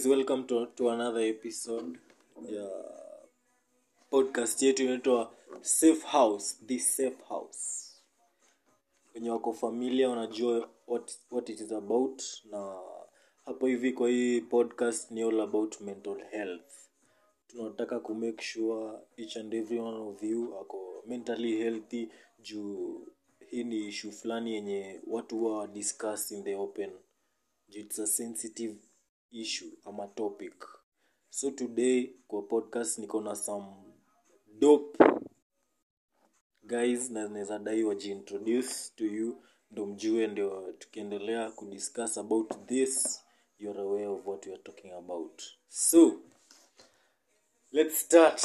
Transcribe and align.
guys 0.00 0.06
welcome 0.06 0.44
to, 0.46 0.66
to 0.76 0.88
another 0.90 1.20
episode. 1.20 1.98
Ya 2.48 2.68
podcast 4.10 4.62
yetu 4.62 4.82
inaitwa 4.84 5.32
safe 5.60 6.06
house 6.06 6.56
the 6.66 6.78
safe 6.78 7.22
house. 7.28 7.92
Wenye 9.14 9.30
wako 9.30 9.52
familia 9.52 10.10
wanajua 10.10 10.68
what, 10.86 11.12
what 11.30 11.48
it 11.48 11.60
is 11.60 11.72
about 11.72 12.22
na 12.50 12.78
hapo 13.44 13.66
hivi 13.66 13.92
kwa 13.92 14.08
hii 14.08 14.40
podcast 14.40 15.10
ni 15.10 15.22
all 15.22 15.40
about 15.40 15.80
mental 15.80 16.24
health. 16.30 16.72
Tunataka 17.46 18.00
kumake 18.00 18.42
sure 18.44 18.98
each 19.16 19.36
and 19.36 19.54
every 19.54 19.78
one 19.78 19.96
of 19.98 20.22
you 20.22 20.58
ako 20.58 21.02
mentally 21.06 21.56
healthy 21.56 22.08
juu 22.42 23.06
hii 23.50 23.64
ni 23.64 23.88
ishu 23.88 24.12
fulani 24.12 24.54
yenye 24.54 25.00
watu 25.06 25.38
huwa 25.38 25.66
discuss 25.66 26.30
in 26.30 26.44
the 26.44 26.54
open. 26.56 26.90
Juu 27.68 27.80
it's 27.80 27.98
a 27.98 28.06
sensitive 28.06 28.76
issue 29.32 29.70
ama 29.84 30.06
topic. 30.06 30.64
So 31.30 31.50
today 31.50 32.14
kwa 32.28 32.42
podcast 32.42 32.98
niko 32.98 33.20
na 33.20 33.36
some 33.36 33.66
dope 34.58 35.04
guys 36.62 37.10
na 37.10 37.28
naweza 37.28 37.58
dai 37.58 37.84
wajiintroduce 37.84 38.92
to 38.96 39.04
you 39.04 39.42
ndo 39.70 39.86
mjue 39.86 40.26
ndio 40.26 40.72
tukiendelea 40.78 41.50
kudiscuss 41.50 42.18
about 42.18 42.66
this 42.66 43.20
you're 43.58 43.80
aware 43.80 44.06
of 44.06 44.26
what 44.26 44.46
we 44.46 44.52
are 44.52 44.62
talking 44.62 44.92
about. 44.92 45.42
So 45.68 46.20
let's 47.72 48.00
start. 48.00 48.42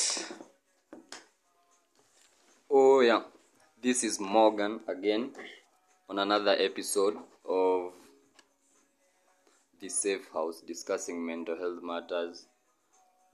Oh 2.70 3.04
yeah, 3.04 3.24
this 3.82 4.04
is 4.04 4.20
Morgan 4.20 4.80
again 4.88 5.32
on 6.08 6.20
another 6.20 6.62
episode 6.62 7.18
the 9.86 9.90
Safe 9.92 10.28
House 10.34 10.62
discussing 10.62 11.24
mental 11.24 11.56
health 11.58 11.84
matters. 11.84 12.48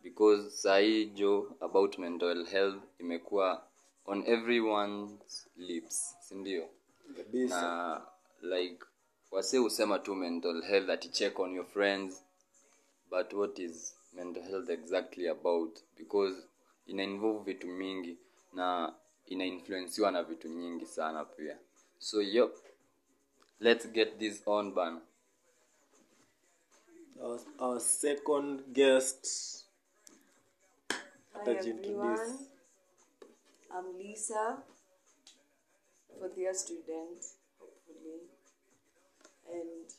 Because 0.03 0.61
sahi 0.63 1.13
jo 1.15 1.55
about 1.61 1.97
mental 1.97 2.45
health 2.45 2.83
imekuwa 2.99 3.61
on 4.05 4.23
everyone's 4.27 5.47
lips, 5.57 6.15
si 6.21 6.35
ndio? 6.35 6.69
kabisa. 7.17 7.61
Na 7.61 8.01
like 8.41 8.85
wase 9.31 9.57
husema 9.57 9.99
tu 9.99 10.15
mental 10.15 10.61
health 10.61 10.89
ati 10.89 11.09
check 11.09 11.39
on 11.39 11.53
your 11.55 11.65
friends 11.65 12.23
but 13.09 13.33
what 13.33 13.59
is 13.59 13.95
mental 14.13 14.43
health 14.43 14.69
exactly 14.69 15.27
about? 15.27 15.79
Because 15.97 16.35
ina 16.87 17.03
involve 17.03 17.43
vitu 17.53 17.67
mingi 17.67 18.17
na 18.53 18.95
ina 19.25 19.45
influensiwa 19.45 20.11
na 20.11 20.23
vitu 20.23 20.47
nyingi 20.47 20.85
sana 20.85 21.25
pia. 21.25 21.57
So 21.99 22.21
yo 22.21 22.51
let's 23.59 23.87
get 23.87 24.19
this 24.19 24.41
on 24.45 24.71
bana 24.73 25.01
our, 27.23 27.39
our 27.59 27.79
second 27.79 28.61
guest 28.73 29.65
Hi 31.33 31.53
everyone, 31.53 32.37
I'm 33.73 33.97
Lisa, 33.97 34.57
fourth 36.19 36.37
year 36.37 36.53
student, 36.53 37.19
hopefully, 37.59 38.21
and 39.51 39.89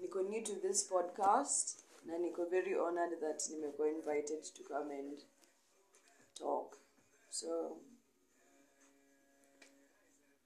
niko 0.00 0.28
new 0.28 0.42
to 0.42 0.54
this 0.62 0.88
podcast 0.88 1.82
na 2.06 2.18
niko 2.18 2.50
very 2.50 2.74
honored 2.74 3.20
that 3.20 3.42
nimekuwa 3.50 3.88
invited 3.88 4.42
to 4.54 4.62
come 4.62 4.90
and 4.90 5.18
talk. 6.38 6.76
So 7.30 7.76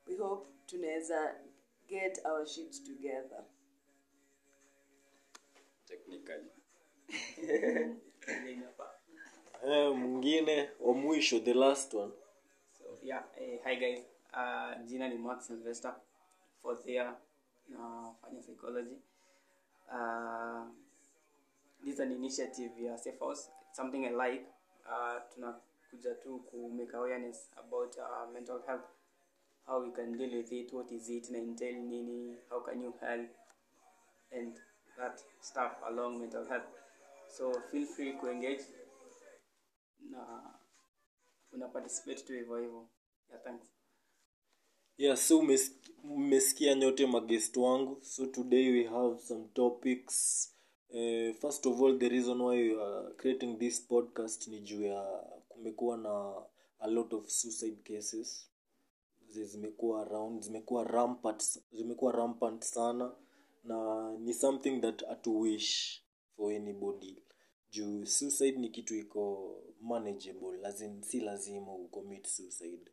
we 0.06 0.16
hope 0.16 0.47
tunaweza 0.66 1.34
get 1.88 2.19
our 2.25 2.47
shit 2.47 2.72
together. 2.84 3.44
Technically 5.88 6.50
eh, 9.66 9.97
mwingine 9.97 10.71
wa 10.81 10.94
mwisho 10.94 11.41
the 11.41 11.54
last 11.54 11.94
one 11.94 12.12
So 12.78 12.84
yeah, 13.03 13.25
eh, 13.41 13.60
hi 13.65 13.76
guys. 13.76 14.00
Uh, 14.32 14.87
jina 14.87 15.09
ni 15.09 15.19
Max 15.19 15.47
Sylvester, 15.47 15.94
fourth 16.62 16.87
year 16.87 17.16
nafanya 17.69 18.43
psychology. 18.43 18.97
Uh, 19.91 20.62
this 21.84 21.94
is 21.94 22.00
an 22.00 22.12
initiative 22.12 22.70
ya 22.78 22.97
Safe 22.99 23.19
House. 23.19 23.50
It's 23.69 23.76
something 23.76 24.05
I 24.06 24.10
like. 24.10 24.47
Uh, 24.87 25.19
tunakuja 25.34 26.15
tu 26.22 26.38
ku 26.50 26.69
make 26.69 26.94
awareness 26.97 27.50
about 27.56 27.97
uh, 27.99 28.31
mental 28.32 28.62
health, 28.66 28.87
how 29.66 29.82
we 29.82 29.91
can 29.91 30.16
deal 30.16 30.31
with 30.37 30.53
it, 30.53 30.72
what 30.72 30.93
is 30.93 31.09
it, 31.10 31.31
na 31.31 31.38
entail 31.38 31.75
nini, 31.75 32.37
how 32.50 32.60
can 32.60 32.81
you 32.81 32.94
help, 33.00 33.28
and 34.32 34.56
that 34.99 35.21
stuff 35.41 35.73
along 35.87 36.19
mental 36.21 36.45
health. 36.49 36.67
So 37.37 37.53
feel 37.71 37.87
free 37.87 38.13
to 38.21 38.31
engage 38.33 38.65
na 40.11 40.43
una 41.53 41.69
participate 41.69 42.23
tu 42.23 42.33
hivyo 42.33 42.57
hivyo. 42.57 42.89
Yeah, 43.31 43.43
thanks. 43.45 43.67
Yeah 44.97 45.17
so 45.17 45.43
mmesikia 46.05 46.75
nyote 46.75 47.07
magest 47.07 47.57
wangu. 47.57 47.99
So 48.03 48.27
today 48.27 48.71
we 48.73 48.85
have 48.85 49.19
some 49.21 49.45
topics. 49.55 50.49
Uh, 50.91 51.35
first 51.41 51.67
of 51.67 51.81
all 51.83 51.99
the 51.99 52.09
reason 52.09 52.41
why 52.41 52.57
we 52.75 52.83
are 52.83 53.15
creating 53.15 53.59
this 53.59 53.87
podcast 53.87 54.49
ni 54.49 54.61
juu 54.61 54.83
ya 54.83 55.03
kumekuwa 55.49 55.97
na 55.97 56.35
a 56.79 56.87
lot 56.87 57.17
of 57.17 57.29
suicide 57.29 57.95
cases. 57.95 58.51
Zi- 59.29 59.45
zimekuwa 59.45 60.03
around 60.03 60.43
zimekuwa 60.43 60.85
rampant 60.85 61.61
zimekuwa 61.73 62.13
rampant 62.13 62.65
sana 62.65 63.13
na 63.69 64.12
ni 64.19 64.34
something 64.34 64.81
that 64.81 65.05
hatu 65.06 65.41
wish 65.41 66.03
for 66.37 66.53
anybody. 66.53 67.23
Juu 67.71 68.06
suicide 68.06 68.59
ni 68.59 68.69
kitu 68.69 68.95
iko 68.97 69.55
manageable 69.81 70.56
lazim 70.59 71.03
si 71.03 71.21
lazima 71.21 71.75
ucommit 71.75 72.27
suicide. 72.27 72.91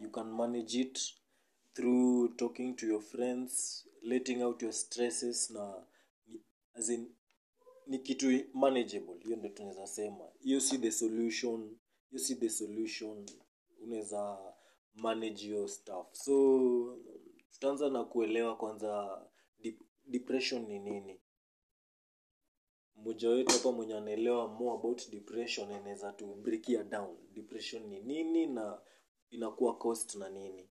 You 0.00 0.10
can 0.10 0.26
manage 0.32 0.80
it 0.80 1.00
through 1.74 2.36
talking 2.36 2.76
to 2.76 2.86
your 2.86 3.00
friends 3.02 3.86
letting 4.02 4.42
out 4.42 4.62
your 4.62 4.72
stresses 4.72 5.50
na 5.50 5.86
as 6.74 6.88
in, 6.88 7.14
ni 7.86 7.98
kitu 7.98 8.40
manageable 8.54 9.18
hiyo 9.24 9.36
ndo 9.36 9.48
tunaweza 9.48 9.86
sema. 9.86 10.24
Hiyo 10.40 10.60
si 10.60 10.78
the 10.78 10.90
solution 10.92 11.76
hiyo 12.10 12.22
si 12.22 12.36
the 12.36 12.48
solution 12.50 13.26
unaweza 13.82 14.38
manage 14.94 15.46
your 15.46 15.68
stuff. 15.68 16.06
So 16.12 16.98
tutaanza 17.50 17.90
na 17.90 18.04
kuelewa 18.04 18.56
kwanza 18.56 19.22
depression 20.10 20.66
ni 20.66 20.78
nini? 20.78 21.20
Mmoja 22.96 23.30
wetu 23.30 23.52
hapa 23.52 23.72
mwenye 23.72 23.94
anaelewa 23.94 24.48
more 24.48 24.78
about 24.78 25.10
depression 25.10 25.72
anaweza 25.72 26.12
tu 26.12 26.34
break 26.34 26.68
it 26.68 26.88
down. 26.88 27.16
Depression 27.32 27.82
ni 27.86 28.00
nini 28.00 28.46
na 28.46 28.80
inakuwa 29.30 29.78
cost 29.78 30.14
na 30.14 30.28
nini? 30.28 30.68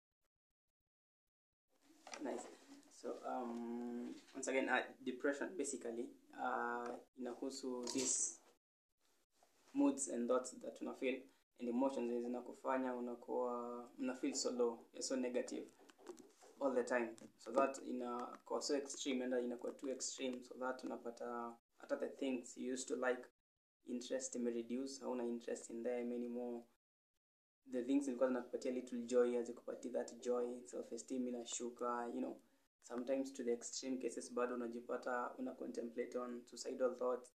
Nice. 2.24 2.48
So 3.02 3.12
um, 3.12 4.14
once 4.34 4.48
again 4.50 4.68
uh, 4.68 4.78
depression 5.04 5.56
basically 5.56 6.08
uh, 6.32 6.88
inahusu 7.18 7.84
this 7.92 8.40
moods 9.74 10.08
and 10.08 10.28
thoughts 10.28 10.60
that 10.60 10.80
una 10.82 10.94
feel 10.94 11.22
and 11.60 11.68
emotions 11.68 12.22
zinakufanya 12.22 12.94
unakuwa 12.94 13.90
una 13.98 14.14
feel 14.14 14.34
so 14.34 14.50
low 14.50 14.78
so 15.00 15.16
negative 15.16 15.66
all 16.60 16.74
the 16.74 16.84
time. 16.84 17.08
So 17.38 17.50
that 17.52 17.78
inakuwa 17.86 18.62
so 18.62 18.76
extreme 18.76 19.24
and 19.24 19.34
inakuwa 19.44 19.72
too 19.72 19.90
extreme. 19.90 20.44
So 20.44 20.54
that 20.54 20.84
unapata 20.84 21.56
hata 21.78 21.96
the 21.96 22.08
things 22.08 22.56
you 22.56 22.72
used 22.72 22.88
to 22.88 22.96
like 22.96 23.22
interest 23.86 24.34
imereduce 24.34 25.00
hauna 25.00 25.24
interest 25.24 25.70
in 25.70 25.82
them 25.82 26.12
anymore. 26.12 26.62
The 27.72 27.82
things 27.82 28.04
zilikuwa 28.04 28.28
zinakupatia 28.28 28.72
little 28.72 28.98
joy 28.98 29.36
hazikupatia 29.36 29.92
that 29.92 30.24
joy. 30.24 30.60
Self 30.64 30.92
esteem 30.92 31.28
inashuka 31.28 32.06
you 32.14 32.20
know. 32.20 32.36
Sometimes 32.82 33.32
to 33.32 33.44
the 33.44 33.52
extreme 33.52 33.96
cases 33.98 34.32
bado 34.32 34.54
unajipata 34.54 35.34
una 35.38 35.52
contemplate 35.52 36.18
on 36.18 36.42
suicidal 36.44 36.96
thoughts 36.98 37.30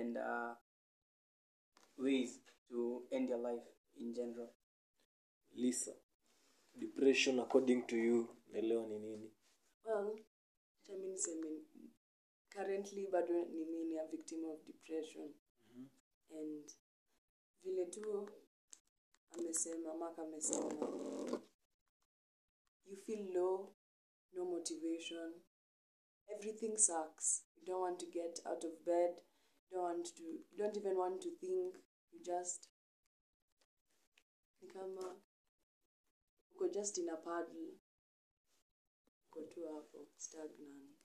and 0.00 0.16
uh, 0.16 0.54
ways 1.98 2.40
to 2.68 3.06
end 3.10 3.28
your 3.28 3.52
life 3.52 3.66
in 3.96 4.14
general. 4.14 4.48
Lisa 5.54 5.92
depression 6.78 7.40
according 7.40 7.82
to 7.86 7.96
you 7.96 8.28
naelewa 8.50 8.86
ni 8.88 8.98
nini? 8.98 9.32
Well, 9.84 10.18
niseme 10.88 11.62
currently 12.50 13.06
bado 13.06 13.44
ni 13.44 13.64
mi 13.64 13.84
ni 13.84 13.98
a 13.98 14.06
victim 14.06 14.44
of 14.44 14.64
depression. 14.66 15.34
And 16.30 16.72
vile 17.62 17.86
tu 17.86 18.28
amesema 19.30 19.94
mak 19.94 20.18
amesema 20.18 21.42
you 22.86 22.96
feel 22.96 23.32
low 23.32 23.74
no 24.32 24.44
motivation 24.44 25.42
everything 26.26 26.76
sucks. 26.76 27.44
You 27.56 27.64
don't 27.66 27.82
want 27.82 28.00
to 28.00 28.06
get 28.06 28.40
out 28.46 28.64
of 28.64 28.84
bed 28.84 29.22
you 29.70 29.76
don't 29.76 29.84
want 29.84 30.14
to 30.16 30.22
you 30.22 30.56
don't 30.58 30.76
even 30.76 30.96
want 30.96 31.22
to 31.22 31.30
think. 31.30 31.76
You 32.12 32.20
just 32.24 32.70
ni 34.60 34.68
kama 34.68 35.20
uko 36.50 36.68
just 36.68 36.98
in 36.98 37.08
a 37.08 37.16
puddle 37.16 37.78
tu 39.42 39.60
hapo 39.74 40.06
stagnant. 40.16 40.98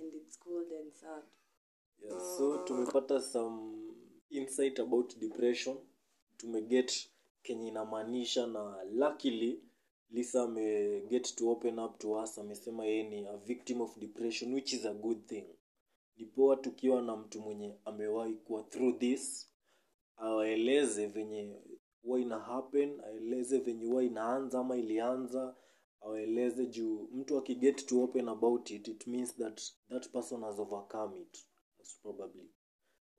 And 0.00 0.14
it's 0.14 0.38
cold 0.38 0.72
and 0.80 0.92
sad. 0.94 1.22
Yeah, 2.02 2.18
so 2.36 2.58
tumepata 2.64 3.20
some 3.20 3.94
insight 4.30 4.78
about 4.78 5.18
depression. 5.18 5.76
Tumeget 6.36 7.10
kenye 7.42 7.68
inamaanisha 7.68 8.46
na 8.46 8.84
luckily 8.84 9.60
lisa 10.10 10.42
ameget 10.42 11.34
to 11.36 11.50
open 11.50 11.78
up 11.78 11.98
to 11.98 12.12
us 12.12 12.38
amesema 12.38 12.84
yeye 12.86 13.02
ni 13.02 13.26
a 13.26 13.36
victim 13.36 13.80
of 13.80 13.98
depression 13.98 14.54
which 14.54 14.72
is 14.72 14.86
a 14.86 14.94
good 14.94 15.26
thing. 15.26 15.46
Ni 16.16 16.26
poa 16.26 16.56
tukiwa 16.56 17.02
na 17.02 17.16
mtu 17.16 17.40
mwenye 17.40 17.74
amewahi 17.84 18.34
kuwa 18.34 18.62
through 18.62 18.98
this 18.98 19.46
aeleze 20.16 21.06
venye 21.06 21.56
huwa 22.02 22.20
ina 22.20 22.38
happen 22.38 23.00
aeleze 23.00 23.58
venye 23.58 23.84
huwa 23.86 24.04
inaanza 24.04 24.58
ama 24.58 24.76
ilianza 24.76 25.56
awaeleze 26.00 26.66
juu 26.66 27.08
mtu 27.12 27.38
akiget 27.38 27.86
to 27.86 28.02
open 28.02 28.28
about 28.28 28.70
it 28.70 28.88
it 28.88 29.06
means 29.06 29.36
that 29.36 29.62
that 29.88 30.08
person 30.08 30.42
has 30.42 30.58
overcome 30.58 31.20
it 31.20 31.46
most 31.80 32.02
probably. 32.02 32.48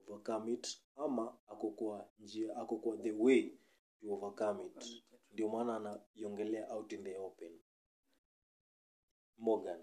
Overcome 0.07 0.53
it 0.53 0.81
ama 0.95 1.37
ako 1.47 1.69
kwa 1.71 2.09
njia 2.19 2.55
ako 2.55 2.75
kwa 2.77 2.97
the 2.97 3.11
way 3.11 3.41
to 4.01 4.13
overcome 4.13 4.63
it. 4.65 5.03
Ndio 5.33 5.49
maana 5.49 5.75
anaiongelea 5.75 6.69
out 6.73 6.91
in 6.91 7.03
the 7.03 7.17
open. 7.17 7.59
Morgan. 9.37 9.79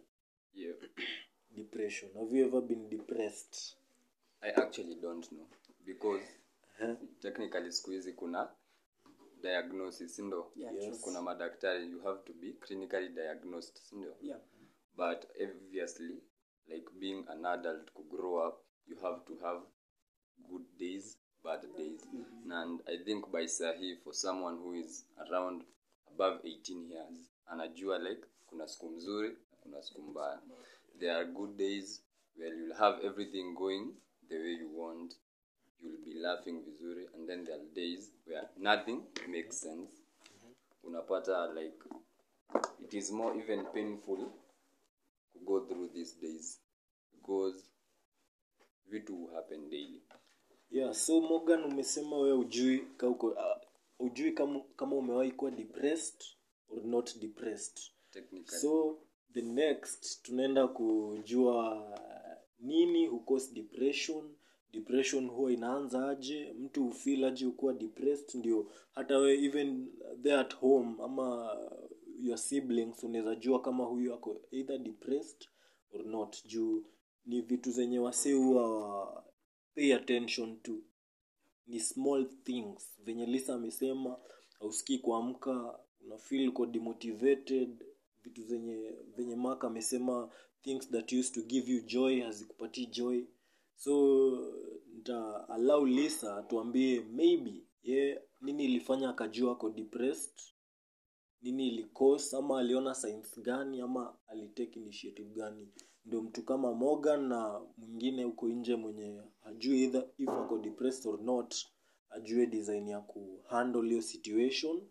Yeah. 0.54 0.76
depression. 1.56 2.10
Have 2.14 2.38
you 2.38 2.46
ever 2.46 2.60
been 2.62 2.88
depressed? 2.88 3.76
I 4.40 4.50
actually 4.50 4.94
don't 4.94 5.28
know. 5.32 5.46
Because 5.84 6.24
huh? 6.78 6.94
technically 7.20 7.72
siku 7.72 7.90
hizi 7.90 8.12
kuna 8.12 8.54
diagnosis 9.42 10.14
sindo 10.16 10.52
Yeah, 10.56 10.74
Yes. 10.74 11.00
kuna 11.00 11.22
madaktari 11.22 11.86
you 11.90 12.00
have 12.00 12.22
to 12.24 12.32
be 12.32 12.52
clinically 12.52 13.08
diagnosed 13.08 13.78
sindo 13.78 14.16
Yeah. 14.20 14.40
but 14.96 15.24
obviously 15.42 16.22
like 16.66 16.86
being 16.98 17.24
an 17.28 17.44
adult 17.46 17.86
to 17.94 18.02
grow 18.02 18.48
up 18.48 18.64
you 18.86 18.96
have 19.00 19.20
to 19.26 19.36
have 19.42 19.60
good 20.48 20.66
days 20.78 21.18
bad 21.44 21.62
days 21.76 22.06
mm 22.12 22.24
-hmm. 22.24 22.52
and 22.52 22.82
i 22.86 22.98
think 22.98 23.28
by 23.28 23.46
sahi 23.48 23.96
for 23.96 24.14
someone 24.14 24.56
who 24.58 24.74
is 24.74 25.06
around 25.16 25.64
above 26.06 26.48
18 26.48 26.90
years 26.92 27.30
anajua 27.46 27.98
like 27.98 28.22
kuna 28.46 28.68
siku 28.68 28.90
mzuri 28.90 29.28
na 29.30 29.56
kuna 29.62 29.82
siku 29.82 30.02
mbaya 30.02 30.42
there 30.98 31.12
are 31.12 31.24
good 31.26 31.56
days 31.56 32.04
where 32.36 32.56
you'll 32.56 32.74
have 32.74 33.06
everything 33.06 33.52
going 33.54 33.94
the 34.28 34.38
way 34.38 34.52
you 34.54 34.80
want 34.80 35.16
you'll 35.82 36.04
be 36.04 36.14
laughing 36.14 36.60
vizuri 36.64 37.06
and 37.14 37.28
then 37.28 37.44
there 37.44 37.54
are 37.56 37.64
days 37.74 38.10
where 38.26 38.48
nothing 38.56 39.00
makes 39.28 39.60
sense. 39.60 39.90
Unapata 40.84 41.54
like 41.54 41.84
it 42.84 42.94
is 42.94 43.10
more 43.12 43.34
even 43.38 43.64
painful 43.74 44.16
to 45.32 45.38
go 45.46 45.60
through 45.66 45.88
these 45.94 46.14
days 46.20 46.58
because 47.12 47.62
vitu 48.90 49.26
happen 49.34 49.70
daily. 49.70 50.02
Yeah 50.70 50.92
so 50.94 51.20
morgan 51.20 51.64
umesema 51.64 52.16
wewe 52.18 52.32
ujui 52.38 52.78
ka 52.96 53.08
uko 53.08 53.26
uh, 53.26 53.36
ujui 53.98 54.32
kama, 54.32 54.60
kama 54.76 54.96
umewahi 54.96 55.32
kuwa 55.32 55.50
depressed 55.50 56.24
or 56.68 56.84
not 56.84 57.16
depressed. 57.18 57.80
Technically. 58.10 58.58
So 58.60 58.98
the 59.32 59.42
next 59.42 60.22
tunaenda 60.22 60.68
kujua 60.68 61.86
nini 62.60 63.06
hukos 63.06 63.52
depression 63.52 64.34
depression 64.72 65.28
huwa 65.28 65.52
inaanza 65.52 66.08
aje? 66.08 66.52
Mtu 66.52 66.84
hufeel 66.84 67.24
aje 67.24 67.46
ukuwa 67.46 67.74
depressed? 67.74 68.34
Ndio 68.34 68.70
hata 68.94 69.18
we 69.18 69.44
even 69.44 69.88
there 70.22 70.36
at 70.36 70.54
home 70.56 71.02
ama 71.02 71.56
your 72.22 72.38
siblings 72.38 73.02
unaweza 73.04 73.34
jua 73.34 73.60
kama 73.62 73.84
huyu 73.84 74.14
ako 74.14 74.40
either 74.50 74.78
depressed 74.78 75.48
or 75.92 76.06
not. 76.06 76.46
Juu 76.46 76.84
ni 77.26 77.40
vitu 77.40 77.70
zenye 77.70 77.98
wase 77.98 78.32
huwa 78.32 79.24
pay 79.74 79.94
attention 79.94 80.56
to. 80.60 80.72
Ni 81.66 81.80
small 81.80 82.26
things. 82.44 82.98
Venye 83.04 83.26
lisa 83.26 83.54
amesema 83.54 84.16
ausikii 84.60 84.98
kuamka 84.98 85.78
unafeel 86.00 86.48
uko 86.48 86.66
demotivated. 86.66 87.84
Vitu 88.24 88.42
zenye 88.42 88.94
venye 89.16 89.36
mak 89.36 89.64
amesema 89.64 90.30
things 90.62 90.90
that 90.90 91.12
used 91.12 91.34
to 91.34 91.42
give 91.42 91.72
you 91.72 91.80
joy 91.80 92.20
hazikupatii 92.20 92.86
joy 92.86 93.24
so 93.78 93.94
nita 94.94 95.48
allow 95.48 95.86
lisa 95.86 96.42
tuambie 96.42 97.00
maybe 97.00 97.62
ye 97.82 98.20
nini 98.40 98.64
ilifanya 98.64 99.10
akajua 99.10 99.52
ako 99.52 99.70
depressed? 99.70 100.40
Nini 101.42 101.68
ilikos 101.68 102.34
ama 102.34 102.58
aliona 102.58 102.94
signs 102.94 103.40
gani? 103.40 103.80
Ama 103.80 104.16
alitake 104.26 104.80
initiative 104.80 105.30
gani? 105.34 105.68
Ndio 106.04 106.22
mtu 106.22 106.42
kama 106.42 106.74
morgan 106.74 107.28
na 107.28 107.60
mwingine 107.76 108.24
huko 108.24 108.48
nje 108.48 108.76
mwenye 108.76 109.22
ajue 109.42 109.78
either 109.78 110.08
if 110.18 110.28
ako 110.28 110.58
depressed 110.58 111.06
or 111.06 111.20
not 111.22 111.54
ajue 112.10 112.46
design 112.46 112.88
ya 112.88 113.00
kuhandle 113.00 113.88
hiyo 113.88 114.02
situation 114.02 114.82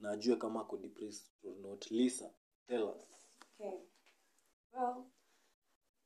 na 0.00 0.10
ajue 0.10 0.36
kama 0.36 0.60
ako 0.60 0.76
depressed 0.76 1.32
or 1.44 1.56
not. 1.56 1.90
Lisa 1.90 2.30
tell 2.66 2.82
us. 2.84 3.26
Okay. 3.60 3.78
Well, 4.72 5.04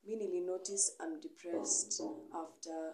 mi 0.05 0.15
nilinotice 0.15 0.91
I'm 0.99 1.19
depressed 1.21 2.01
after 2.33 2.93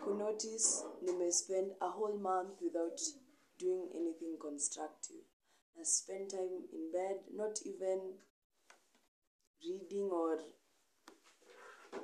kunotice 0.00 0.84
nimespend 1.04 1.72
a 1.80 1.90
whole 1.90 2.16
month 2.16 2.60
without 2.62 3.00
doing 3.58 3.88
anything 3.94 4.36
constructive. 4.40 5.24
I 5.78 5.82
spend 5.82 6.30
time 6.30 6.64
in 6.72 6.92
bed, 6.92 7.18
not 7.34 7.58
even 7.64 8.14
reading 9.62 10.10
or 10.10 10.38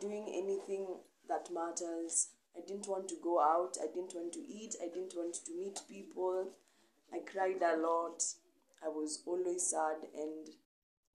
doing 0.01 0.27
anything 0.29 0.87
that 1.29 1.49
matters. 1.53 2.29
I 2.57 2.61
didn't 2.67 2.89
want 2.89 3.09
to 3.09 3.17
go 3.23 3.41
out. 3.41 3.77
I 3.83 3.87
didn't 3.87 4.15
want 4.15 4.33
to 4.35 4.41
eat. 4.41 4.77
I 4.83 4.89
didn't 4.89 5.15
want 5.17 5.35
to 5.47 5.57
meet 5.57 5.81
people. 5.89 6.51
I 7.13 7.21
cried 7.31 7.63
a 7.63 7.77
lot. 7.77 8.23
I 8.85 8.89
was 8.89 9.23
always 9.27 9.67
sad 9.71 9.97
and 10.15 10.49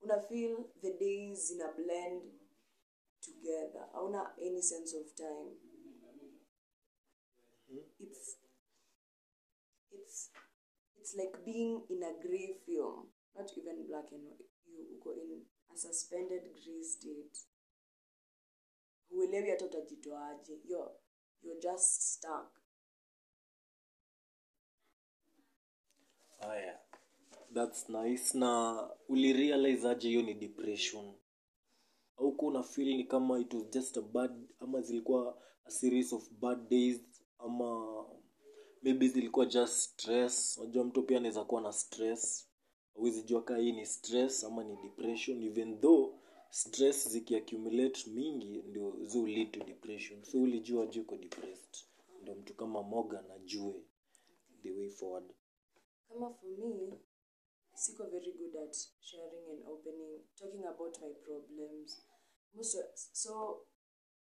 una 0.03 0.22
feel 0.27 0.65
the 0.81 0.96
days 1.00 1.51
in 1.53 1.62
a 1.62 1.72
blend 1.75 2.22
together. 3.22 3.88
Hauna 3.94 4.32
any 4.42 4.62
sense 4.62 4.94
of 4.98 5.16
time. 5.16 5.52
It's 8.00 8.38
it's 9.92 10.30
it's 11.00 11.16
like 11.18 11.46
being 11.46 11.82
in 11.90 12.04
a 12.04 12.14
grey 12.28 12.56
film, 12.66 13.08
not 13.38 13.52
even 13.58 13.88
black 13.88 14.12
and 14.12 14.24
white. 14.24 14.50
You 14.68 15.00
go 15.04 15.12
in 15.12 15.42
a 15.74 15.78
suspended 15.78 16.42
grey 16.64 16.84
state. 16.84 17.38
Huelewi 19.12 19.50
hata 19.50 19.66
utajitoaje. 19.66 20.54
You're, 20.66 20.92
you're 21.44 21.60
just 21.62 22.02
stuck. 22.02 22.60
haya 26.40 26.80
thats 27.54 27.90
nice 27.90 28.38
na 28.38 28.90
ulirealize 29.08 29.90
aje 29.90 30.08
hiyo 30.10 30.22
ni 30.22 30.34
depression 30.34 31.14
auku 32.20 32.52
na 32.52 32.64
feel 32.64 32.98
ni 32.98 33.04
kama 33.04 33.40
it 33.40 33.54
was 33.54 33.70
just 33.70 33.98
a 33.98 34.02
bad 34.02 34.32
ama 34.60 34.82
zilikuwa 34.82 35.42
a 35.66 35.72
series 35.72 36.14
of 36.14 36.32
bad 36.32 36.70
days 36.70 37.02
ama 37.38 38.06
maybe 38.82 39.08
zilikuwa 39.08 39.46
just 39.46 39.74
stress. 39.74 40.58
Unajua 40.58 40.84
mtu 40.84 41.04
pia 41.04 41.18
anaweza 41.18 41.44
kuwa 41.44 41.62
na 41.62 41.72
stress. 41.74 42.50
Huwezi 42.94 43.24
jua 43.24 43.44
kaa 43.44 43.58
hii 43.58 43.72
ni 43.72 43.86
stress 43.86 44.44
ama 44.44 44.64
ni 44.64 44.76
depression 44.76 45.44
even 45.44 45.82
though 45.82 46.14
stress 46.50 47.10
zikiaccumulate 47.10 48.10
mingi 48.10 48.62
ndio 48.62 48.98
zi 49.06 49.22
lead 49.26 49.52
to 49.52 49.64
depression. 49.64 50.24
So 50.24 50.42
ulijua 50.42 50.86
juu 50.88 51.02
uko 51.02 51.18
depressed. 51.18 51.78
Ndio 52.22 52.36
mtu 52.36 52.54
kama 52.54 52.84
morgan 52.84 53.32
ajue 53.32 53.84
the 54.64 54.72
way 54.72 54.90
forward. 54.90 55.34
Kama 56.10 56.34
for 56.34 56.50
me, 56.50 56.94
siko 57.74 58.04
very 58.04 58.32
good 58.32 58.56
at 58.58 58.76
sharing 59.00 59.50
and 59.52 59.68
opening, 59.68 60.20
talking 60.36 60.66
about 60.66 61.02
my 61.02 61.14
problems. 61.14 62.02
Most 62.56 62.75
of, 62.75 62.86
so 63.13 63.60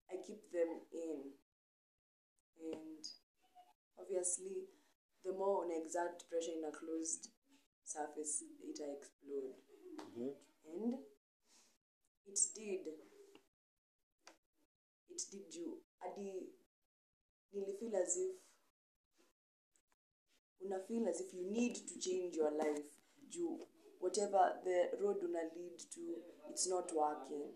I 0.10 0.16
keep 0.26 0.52
them 0.52 0.82
in. 0.94 1.34
And 2.60 3.04
obviously, 4.00 4.68
the 5.24 5.34
more 5.34 5.66
on 5.66 5.72
exert 5.72 6.24
pressure 6.30 6.58
in 6.58 6.64
a 6.68 6.72
closed 6.72 7.30
surface, 7.84 8.44
it 8.64 8.80
explode. 8.80 9.58
Mm-hmm. 10.00 10.34
And 10.66 10.94
it 12.28 12.40
did. 12.56 12.88
It 15.10 15.22
did 15.32 15.56
you. 15.56 15.78
Adi, 16.04 16.50
nilifeel 17.54 17.96
as 17.96 18.18
if 18.18 18.36
una 20.66 20.80
feel 20.80 21.08
as 21.08 21.22
if 21.22 21.34
you 21.34 21.44
need 21.52 21.76
to 21.76 22.00
change 22.00 22.36
your 22.36 22.52
life 22.52 22.86
juu 23.30 23.68
whatever 24.00 24.60
the 24.64 24.98
road 25.02 25.24
una 25.24 25.44
lead 25.56 25.80
to 25.94 26.02
it's 26.50 26.68
not 26.68 26.92
working 26.94 27.48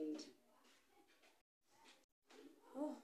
and 0.00 0.20
oh, 2.76 2.96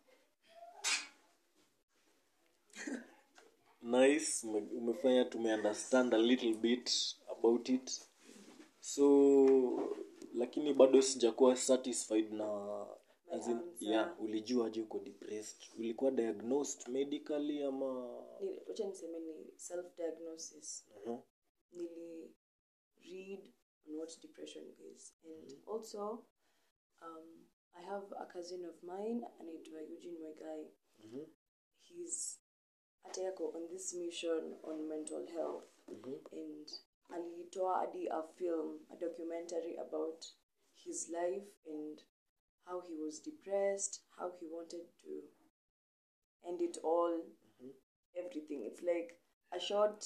nice. 3.83 4.47
Ume- 4.47 4.71
umefanya 4.79 5.25
tumeunderstand 5.25 6.15
a 6.15 6.19
little 6.19 6.55
bit 6.55 6.91
about 7.39 7.69
it. 7.69 8.01
So 8.81 9.05
lakini 10.35 10.75
bado 10.75 11.03
sijakuwa 11.03 11.57
satisfied 11.57 12.33
na 12.33 12.87
as 13.31 13.49
in, 13.49 13.61
yeah, 13.81 14.21
ulijuaje 14.21 14.81
uko 14.83 14.99
depressed. 14.99 15.63
Ulikuwa 15.79 16.11
diagnosed 16.11 16.89
medically 16.89 17.63
ama? 17.63 18.17
Wacha 18.69 18.87
niseme 18.87 19.19
ni 19.21 19.53
self 19.57 19.97
diagnosis 19.97 20.87
Mhm. 21.07 21.19
nili 21.73 22.35
read 23.03 23.41
on 23.89 23.95
what 23.97 24.21
depression 24.23 24.65
is. 24.95 25.15
And 25.25 25.53
also 25.67 26.25
um, 27.03 27.47
i 27.75 27.83
have 27.83 28.07
a 28.21 28.27
cousin 28.27 28.65
of 28.65 28.83
mine 28.83 29.27
anaitwa 29.41 29.81
eugene 29.81 30.19
wegai 30.27 30.71
Mhm. 30.99 31.27
he's 31.81 32.41
hata 33.03 33.23
yako 33.23 33.49
on 33.49 33.69
this 33.69 33.95
mission 33.95 34.57
on 34.63 34.87
mental 34.87 35.27
health. 35.27 35.65
Mhm. 35.89 36.21
and 36.33 36.71
alitoa 37.09 37.79
hadi 37.79 38.09
a 38.09 38.23
film 38.23 38.87
a 38.91 38.97
documentary 38.97 39.77
about 39.79 40.25
his 40.75 41.09
life 41.09 41.47
and 41.67 42.03
how 42.65 42.81
he 42.81 42.95
was 42.95 43.23
depressed 43.23 44.03
how 44.11 44.31
he 44.31 44.47
wanted 44.47 44.97
to 44.97 45.23
end 46.43 46.61
it 46.63 46.79
all. 46.85 47.25
Everything. 48.15 48.65
It's 48.65 48.83
like 48.83 49.15
a 49.51 49.61
short 49.61 50.05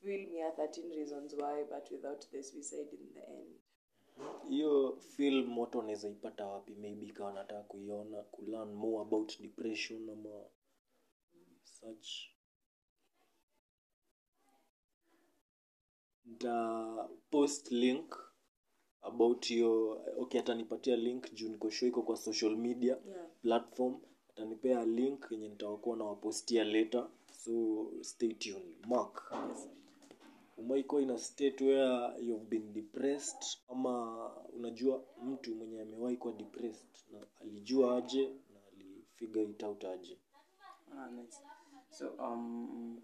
film 0.00 0.32
yeah, 0.34 0.56
13 0.56 0.90
reasons 0.90 1.34
why 1.34 1.64
but 1.64 1.90
without 1.90 2.30
the 2.30 2.42
suicide 2.42 2.92
in 2.92 3.12
the 3.14 3.28
end 3.28 3.60
hiyo 4.48 4.96
film 5.16 5.58
watu 5.58 5.78
wanaweza 5.78 6.08
ipata 6.08 6.46
wapi? 6.46 6.74
Maybe 6.74 7.06
ikawa 7.06 7.32
nataka 7.32 7.62
kuiona 7.62 8.22
ku 8.22 8.42
learn 8.42 8.72
more 8.74 9.02
about 9.02 9.40
depression 9.40 10.10
ama 10.10 10.44
such. 11.64 12.08
Nta 16.26 17.08
post 17.30 17.70
link 17.70 18.14
about 19.02 19.46
hiyo 19.46 20.02
okay 20.18 20.40
atanipatia 20.40 20.96
link 20.96 21.32
juu 21.34 21.48
niko 21.48 21.70
sure 21.70 21.88
iko 21.88 22.02
kwa 22.02 22.16
social 22.16 22.56
media 22.56 22.98
Yeah. 23.08 23.26
platform. 23.42 24.00
Atanipea 24.30 24.84
link 24.84 25.26
yenye 25.30 25.48
nitawakuwa 25.48 25.96
nawapostia 25.96 26.64
later. 26.64 27.08
So 27.44 27.86
stay 28.02 28.32
tuned. 28.34 28.86
Mark 28.86 29.32
umaikuwa 30.56 31.02
in 31.02 31.10
a 31.10 31.18
state 31.18 31.60
where 31.64 32.12
you've 32.22 32.44
been 32.48 32.72
depressed 32.72 33.58
ama 33.68 34.30
unajua 34.46 35.04
mtu 35.22 35.54
mwenye 35.54 35.80
amewahi 35.80 36.16
kuwa 36.16 36.34
depressed 36.34 37.04
na 37.12 37.26
alijua 37.40 37.96
aje 37.98 38.28
na 38.28 38.60
alifigure 38.72 39.44
it 39.44 39.62
out 39.62 39.84
aje 39.84 40.18
Ah. 40.98 41.08
So, 41.90 42.08
um, 42.10 43.02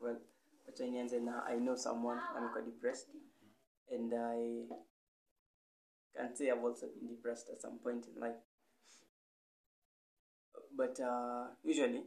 well, 0.00 0.20
wacha 0.66 0.86
nianze 0.86 1.20
na 1.20 1.44
I 1.46 1.58
know 1.58 1.76
someone 1.76 2.20
amekuwa 2.36 2.62
depressed 2.62 3.08
and 3.94 4.14
I 4.14 4.66
can 6.12 6.34
say 6.36 6.46
I've 6.52 6.64
also 6.66 6.86
been 6.88 7.08
depressed 7.08 7.50
at 7.50 7.60
some 7.60 7.78
point 7.78 8.06
in 8.08 8.14
life. 8.20 8.38
But 10.72 11.00
uh, 11.00 11.48
usually 11.64 12.04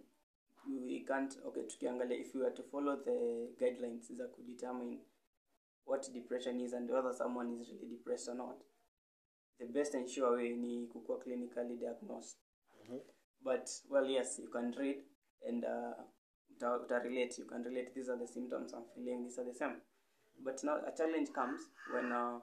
we 0.67 1.00
can't, 1.00 1.38
okay, 1.46 1.63
tukiangalia 1.63 2.17
if 2.17 2.36
we 2.36 2.41
were 2.41 2.55
to 2.55 2.63
follow 2.63 2.96
the 2.96 3.48
guidelines 3.60 4.12
za 4.13 4.27
kudetermine 4.27 5.00
what 5.86 6.12
depression 6.13 6.60
is 6.62 6.74
and 6.74 6.91
whether 6.91 7.13
someone 7.13 7.62
is 7.62 7.70
really 7.70 7.88
depressed 7.88 8.29
or 8.29 8.36
not, 8.36 8.63
the 9.60 9.65
best 9.65 9.96
and 9.96 10.10
sure 10.10 10.38
way 10.38 10.55
ni 10.55 10.88
kukua 10.88 11.20
clinically 11.20 11.77
diagnosed. 11.77 12.38
mm-hmm. 12.84 13.00
but 13.41 13.70
well 13.89 14.10
yes 14.10 14.39
you 14.39 14.50
can 14.50 14.72
read 14.72 14.98
and 15.48 15.65
uh, 15.65 15.93
uta, 16.50 16.79
uta 16.84 17.00
relate 17.00 17.38
you 17.38 17.46
can 17.46 17.63
relate 17.63 17.93
these 17.93 18.10
are 18.10 18.17
the 18.20 18.27
symptoms 18.27 18.74
i'm 18.74 18.84
feeling 18.96 19.24
these 19.24 19.39
are 19.41 19.46
the 19.51 19.53
same 19.53 19.75
but 20.39 20.63
now 20.63 20.77
a 20.88 20.91
challenge 20.91 21.32
comes 21.32 21.62
when 21.93 22.12
uh, 22.12 22.39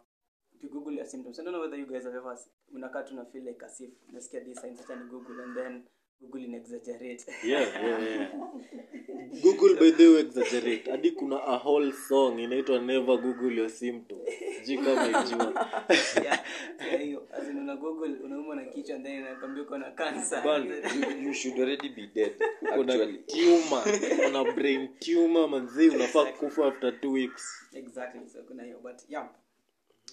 you 0.60 0.68
google 0.68 0.92
your 0.92 1.06
symptoms 1.06 1.38
i 1.38 1.44
don't 1.44 1.52
know 1.52 1.60
whether 1.60 1.76
you 1.76 1.86
guys 1.86 2.04
have 2.04 2.16
ever 2.16 2.38
unakaa 2.74 3.02
tuna 3.02 3.24
feel 3.24 3.44
like 3.44 3.64
as 3.64 3.80
if 3.80 3.90
unasikia 4.08 4.40
these 4.40 4.60
signs 4.60 4.80
acha 4.80 4.96
ni 4.96 5.04
google 5.10 5.42
and 5.42 5.54
then 5.54 5.84
google 6.20 6.44
in 6.44 6.54
exaggerate. 6.54 7.24
Yeah, 7.44 7.60
yeah, 7.60 8.02
yeah. 8.02 8.28
google 9.42 9.74
by 9.74 9.90
the 9.90 10.08
way 10.08 10.20
exaggerate. 10.20 10.90
Hadi 10.90 11.10
kuna 11.10 11.36
a 11.46 11.56
whole 11.58 11.92
song 11.92 12.38
inaitwa 12.38 12.78
never 12.80 13.18
google 13.18 13.52
your 13.52 13.70
symptom. 13.70 14.18
Sijui 14.64 14.84
kama 14.84 15.08
ijua. 15.22 15.66
Yeah 16.24 16.44
yeah, 16.86 17.00
hiyo. 17.00 17.28
As 17.32 17.48
in 17.48 17.58
una 17.58 17.76
google 17.76 18.14
unaumwa 18.24 18.56
na 18.56 18.64
kichwa 18.64 18.98
then 18.98 19.20
inakwambia 19.20 19.62
uko 19.62 19.78
na 19.78 19.90
cancer. 19.90 20.42
Bana, 20.44 20.74
you, 20.74 21.26
you 21.26 21.34
should 21.34 21.60
already 21.60 21.88
be 21.88 22.06
dead. 22.06 22.32
Kuna 22.74 23.06
tumor. 23.26 23.84
Kuna 24.24 24.52
brain 24.52 24.88
tumor 24.98 25.48
manzi 25.48 25.88
unafaa 25.88 26.32
kufa 26.32 26.66
after 26.66 27.00
two 27.00 27.12
weeks. 27.12 27.68
Exactly 27.72 28.28
so 28.28 28.42
kuna 28.42 28.62
hiyo 28.62 28.78
but 28.78 29.00
yeah. 29.08 29.28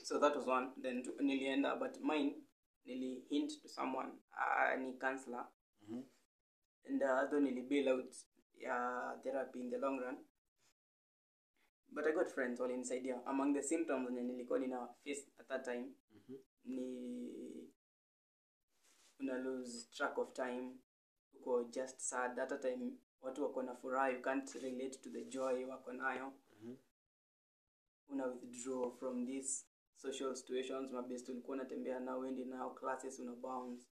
So 0.04 0.20
that 0.20 0.36
was 0.36 0.48
one. 0.48 0.68
Then 0.82 1.04
to, 1.04 1.12
nilienda 1.20 1.76
but 1.76 2.02
mine 2.02 2.36
nili 2.86 3.24
hint 3.30 3.62
to 3.62 3.68
someone 3.68 4.10
uh, 4.32 4.80
ni 4.82 4.94
counselor 4.94 5.46
and 6.90 7.04
uh, 7.04 7.30
though 7.30 7.40
nili 7.40 7.62
bail 7.62 7.90
out 7.90 8.16
ya 8.58 8.76
therapy 9.24 9.60
in 9.60 9.70
the 9.70 9.78
long 9.78 10.00
run. 10.00 10.18
But 11.90 12.08
i 12.08 12.12
got 12.12 12.30
friends 12.30 12.60
walinisaidia 12.60 13.22
among 13.26 13.54
the 13.54 13.64
symptoms 13.64 14.08
zenye 14.10 14.24
nilikuwa 14.24 14.60
nina 14.60 14.88
face 15.04 15.28
at 15.40 15.48
that 15.48 15.66
time 15.66 15.88
ni 16.66 17.72
una 19.20 19.38
lose 19.38 19.88
track 19.92 20.18
of 20.18 20.34
time 20.34 20.76
uko 21.34 21.64
just 21.64 22.00
sad. 22.00 22.40
At 22.40 22.50
that 22.50 22.62
time 22.62 22.92
watu 23.22 23.44
wako 23.44 23.64
na 23.64 23.76
furaha 23.76 24.10
you 24.10 24.22
can't 24.22 24.54
relate 24.56 24.98
to 25.02 25.10
the 25.10 25.26
joy 25.26 25.66
wako 25.66 25.94
nayo. 25.94 26.26
Mm 26.26 26.68
-hmm. 26.70 26.78
una 28.14 28.26
withdraw 28.26 28.92
from 28.92 29.26
these 29.28 29.66
social 29.96 30.36
situations 30.36 30.92
mabest 30.92 31.30
ulikuwa 31.30 31.56
unatembea 31.56 32.00
nao 32.00 32.20
wendi 32.20 32.46
nao 32.46 32.74
classes 32.74 33.20
una 33.20 33.36
bounce 33.36 33.88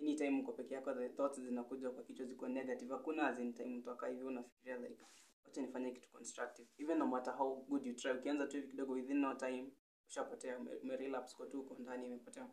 anytime 0.00 0.40
uko 0.40 0.52
peke 0.52 0.74
yako 0.74 0.94
the 0.94 1.08
thoughts 1.08 1.40
zinakuja 1.40 1.90
kwa 1.90 2.02
kichwa 2.04 2.26
ziko 2.26 2.48
negative. 2.48 2.92
Hakuna 2.94 3.28
as 3.28 3.38
in 3.38 3.52
time 3.54 3.76
mtoka 3.78 4.06
hivi 4.06 4.24
unafikiria 4.24 4.76
like 4.76 5.04
wacha 5.44 5.60
nifanye 5.62 5.90
kitu 5.92 6.10
constructive. 6.10 6.68
Even 6.78 6.98
no 6.98 7.06
matter 7.06 7.34
how 7.34 7.64
good 7.64 7.86
you 7.86 7.94
try 7.94 8.10
ukianza 8.12 8.46
tu 8.46 8.56
hivi 8.56 8.68
kidogo 8.68 8.92
within 8.92 9.16
no 9.18 9.34
time 9.34 9.72
ushapotea 10.08 10.58
ume, 10.58 10.96
relapse 10.96 11.36
kwa 11.36 11.46
tu 11.46 11.60
uko 11.60 11.74
ndani 11.78 12.06
imepotea. 12.06 12.48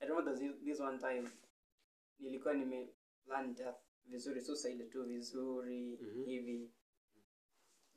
I 0.00 0.06
remember 0.06 0.38
this, 0.38 0.52
this 0.64 0.80
one 0.80 0.98
time 0.98 1.28
nilikuwa 2.18 2.54
nime 2.54 2.94
plan 3.24 3.54
death 3.54 3.76
vizuri 4.06 4.40
suicide 4.40 4.84
tu 4.84 5.04
vizuri 5.04 5.96
hivi. 6.26 6.70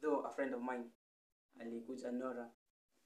Though 0.01 0.25
a 0.25 0.29
friend 0.29 0.53
of 0.53 0.61
mine 0.61 0.91
alikuja 1.59 2.11
nora 2.11 2.51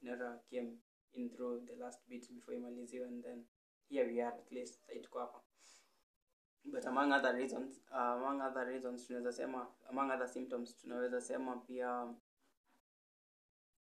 nora 0.01 0.39
came 0.49 0.77
in 1.13 1.29
through 1.29 1.65
the 1.65 1.75
last 1.75 2.07
bit 2.07 2.31
before 2.33 2.57
imaliziwe 2.57 3.07
and 3.07 3.23
then 3.23 3.45
here 3.89 4.05
we 4.07 4.21
are 4.23 4.35
at 4.37 4.51
least 4.51 4.79
kwa 5.09 5.21
hapa 5.21 5.43
but 6.65 6.85
among 6.85 7.11
other 7.13 7.35
reasons 7.35 7.81
uh, 7.91 7.97
among 7.97 8.41
other 8.41 8.67
reasons 8.67 9.07
tunaweza 9.07 9.31
sema 9.33 9.67
among 9.89 10.11
other 10.11 10.27
symptoms 10.27 10.77
tunaweza 10.77 11.21
sema 11.21 11.57
pia 11.57 12.13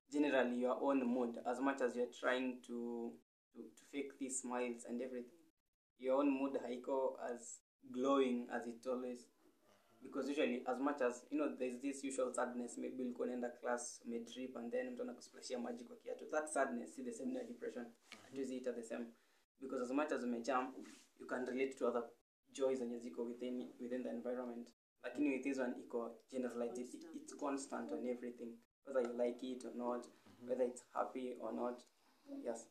generally 0.09 0.61
your 0.61 0.77
own 0.83 1.03
mood 1.03 1.39
as 1.45 1.59
much 1.59 1.81
as 1.81 1.95
you're 1.95 2.11
trying 2.19 2.61
to, 2.61 3.11
to, 3.53 3.61
to 3.61 3.85
fake 3.91 4.17
these 4.19 4.41
smiles 4.41 4.85
and 4.85 5.01
everything 5.01 5.37
your 5.99 6.17
own 6.19 6.29
mood 6.29 6.57
haiko 6.61 7.17
as 7.33 7.61
glowing 7.91 8.47
as 8.51 8.67
it 8.67 8.85
always. 8.87 9.27
Because 10.03 10.27
usually 10.27 10.63
as 10.67 10.79
much 10.79 11.01
as 11.01 11.25
you 11.29 11.37
know 11.37 11.49
there's 11.59 11.77
this 11.81 12.03
usual 12.03 12.33
sadness 12.33 12.77
maybe 12.77 13.03
ulikuwa 13.03 13.27
unaenda 13.27 13.49
class 13.49 14.01
umedrip 14.05 14.57
and 14.57 14.71
then 14.71 14.89
mtu 14.89 15.01
anakusplashia 15.01 15.59
maji 15.59 15.83
kwa 15.83 15.95
kiatu. 15.95 16.25
That 16.25 16.47
sadness 16.47 16.97
is 16.97 17.05
the 17.05 17.13
same 17.13 17.33
na 17.33 17.43
depression. 17.43 17.85
Hatuwezi 18.23 18.57
ita 18.57 18.73
the 18.73 18.83
same. 18.83 19.05
Because 19.59 19.83
as 19.83 19.91
much 19.91 20.11
as 20.11 20.23
umejam 20.23 20.73
you 21.19 21.27
can 21.27 21.45
relate 21.45 21.73
to 21.73 21.87
other 21.87 22.03
joys 22.53 22.79
zenye 22.79 22.99
ziko 22.99 23.23
within 23.23 23.69
within 23.79 24.03
the 24.03 24.09
environment 24.09 24.69
lakini 25.03 25.29
with 25.29 25.43
this 25.43 25.57
one 25.59 25.73
iko 25.79 26.15
generalized 26.31 26.77
it, 26.77 26.93
it's 27.15 27.35
constant 27.37 27.91
on 27.91 28.05
everything. 28.07 28.57
Whether 28.85 29.01
you 29.11 29.17
like 29.17 29.47
it 29.51 29.65
or 29.65 29.75
not 29.75 30.07
whether 30.47 30.65
it's 30.67 30.83
happy 30.93 31.35
or 31.39 31.53
not 31.53 31.83
yes. 32.43 32.67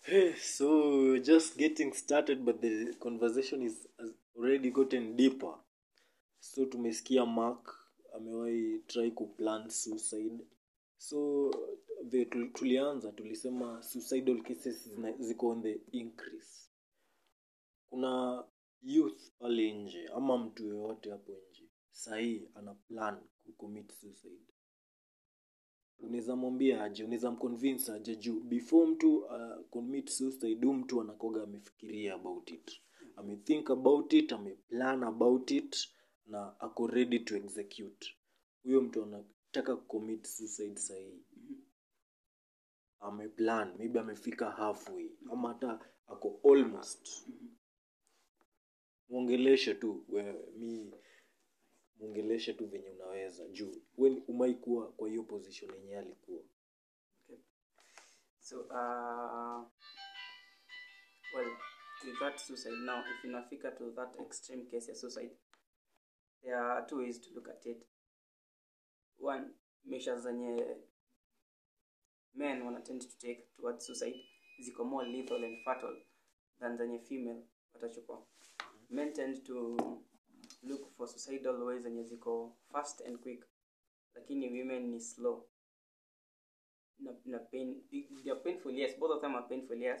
Hey, 0.00 0.34
so 0.34 1.18
just 1.18 1.56
getting 1.58 1.92
started 1.94 2.44
but 2.44 2.60
the 2.60 2.94
conversation 3.00 3.62
is 3.62 3.86
already 4.38 4.70
gotten 4.70 5.16
deeper. 5.16 5.54
So 6.40 6.66
tumesikia 6.66 7.26
mark 7.26 7.74
amewahi 8.16 8.78
try 8.86 9.10
kuplan 9.10 9.70
suicide. 9.70 10.44
So 10.98 11.50
the 12.10 12.24
tul- 12.24 12.52
tulianza 12.52 13.12
tulisema 13.12 13.82
suicidal 13.82 14.42
cases 14.42 14.88
ziko 15.18 15.48
on 15.48 15.62
the 15.62 15.80
increase 15.92 16.63
kuna 17.94 18.44
youth 18.82 19.30
pale 19.38 19.72
nje 19.72 20.08
ama 20.08 20.38
mtu 20.38 20.64
yoyote 20.66 21.10
hapo 21.10 21.32
nje 21.50 21.68
sahii 21.90 22.48
ana 22.54 22.74
plan 22.74 23.20
kucommit 23.44 23.92
suicide. 23.92 24.54
Unaweza 25.98 26.36
mwambia 26.36 26.84
aje 26.84 27.04
unaweza 27.04 27.30
mconvince 27.30 27.92
aje 27.92 28.16
juu. 28.16 28.40
Before 28.40 28.86
mtu 28.90 29.16
uh, 29.18 29.66
commit 29.70 30.08
suicide 30.10 30.66
huu 30.66 30.72
mtu 30.72 31.00
anakoga 31.00 31.42
amefikiria 31.42 32.14
about 32.14 32.50
it. 32.50 32.80
Amethink 33.16 33.70
about 33.70 34.12
it 34.12 34.32
ameplan 34.32 35.02
about 35.02 35.50
it 35.50 35.88
na 36.26 36.60
ako 36.60 36.86
ready 36.86 37.18
to 37.18 37.36
execute. 37.36 38.16
Huyo 38.62 38.80
mtu 38.82 39.02
anataka 39.02 39.76
kucommit 39.76 40.26
suicide 40.26 40.76
sahii. 40.76 41.22
Ameplan 43.00 43.74
maybe 43.78 44.00
amefika 44.00 44.50
halfway 44.50 45.10
ama 45.30 45.48
hata 45.48 45.80
ako 46.06 46.40
almost 46.52 47.26
mwongeleshe 49.14 49.74
tu 49.74 50.04
wewe 50.08 50.32
mi 50.56 50.92
mwongeleshe 51.96 52.52
tu 52.54 52.66
venye 52.66 52.90
unaweza 52.90 53.48
juu 53.48 53.82
we 53.96 54.22
umai 54.28 54.54
kuwa 54.54 54.92
kwa 54.92 55.08
hiyo 55.08 55.22
position 55.22 55.70
yenye 55.74 55.98
alikuwa 55.98 56.42
So, 58.38 58.60
uh, 58.60 59.64
well, 61.34 61.50
to 62.02 62.12
that 62.20 62.38
suicide 62.38 62.76
now, 62.84 63.00
if 63.00 63.24
inafika 63.24 63.70
to 63.70 63.90
that 63.92 64.20
extreme 64.20 64.64
case 64.70 64.88
ya 64.90 64.94
suicide, 64.94 65.30
there 66.42 66.56
are 66.56 66.86
two 66.86 66.98
ways 66.98 67.20
to 67.20 67.30
look 67.34 67.48
at 67.48 67.66
it. 67.66 67.86
One, 69.18 69.44
measures 69.84 70.22
zenye 70.22 70.76
men 72.34 72.62
wana 72.62 72.80
tend 72.80 73.00
to 73.02 73.18
take 73.18 73.48
towards 73.56 73.86
suicide 73.86 74.20
ziko 74.60 74.84
more 74.84 75.06
lethal 75.08 75.44
and 75.44 75.64
fatal 75.64 75.96
than 76.60 76.76
zenye 76.76 76.98
female 76.98 77.42
watachukua. 77.74 78.26
Men 78.90 79.12
tend 79.12 79.44
to 79.46 79.76
look 80.62 80.96
for 80.96 81.06
suicidal 81.08 81.64
ways 81.66 81.82
zenye 81.82 82.02
ziko 82.04 82.52
fast 82.72 83.00
and 83.00 83.18
quick, 83.20 83.44
lakini 84.14 84.50
women 84.50 84.90
ni 84.90 85.00
slow. 85.00 85.44
Na, 86.98 87.12
na 87.24 87.38
pain 87.38 87.82
they 88.24 88.30
are 88.30 88.40
painful 88.40 88.72
yes 88.72 88.96
both 88.98 89.10
of 89.16 89.20
them 89.20 89.34
are 89.34 89.48
painful 89.48 89.76
yes 89.76 90.00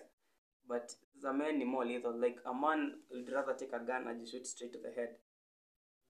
but 0.68 0.92
the 1.20 1.32
men 1.32 1.58
ni 1.58 1.64
more 1.64 1.84
lethal. 1.84 2.12
Like 2.20 2.40
a 2.46 2.54
man 2.54 3.00
would 3.10 3.28
rather 3.32 3.54
take 3.54 3.72
a 3.72 3.80
gun 3.80 4.06
and 4.08 4.28
shoot 4.28 4.46
straight 4.46 4.72
to 4.72 4.78
the 4.78 4.92
head 4.92 5.16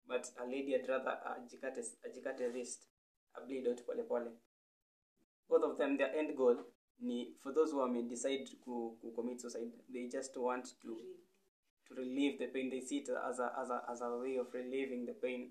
but 0.08 0.28
a 0.42 0.44
lady 0.46 0.72
would 0.72 0.88
rather 0.88 1.16
ajikate 1.26 1.80
ajikate 2.06 2.52
wrist 2.52 2.88
a 3.36 3.40
bleed 3.46 3.68
out 3.68 3.86
pole 3.86 4.02
pole. 4.08 4.32
Both 5.48 5.62
of 5.62 5.78
them 5.78 5.96
their 5.96 6.14
end 6.16 6.36
goal 6.36 6.56
ni 7.00 7.34
for 7.40 7.52
those 7.52 7.70
who 7.70 7.88
may 7.88 8.02
decide 8.02 8.46
to, 8.64 8.96
to 9.00 9.10
commit 9.14 9.40
suicide 9.40 9.72
they 9.92 10.08
just 10.08 10.36
want 10.36 10.66
to 10.82 11.00
relieve 11.96 12.38
the 12.38 12.46
pain. 12.46 12.70
They 12.70 12.80
see 12.80 12.98
it 12.98 13.08
as 13.08 13.38
a, 13.38 13.52
as 13.60 13.70
a, 13.70 13.82
as 13.90 14.00
a 14.00 14.18
way 14.18 14.36
of 14.36 14.52
relieving 14.52 15.06
the 15.06 15.14
pain 15.14 15.50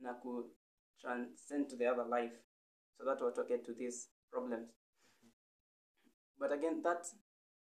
na 0.00 0.14
ku 0.22 0.44
transcend 1.00 1.68
to 1.70 1.76
the 1.76 1.86
other 1.86 2.04
life. 2.04 2.32
So 2.96 3.04
that 3.04 3.20
watu 3.20 3.46
get 3.48 3.64
to 3.66 3.74
these 3.74 4.08
problems. 4.30 4.70
But 6.38 6.52
again 6.52 6.82
that 6.82 7.06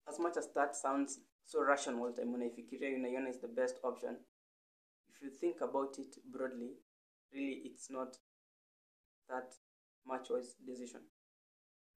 as 0.08 0.20
much 0.20 0.38
as 0.38 0.50
that 0.56 0.76
sounds 0.76 1.20
so 1.46 1.64
rational 1.64 2.14
unaifikiria 2.14 2.96
unaiona 2.98 3.30
is 3.30 3.40
the 3.42 3.48
best 3.48 3.80
option. 3.84 4.18
If 5.10 5.22
you 5.22 5.30
think 5.30 5.62
about 5.62 6.00
it 6.00 6.18
broadly 6.26 6.72
really 7.34 7.62
it's 7.66 7.90
not 7.90 8.18
that 9.30 9.54
much 10.06 10.30
wise 10.30 10.56
decision. 10.66 11.02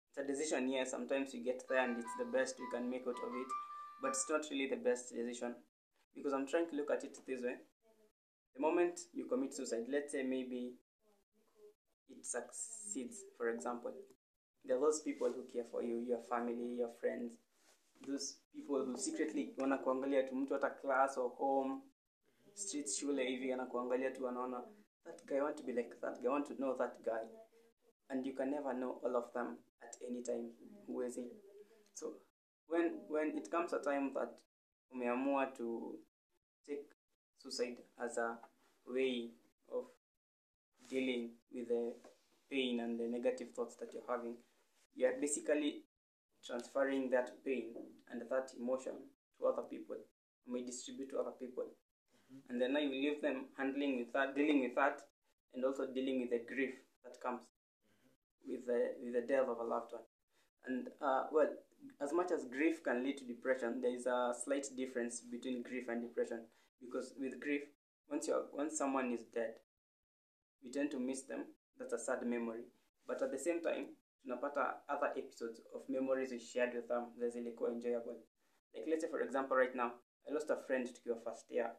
It's 0.08 0.18
a 0.18 0.24
decision 0.24 0.68
yes 0.68 0.90
sometimes 0.90 1.34
you 1.34 1.44
get 1.44 1.62
there 1.68 1.84
and 1.84 1.98
it's 1.98 2.16
the 2.18 2.24
best 2.24 2.58
you 2.58 2.68
can 2.72 2.90
make 2.90 3.06
out 3.06 3.20
of 3.26 3.34
it 3.34 3.50
but 4.02 4.08
it's 4.08 4.26
not 4.28 4.44
really 4.50 4.68
the 4.68 4.76
best 4.76 5.12
decision 5.14 5.54
because 6.14 6.32
i'm 6.32 6.46
trying 6.46 6.68
to 6.68 6.76
look 6.76 6.90
at 6.90 7.04
it 7.04 7.16
this 7.26 7.42
way. 7.42 7.56
The 8.54 8.60
moment 8.60 9.00
you 9.12 9.26
commit 9.26 9.54
suicide 9.54 9.86
let's 9.88 10.12
say 10.12 10.22
maybe 10.22 10.74
it 12.10 12.26
succeeds 12.26 13.18
for 13.36 13.48
example. 13.50 13.92
There 14.64 14.76
are 14.76 14.80
those 14.80 15.00
people 15.00 15.32
who 15.34 15.44
care 15.52 15.64
for 15.70 15.82
you 15.82 16.04
your 16.08 16.20
family 16.28 16.76
your 16.78 16.90
friends. 17.00 17.32
Those 18.06 18.36
people 18.54 18.84
who 18.84 18.96
secretly 18.96 19.54
want 19.58 19.72
wanakuangalia 19.72 20.22
tu 20.22 20.36
mtu 20.36 20.54
hata 20.54 20.70
class 20.70 21.18
or 21.18 21.30
home 21.30 21.80
streets 22.54 22.96
shule 22.96 23.24
hivi 23.24 23.52
anakuangalia 23.52 24.10
tu 24.10 24.28
anaona 24.28 24.64
that 25.04 25.24
guy 25.26 25.40
want 25.40 25.56
to 25.56 25.62
be 25.62 25.72
like 25.72 25.94
that 26.00 26.20
guy 26.20 26.28
want 26.28 26.46
to 26.48 26.54
know 26.54 26.76
that 26.78 27.02
guy. 27.02 27.28
And 28.08 28.26
you 28.26 28.34
can 28.34 28.50
never 28.50 28.74
know 28.74 29.00
all 29.04 29.16
of 29.16 29.32
them 29.32 29.56
at 29.82 30.02
any 30.02 30.22
time 30.22 30.52
Who 30.86 31.02
is 31.02 31.16
huwezi 31.16 31.30
so 31.94 32.16
when 32.68 33.00
when 33.08 33.38
it 33.38 33.48
comes 33.50 33.72
a 33.72 33.78
time 33.78 34.14
that 34.14 34.30
umeamua 34.92 35.46
to 35.56 35.98
take 36.66 36.86
suicide 37.38 37.78
as 38.04 38.18
a 38.18 38.38
way 38.86 39.30
of 39.72 39.84
dealing 40.88 41.30
with 41.52 41.68
the 41.68 41.92
pain 42.50 42.80
and 42.80 42.98
the 42.98 43.08
negative 43.08 43.50
thoughts 43.54 43.76
that 43.76 43.92
you're 43.94 44.08
having. 44.08 44.34
You 44.94 45.06
are 45.06 45.20
basically 45.20 45.84
transferring 46.44 47.10
that 47.10 47.44
pain 47.44 47.74
and 48.10 48.22
that 48.28 48.50
emotion 48.58 48.94
to 49.38 49.46
other 49.46 49.62
people. 49.62 49.96
You 50.46 50.52
may 50.52 50.62
distribute 50.62 51.10
to 51.10 51.18
other 51.18 51.32
people. 51.38 51.64
Mm-hmm. 52.30 52.52
and 52.52 52.62
then 52.62 52.72
now 52.74 52.80
you 52.80 52.90
leave 52.90 53.22
them 53.22 53.46
handling 53.58 53.98
with 53.98 54.12
that 54.12 54.36
dealing 54.36 54.62
with 54.62 54.74
that 54.76 55.00
and 55.54 55.64
also 55.64 55.86
dealing 55.92 56.20
with 56.20 56.30
the 56.30 56.42
grief 56.46 56.74
that 57.02 57.20
comes 57.20 57.42
with 58.46 58.66
the 58.66 58.94
with 59.02 59.14
the 59.14 59.22
death 59.22 59.48
of 59.48 59.58
a 59.58 59.64
loved 59.64 59.92
one. 59.92 60.02
And 60.66 60.88
uh, 61.02 61.24
well 61.32 61.48
as 62.00 62.12
much 62.12 62.30
as 62.30 62.44
grief 62.44 62.82
can 62.82 63.04
lead 63.04 63.18
to 63.18 63.24
depression 63.24 63.80
there 63.80 63.94
is 63.94 64.06
a 64.06 64.32
slight 64.44 64.66
difference 64.76 65.20
between 65.20 65.62
grief 65.62 65.88
and 65.88 66.02
depression. 66.02 66.44
Because 66.80 67.14
with 67.18 67.40
grief 67.40 67.62
once 68.08 68.28
you 68.28 68.42
once 68.52 68.78
someone 68.78 69.12
is 69.12 69.24
dead 69.34 69.54
we 70.64 70.70
tend 70.70 70.90
to 70.90 70.98
miss 70.98 71.22
them. 71.22 71.44
That's 71.78 71.92
a 71.92 71.98
sad 71.98 72.22
memory. 72.26 72.64
But 73.06 73.22
at 73.22 73.30
the 73.32 73.38
same 73.38 73.62
time 73.62 73.96
tunapata 74.24 74.84
other 74.88 75.12
episodes 75.16 75.60
of 75.74 75.82
memories 75.88 76.30
we 76.30 76.38
shared 76.38 76.74
with 76.74 76.88
them 76.88 77.12
that 77.18 77.32
zilikuwa 77.32 77.70
enjoyable. 77.72 78.16
Like 78.74 78.86
let's 78.88 79.02
say 79.04 79.10
for 79.10 79.22
example 79.22 79.56
right 79.56 79.74
now 79.74 79.92
i 80.28 80.32
lost 80.32 80.50
a 80.50 80.56
friend 80.66 80.86
to 80.86 81.00
your 81.04 81.18
first 81.24 81.50
year 81.50 81.70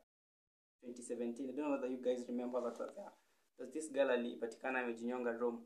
2017 0.82 1.50
i 1.50 1.56
don't 1.56 1.66
know 1.66 1.72
whether 1.72 1.88
you 1.88 2.02
guys 2.02 2.26
remember 2.28 2.60
that 2.62 2.80
was 2.80 2.94
there. 2.96 3.12
There's 3.58 3.74
this 3.74 3.92
girl 3.92 4.10
alipatikana 4.10 4.80
amejinyonga 4.80 5.40
room. 5.40 5.66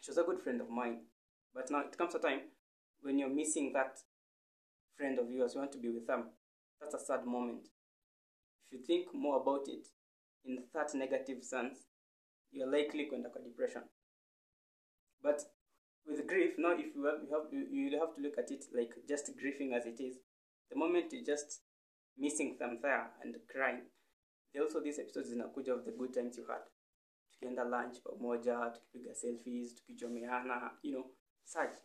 she 0.00 0.10
was 0.10 0.18
a 0.18 0.22
good 0.24 0.40
friend 0.40 0.60
of 0.60 0.70
mine. 0.70 1.00
But 1.54 1.70
now 1.70 1.80
it 1.80 1.96
comes 1.96 2.14
a 2.14 2.18
time 2.18 2.40
when 3.02 3.18
you're 3.18 3.34
missing 3.34 3.72
that 3.72 3.98
friend 4.96 5.18
of 5.18 5.30
yours 5.30 5.54
you 5.54 5.60
want 5.60 5.72
to 5.72 5.78
be 5.78 5.88
with 5.88 6.06
them 6.06 6.24
that's 6.80 6.94
a 6.94 6.98
sad 6.98 7.26
moment. 7.26 7.68
If 8.70 8.78
you 8.80 8.86
think 8.86 9.14
more 9.14 9.40
about 9.40 9.66
it 9.68 9.86
in 10.44 10.58
that 10.74 10.94
negative 10.94 11.42
sense 11.42 11.78
you're 12.52 12.70
likely 12.70 13.06
kwenda 13.06 13.30
kwa 13.30 13.42
depression. 13.42 13.82
But 15.22 15.42
with 16.06 16.26
grief 16.26 16.54
now 16.58 16.72
if 16.72 16.94
you 16.94 17.04
have, 17.04 17.22
you 17.22 17.34
have 17.34 17.52
you, 17.52 17.98
have 17.98 18.14
to 18.16 18.22
look 18.22 18.38
at 18.38 18.50
it 18.50 18.64
like 18.74 18.94
just 19.08 19.36
grieving 19.36 19.74
as 19.74 19.86
it 19.86 20.00
is. 20.00 20.16
The 20.70 20.76
moment 20.76 21.12
you're 21.12 21.24
just 21.36 21.62
missing 22.16 22.56
them 22.58 22.78
there 22.82 23.10
and 23.22 23.36
crying 23.52 23.82
there 24.52 24.62
also 24.62 24.80
these 24.80 24.98
episodes 24.98 25.30
zinakuja 25.30 25.74
of 25.74 25.84
the 25.84 25.92
good 25.92 26.14
times 26.14 26.38
you 26.38 26.46
had. 26.46 26.62
Tukienda 27.30 27.64
lunch 27.64 28.02
pamoja 28.02 28.70
tukipiga 28.70 29.14
selfies 29.14 29.74
tukijomeana, 29.74 30.70
you 30.82 30.92
know 30.92 31.10
such 31.44 31.76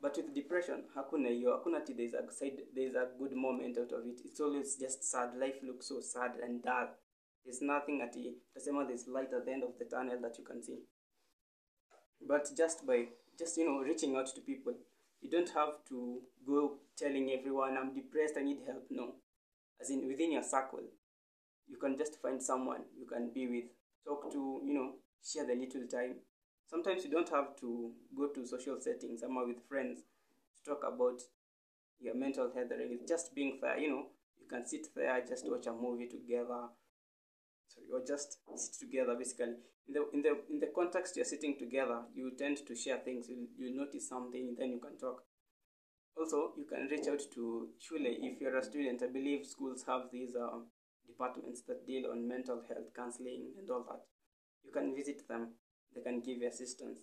but 0.00 0.16
with 0.16 0.32
depression 0.34 0.84
hakuna 0.94 1.28
hiyo 1.28 1.52
hakuna 1.52 1.78
ati 1.78 1.94
there's 1.94 2.14
a 2.14 2.30
side 2.30 2.66
there's 2.74 2.96
a 2.96 3.06
good 3.06 3.32
moment 3.32 3.78
out 3.78 3.92
of 3.92 4.06
it. 4.06 4.24
It's 4.24 4.40
always 4.40 4.78
just 4.78 5.02
sad. 5.02 5.34
Life 5.34 5.66
looks 5.66 5.88
so 5.88 6.00
sad 6.02 6.40
and 6.44 6.62
dull 6.62 6.88
there's 7.44 7.62
nothing 7.62 8.02
ati 8.02 8.34
tasema 8.54 8.84
there's 8.86 9.08
light 9.08 9.32
at 9.32 9.44
the 9.44 9.52
end 9.52 9.64
of 9.64 9.78
the 9.78 9.84
tunnel 9.84 10.20
that 10.20 10.38
you 10.38 10.44
can 10.44 10.62
see. 10.62 10.78
But 12.20 12.56
just 12.56 12.86
by 12.86 13.08
just 13.38 13.58
you 13.58 13.64
know 13.64 13.80
reaching 13.80 14.16
out 14.16 14.34
to 14.34 14.40
people 14.40 14.74
you 15.20 15.30
don't 15.30 15.50
have 15.50 15.72
to 15.88 16.22
go 16.46 16.78
telling 16.96 17.30
everyone 17.32 17.76
i'm 17.78 17.94
depressed 17.94 18.36
i 18.36 18.42
need 18.42 18.60
help. 18.66 18.86
No. 18.90 19.14
As 19.80 19.90
in 19.90 20.06
within 20.08 20.32
your 20.32 20.42
circle 20.42 20.84
you 21.68 21.78
can 21.78 21.96
just 21.96 22.20
find 22.22 22.42
someone 22.42 22.80
you 22.98 23.06
can 23.06 23.30
be 23.32 23.46
with 23.48 23.64
talk 24.04 24.32
to 24.32 24.60
you 24.64 24.74
know 24.74 24.92
share 25.22 25.46
the 25.46 25.54
little 25.54 25.86
time 25.86 26.16
sometimes 26.70 27.04
you 27.04 27.10
don't 27.10 27.28
have 27.28 27.56
to 27.56 27.90
go 28.16 28.28
to 28.28 28.46
social 28.46 28.80
settings 28.80 29.22
ama 29.22 29.44
with 29.44 29.60
friends 29.68 30.00
to 30.54 30.70
talk 30.70 30.82
about 30.86 31.20
your 32.00 32.14
mental 32.14 32.50
health 32.54 32.70
really 32.78 33.00
just 33.06 33.34
being 33.34 33.58
there 33.60 33.78
you 33.78 33.90
know 33.90 34.06
you 34.40 34.46
can 34.48 34.66
sit 34.66 34.86
there 34.94 35.22
just 35.28 35.48
watch 35.50 35.66
a 35.66 35.72
movie 35.72 36.06
together. 36.06 36.68
Sorry, 37.68 37.86
or 37.92 38.04
just 38.04 38.38
sit 38.56 38.80
together 38.80 39.14
basically. 39.14 39.54
In 39.86 39.94
the 39.94 40.08
in 40.12 40.22
the 40.22 40.38
in 40.50 40.60
the 40.60 40.70
context 40.74 41.16
you're 41.16 41.24
sitting 41.24 41.56
together 41.58 42.02
you 42.14 42.32
tend 42.38 42.58
to 42.66 42.74
share 42.74 42.98
things 42.98 43.28
you 43.28 43.48
you 43.58 43.74
notice 43.76 44.08
something 44.08 44.54
then 44.58 44.70
you 44.70 44.78
can 44.78 44.96
talk. 44.98 45.22
Also 46.16 46.52
you 46.56 46.64
can 46.64 46.88
reach 46.88 47.06
out 47.08 47.20
to 47.34 47.68
shule 47.78 48.06
if 48.06 48.40
you're 48.40 48.56
a 48.56 48.62
student 48.62 49.02
i 49.02 49.06
believe 49.06 49.46
schools 49.46 49.84
have 49.86 50.02
these 50.12 50.34
um, 50.36 50.66
departments 51.06 51.62
that 51.62 51.86
deal 51.86 52.10
on 52.10 52.26
mental 52.26 52.62
health 52.68 52.92
counseling 52.94 53.52
and 53.58 53.70
all 53.70 53.84
that. 53.88 54.02
You 54.64 54.72
can 54.72 54.94
visit 54.94 55.26
them 55.28 55.48
they 55.94 56.02
can 56.02 56.20
give 56.20 56.38
you 56.38 56.48
assistance. 56.48 57.00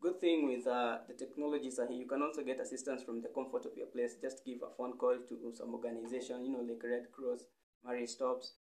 Good 0.00 0.20
thing 0.20 0.46
with 0.46 0.66
uh, 0.66 0.98
the 1.08 1.14
technologies 1.14 1.78
are 1.78 1.88
here 1.88 1.96
you 1.96 2.06
can 2.06 2.22
also 2.22 2.42
get 2.44 2.60
assistance 2.60 3.02
from 3.02 3.20
the 3.20 3.28
comfort 3.28 3.66
of 3.66 3.76
your 3.76 3.86
place. 3.88 4.16
Just 4.20 4.44
give 4.44 4.58
a 4.62 4.70
phone 4.76 4.96
call 4.96 5.16
to 5.28 5.52
some 5.54 5.74
organization 5.74 6.44
you 6.44 6.52
know 6.52 6.60
like 6.60 6.82
red 6.84 7.10
cross 7.12 7.40
mary 7.84 8.06
stops. 8.06 8.54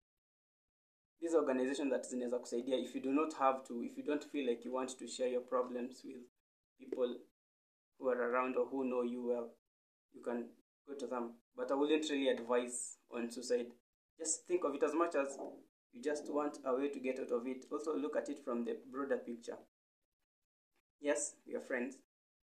These 1.22 1.36
organization 1.36 1.90
that 1.90 2.04
zinaweza 2.10 2.40
kusaidia 2.40 2.78
if 2.78 2.96
you 2.96 3.02
do 3.02 3.12
not 3.12 3.34
have 3.34 3.64
to 3.68 3.84
if 3.84 3.98
you 3.98 4.04
don't 4.04 4.26
feel 4.32 4.48
like 4.50 4.66
you 4.66 4.74
want 4.74 4.98
to 4.98 5.08
share 5.08 5.32
your 5.32 5.42
problems 5.42 6.04
with 6.04 6.24
people 6.80 7.18
who 8.00 8.10
are 8.10 8.22
around 8.32 8.56
or 8.56 8.66
who 8.66 8.84
know 8.84 9.04
you 9.04 9.26
well 9.28 9.50
you 10.14 10.22
can 10.22 10.46
go 10.88 10.94
to 10.96 11.08
them. 11.08 11.34
But 11.56 11.72
i 11.72 11.76
wouldn't 11.76 12.10
really 12.10 12.30
advise 12.30 12.98
on 13.12 13.30
suicide. 13.32 13.68
Just 14.18 14.48
think 14.48 14.64
of 14.64 14.74
it 14.76 14.84
as 14.84 14.94
much 14.94 15.16
as 15.16 15.38
you 15.98 16.04
just 16.04 16.32
want 16.32 16.58
a 16.66 16.74
way 16.76 16.90
to 16.90 17.00
get 17.00 17.20
out 17.20 17.32
of 17.32 17.48
it. 17.48 17.66
Also 17.72 17.96
look 17.98 18.16
at 18.16 18.30
it 18.30 18.40
from 18.44 18.64
the 18.66 18.78
broader 18.92 19.18
picture. 19.18 19.58
Yes 21.02 21.34
are 21.56 21.62
friends. 21.62 21.96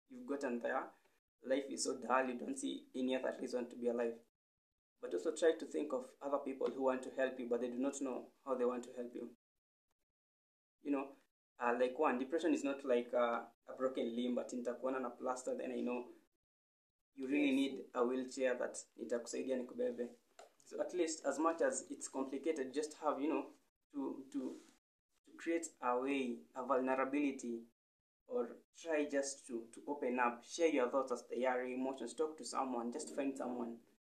You've 0.09 0.27
gotten 0.27 0.59
there. 0.61 0.83
Life 1.45 1.63
is 1.69 1.83
so 1.83 1.97
dull 1.97 2.25
you 2.27 2.35
don't 2.39 2.57
see 2.57 2.83
any 2.95 3.15
other 3.15 3.33
reason 3.39 3.69
to 3.69 3.75
be 3.75 3.89
alive. 3.89 4.13
But 5.01 5.13
also 5.13 5.31
try 5.31 5.51
to 5.59 5.65
think 5.65 5.91
of 5.91 6.05
other 6.25 6.37
people 6.37 6.67
who 6.73 6.83
want 6.83 7.03
to 7.03 7.09
help 7.17 7.37
you 7.37 7.47
but 7.49 7.61
they 7.61 7.67
do 7.67 7.79
not 7.79 7.95
know 8.01 8.27
how 8.45 8.55
they 8.55 8.65
want 8.65 8.83
to 8.83 8.89
help 8.95 9.11
you. 9.13 9.29
You 10.83 10.91
know 10.91 11.05
uh, 11.61 11.73
like 11.79 11.97
one 11.99 12.19
depression 12.19 12.53
is 12.53 12.63
not 12.63 12.85
like 12.85 13.11
uh, 13.13 13.41
a 13.67 13.73
broken 13.77 14.15
limb 14.15 14.35
but 14.35 14.51
in 14.53 14.63
nitakuona 14.63 15.01
na 15.01 15.09
plaster 15.09 15.55
then 15.57 15.71
i 15.71 15.81
know. 15.81 16.05
You 17.15 17.27
really 17.27 17.51
need 17.51 17.73
a 17.93 18.03
wheelchair 18.03 18.57
that 18.57 18.77
itakusaidia 18.97 19.57
nikubebe 19.57 20.09
at 20.79 20.93
least 20.93 21.23
as 21.25 21.39
much 21.39 21.61
as 21.61 21.85
it's 21.89 22.07
complicated 22.07 22.73
just 22.73 22.95
have 23.03 23.21
you 23.21 23.29
know 23.29 23.45
to 23.93 24.23
to 24.31 24.55
to 25.25 25.31
create 25.37 25.67
a 25.81 25.99
way 25.99 26.37
a 26.55 26.65
vulnerability 26.65 27.59
or 28.27 28.47
try 28.81 29.05
just 29.09 29.45
to 29.47 29.63
to 29.73 29.81
open 29.87 30.19
up 30.19 30.43
share 30.43 30.69
your 30.69 30.89
thoughts 30.89 31.11
as 31.11 31.23
they 31.29 31.45
are 31.45 31.63
emotions. 31.63 32.13
Talk 32.13 32.37
to 32.37 32.45
someone 32.45 32.91
just 32.91 33.15
find 33.15 33.37
someone 33.37 33.75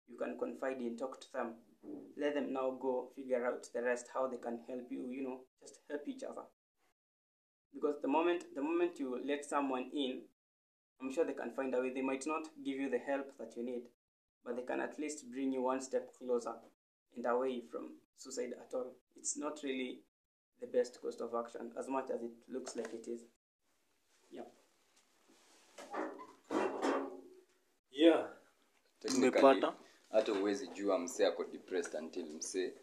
you 0.08 0.18
can 0.18 0.38
confide 0.38 0.78
in 0.80 0.98
talk 0.98 1.20
to 1.22 1.28
them. 1.34 1.56
Let 2.18 2.36
them 2.36 2.54
now 2.54 2.78
go 2.82 3.10
figure 3.15 3.46
out 3.46 3.68
the 3.74 3.82
rest 3.82 4.08
how 4.13 4.28
they 4.28 4.38
can 4.38 4.60
help 4.68 4.88
you 4.89 5.08
you 5.10 5.24
know 5.24 5.39
just 5.62 5.80
help 5.89 6.08
each 6.08 6.24
other. 6.24 6.44
Because 7.74 7.96
the 8.02 8.08
moment 8.08 8.46
the 8.56 8.62
moment 8.62 9.00
you 9.00 9.20
let 9.26 9.44
someone 9.46 9.89
in 9.94 10.22
i'm 11.02 11.12
sure 11.12 11.26
they 11.26 11.34
can 11.34 11.52
find 11.52 11.74
a 11.76 11.82
way. 11.82 11.91
They 11.94 12.02
might 12.02 12.26
not 12.26 12.48
give 12.63 12.78
you 12.78 12.89
the 12.89 13.00
help 13.00 13.38
that 13.38 13.54
you 13.58 13.63
need 13.65 13.84
but 14.46 14.56
they 14.56 14.62
can 14.62 14.80
at 14.80 15.00
least 15.00 15.30
bring 15.32 15.52
you 15.54 15.62
one 15.64 15.82
step 15.82 16.14
closer 16.18 16.54
and 17.16 17.26
away 17.26 17.62
from 17.72 17.90
suicide 18.18 18.54
at 18.54 18.74
all. 18.74 18.92
It's 19.16 19.38
not 19.38 19.60
really 19.64 20.00
the 20.62 20.68
best 20.68 21.02
course 21.02 21.20
of 21.22 21.34
action 21.34 21.72
as 21.80 21.88
much 21.88 22.10
as 22.14 22.22
it 22.22 22.32
looks 22.48 22.76
like 22.76 22.94
it 22.94 23.08
is. 23.08 23.22
Yeah. 24.32 24.44
Yeah. 27.92 28.28
Tumepata. 29.00 29.74
hata 30.10 30.34
uwezi 30.34 30.68
jua 30.68 31.00
msee 31.00 31.26
ako 31.28 31.44
depressed 31.44 31.96
until 31.96 32.26
msee 32.26 32.74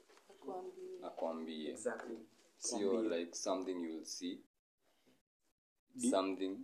akwambie. 1.02 1.70
Exactly. 1.70 2.18
Sio 2.56 3.02
like 3.02 3.34
something 3.34 3.84
you 3.84 3.94
will 3.94 4.04
see 4.04 4.38
something 6.10 6.58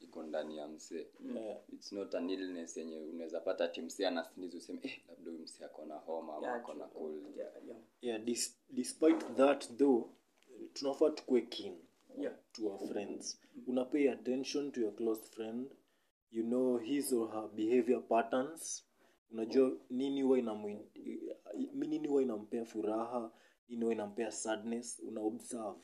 iko 0.00 0.22
ndani 0.22 0.56
ya 0.58 0.68
msee 0.68 1.06
yeah. 1.34 1.58
its 1.72 1.92
not 1.92 2.14
an 2.14 2.30
illness 2.30 2.76
yenye 2.76 3.00
unaweza 3.00 3.40
pata 3.40 3.64
ati 3.64 3.82
msee 3.82 4.06
anasinizi 4.06 4.56
useme 4.56 4.80
eh, 4.82 5.00
labda 5.08 5.30
huyu 5.30 5.42
msee 5.42 5.64
ako 5.64 5.84
na 5.86 5.94
homa 5.94 6.36
ama 6.36 6.54
ako 6.54 6.74
na 6.74 6.84
cold. 6.86 7.36
yeah 7.36 7.52
yeah. 7.66 7.78
Yeah 8.02 8.24
dis, 8.24 8.56
despite 8.70 9.26
that 9.36 9.76
though 9.76 10.04
tunafaa 10.72 11.10
tukue 11.10 11.40
kin 11.40 11.78
yeah. 12.18 12.34
to 12.52 12.66
our 12.68 12.88
friends. 12.88 13.40
Una 13.66 13.84
pay 13.84 14.08
attention 14.10 14.72
to 14.72 14.80
your 14.80 14.92
close 14.96 15.22
friend. 15.30 15.70
You 16.30 16.42
know 16.44 16.78
his 16.78 17.12
or 17.12 17.28
her 17.30 17.48
behavior 17.48 18.00
patterns. 18.08 18.84
Unajua 19.30 19.72
nini 19.90 20.22
huwa 20.22 20.38
inam 20.38 20.64
nini 21.74 22.08
huwa 22.08 22.22
inampea 22.22 22.64
furaha 22.64 23.32
nini 23.68 23.82
huwa 23.82 23.94
inampea 23.94 24.30
sadness 24.30 24.98
una 24.98 25.20
observe. 25.20 25.78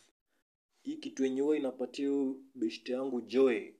Hii 0.82 0.96
kitu 0.96 1.24
yenye 1.24 1.40
huwa 1.40 1.56
inapatia 1.56 2.34
beshte 2.54 2.92
yangu 2.92 3.20
joy 3.20 3.72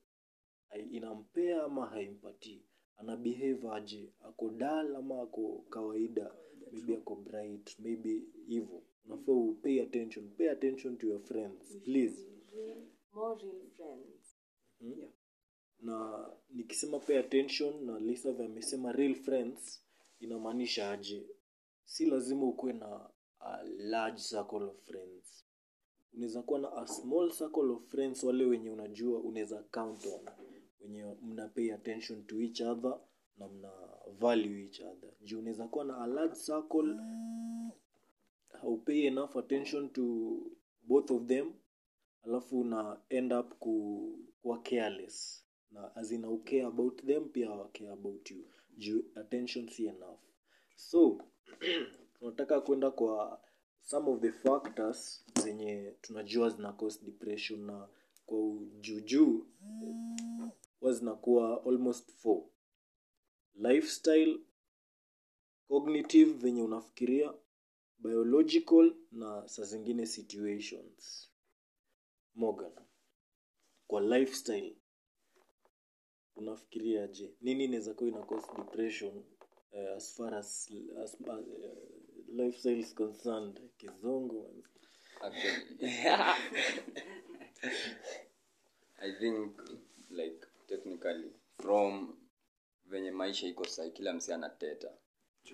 inampea 0.78 1.62
ama 1.62 1.86
haimpatii. 1.86 2.62
Ana 2.96 3.16
behave 3.16 3.68
aje? 3.72 4.12
Ako 4.20 4.50
dal 4.50 4.96
ama 4.96 5.22
ako 5.22 5.64
kawaida? 5.70 6.34
Maybe 6.72 6.96
ako 6.96 7.14
bright 7.16 7.78
maybe 7.78 8.22
hivyo 8.48 8.82
unafaa 9.04 9.52
pay 9.62 9.82
attention. 9.82 10.28
Pay 10.30 10.50
attention 10.50 10.96
to 10.96 11.06
your 11.06 11.20
friends 11.20 11.76
please. 11.84 12.24
More 13.12 13.42
real 13.42 13.66
friends. 13.76 14.36
na 15.80 16.28
nikisema 16.50 16.98
pay 16.98 17.18
attention 17.18 17.84
na 17.84 17.98
lisa 18.00 18.32
vya 18.32 18.46
amesema 18.46 18.92
real 18.92 19.14
friends 19.14 19.82
inamaanisha 20.20 20.90
aje? 20.90 21.26
Si 21.84 22.06
lazima 22.06 22.46
ukuwe 22.46 22.72
na 22.72 23.10
a 23.40 23.62
large 23.78 24.18
circle 24.18 24.62
of 24.64 24.84
friends. 24.84 25.44
Unaweza 26.12 26.42
kuwa 26.42 26.58
na 26.60 26.72
a 26.76 26.86
small 26.86 27.30
circle 27.32 27.70
of 27.70 27.86
friends 27.88 28.24
wale 28.24 28.44
wenye 28.44 28.70
unajua 28.70 29.20
unaweza 29.20 29.62
count 29.62 30.06
on 30.06 30.24
wenye 30.86 31.04
mna 31.22 31.48
pay 31.48 31.72
attention 31.74 32.24
to 32.26 32.40
each 32.40 32.60
other 32.60 32.98
na 33.38 33.48
mna 33.48 33.70
value 34.18 34.64
each 34.64 34.80
other. 34.80 35.10
Juu 35.24 35.38
unaweza 35.38 35.68
kuwa 35.68 35.84
na 35.84 35.98
a 35.98 36.06
large 36.06 36.34
circle 36.34 36.96
haupay 38.60 39.06
enough 39.06 39.36
attention 39.36 39.88
to 39.90 40.36
both 40.82 41.10
of 41.10 41.26
them. 41.26 41.52
Alafu 42.22 42.60
una 42.60 43.00
end 43.08 43.32
up 43.32 43.54
ku, 43.58 44.18
kuwa 44.42 44.58
careless. 44.62 45.44
Na 45.70 45.96
as 45.96 46.12
in 46.12 46.38
care 46.44 46.64
about 46.64 47.04
them 47.06 47.28
pia 47.28 47.48
care 47.72 47.90
about 47.92 48.30
you. 48.30 48.44
Juu 48.78 49.04
attention 49.14 49.68
si 49.68 49.86
enough. 49.86 50.20
So 50.76 51.18
tunataka 52.18 52.60
kwenda 52.60 52.90
kwa 52.90 53.40
some 53.82 54.10
of 54.10 54.20
the 54.20 54.32
factors 54.32 55.24
zenye 55.42 55.94
tunajua 56.00 56.50
zina 56.50 56.72
cause 56.72 57.04
depression 57.04 57.60
na 57.66 57.88
kwa 58.26 58.38
ujuujuu 58.38 59.46
huwa 60.80 60.92
zinakuwa 60.92 61.64
almost 61.64 62.12
four. 62.12 62.42
Lifestyle 63.54 64.40
cognitive 65.68 66.32
venye 66.32 66.62
unafikiria 66.62 67.34
biological 67.98 68.94
na 69.12 69.48
saa 69.48 69.62
zingine 69.64 70.06
situations. 70.06 71.30
Morgan 72.34 72.72
kwa 73.86 74.00
lifestyle 74.00 74.76
unafikiria 76.36 77.06
je 77.06 77.34
nini 77.40 77.64
inaweza 77.64 77.94
kuwa 77.94 78.08
ina 78.08 78.22
cause 78.26 78.46
depression 78.56 79.24
uh, 79.72 79.96
as 79.96 80.16
far 80.16 80.34
as, 80.34 80.72
as 81.02 81.16
uh, 81.20 81.38
lifestyle 82.28 82.78
is 82.80 82.94
concerned? 82.94 83.60
Kizungu 83.76 84.64
actually 85.20 85.76
i 88.98 89.12
think 89.20 89.60
like 90.10 90.45
technically 90.66 91.30
from 91.62 92.16
venye 92.84 93.10
maisha 93.10 93.46
iko 93.46 93.64
sai 93.66 93.90
kila 93.90 94.12
msi 94.12 94.32
anateta. 94.32 94.92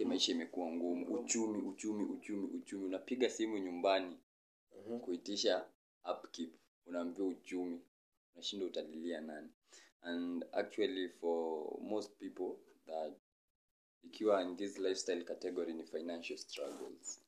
Maisha 0.04 0.32
imekuwa 0.32 0.72
ngumu. 0.72 1.14
Uchumi 1.14 1.58
uchumi 1.62 2.04
uchumi 2.04 2.44
uchumi. 2.46 2.84
Unapiga 2.84 3.30
simu 3.30 3.58
nyumbani 3.58 4.18
kuitisha 5.00 5.66
upkeep. 6.12 6.54
Unaambia 6.86 7.24
uchumi. 7.24 7.80
Unashinda 8.34 8.66
utalilia 8.66 9.20
nani. 9.20 9.48
And 10.02 10.44
actually 10.52 11.08
for 11.08 11.66
most 11.80 12.10
people 12.18 12.56
that 12.86 13.12
ikiwa 14.04 14.42
in 14.42 14.56
this 14.56 14.78
lifestyle 14.78 15.24
category 15.24 15.72
ni 15.74 15.84
financial 15.84 16.38
struggles. 16.38 17.20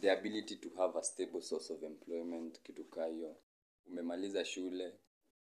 The 0.00 0.10
ability 0.10 0.56
to 0.56 0.68
have 0.76 0.98
a 0.98 1.02
stable 1.02 1.42
source 1.42 1.72
of 1.72 1.82
employment 1.82 2.62
kitu 2.62 2.84
umemaliza 3.86 4.44
shule 4.44 4.92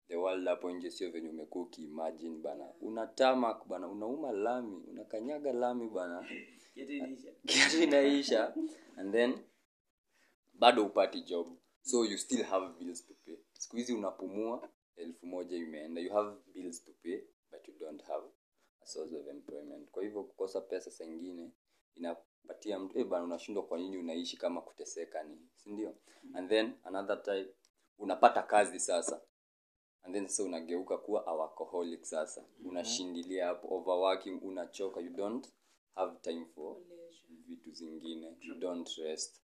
the 0.08 0.16
world 0.16 0.48
hapo 0.48 0.72
nje 0.72 0.92
sio 0.92 1.12
venye 1.12 1.30
umekuwa 1.30 1.64
ukiimagine 1.66 2.38
bana. 2.38 2.74
Unatama 2.82 3.62
bana 3.66 3.88
unauma 3.88 4.32
lami 4.32 4.84
unakanyaga 4.88 5.54
lami 5.54 5.90
bana. 5.90 6.28
Kiatu 7.46 7.84
inaisha. 7.84 8.56
And 8.98 9.12
then 9.14 9.40
bado 10.54 10.86
upati 10.86 11.22
job. 11.22 11.48
So 11.82 12.06
you 12.06 12.18
still 12.18 12.44
have 12.44 12.80
bills 12.80 13.06
to 13.08 13.14
pay. 13.26 13.38
Siku 13.54 13.76
hizi 13.76 13.94
unapumua 13.94 14.70
elfu 14.96 15.26
moja 15.28 15.58
imeenda. 15.58 16.02
You 16.02 16.12
have 16.14 16.32
bills 16.54 16.86
to 16.86 16.92
pay 17.04 17.22
but 17.52 17.68
you 17.68 17.74
don't 17.80 18.02
have 18.04 18.24
a 18.82 18.86
source 18.86 19.16
of 19.16 19.28
employment. 19.28 19.90
Kwa 19.92 20.04
hivyo 20.04 20.24
kukosa 20.24 20.62
pesa 20.62 20.92
sengine 20.92 21.52
inapatia 21.96 22.80
mtu 22.80 23.00
eh 23.00 23.06
bana 23.06 23.24
unashindwa 23.24 23.66
kwa 23.66 23.78
nini 23.78 23.98
unaishi 23.98 24.38
kama 24.38 24.62
kuteseka 24.62 25.24
ni 25.24 25.38
si 25.56 25.70
ndio? 25.72 25.96
And 26.34 26.50
then 26.50 26.74
another 26.84 27.24
type 27.24 27.54
unapata 27.98 28.44
kazi 28.44 28.80
sasa 28.80 29.22
and 30.04 30.14
then 30.16 30.28
sasa 30.28 30.44
unageuka 30.44 30.98
kuwa 30.98 31.28
alcoholic 31.28 32.04
sasa. 32.06 32.46
Unashindilia 32.66 33.46
hapo 33.48 33.76
overworking 33.76 34.40
unachoka 34.44 35.00
you 35.02 35.10
don't 35.10 35.48
have 35.96 36.20
time 36.22 36.46
for 36.46 36.78
vitu 37.48 37.72
zingine. 37.72 38.38
You 38.42 38.56
don't 38.56 38.90
rest. 38.98 39.42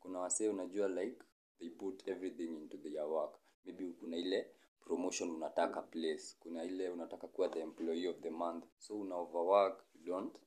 Kuna 0.00 0.18
wasee 0.20 0.48
unajua 0.48 0.88
like 0.88 1.22
they 1.58 1.68
put 1.70 2.08
everything 2.08 2.56
into 2.56 2.78
their 2.78 3.04
work. 3.04 3.38
Maybe 3.64 3.92
kuna 3.92 4.16
ile 4.16 4.50
promotion 4.80 5.30
unataka 5.30 5.82
place. 5.82 6.36
Kuna 6.40 6.64
ile 6.64 6.88
unataka 6.88 7.28
kuwa 7.28 7.48
the 7.48 7.60
employee 7.60 8.08
of 8.08 8.20
the 8.20 8.30
month. 8.30 8.64
So 8.78 9.00
una 9.00 9.16
overwork 9.16 9.84
you 9.94 10.04
don't 10.04 10.38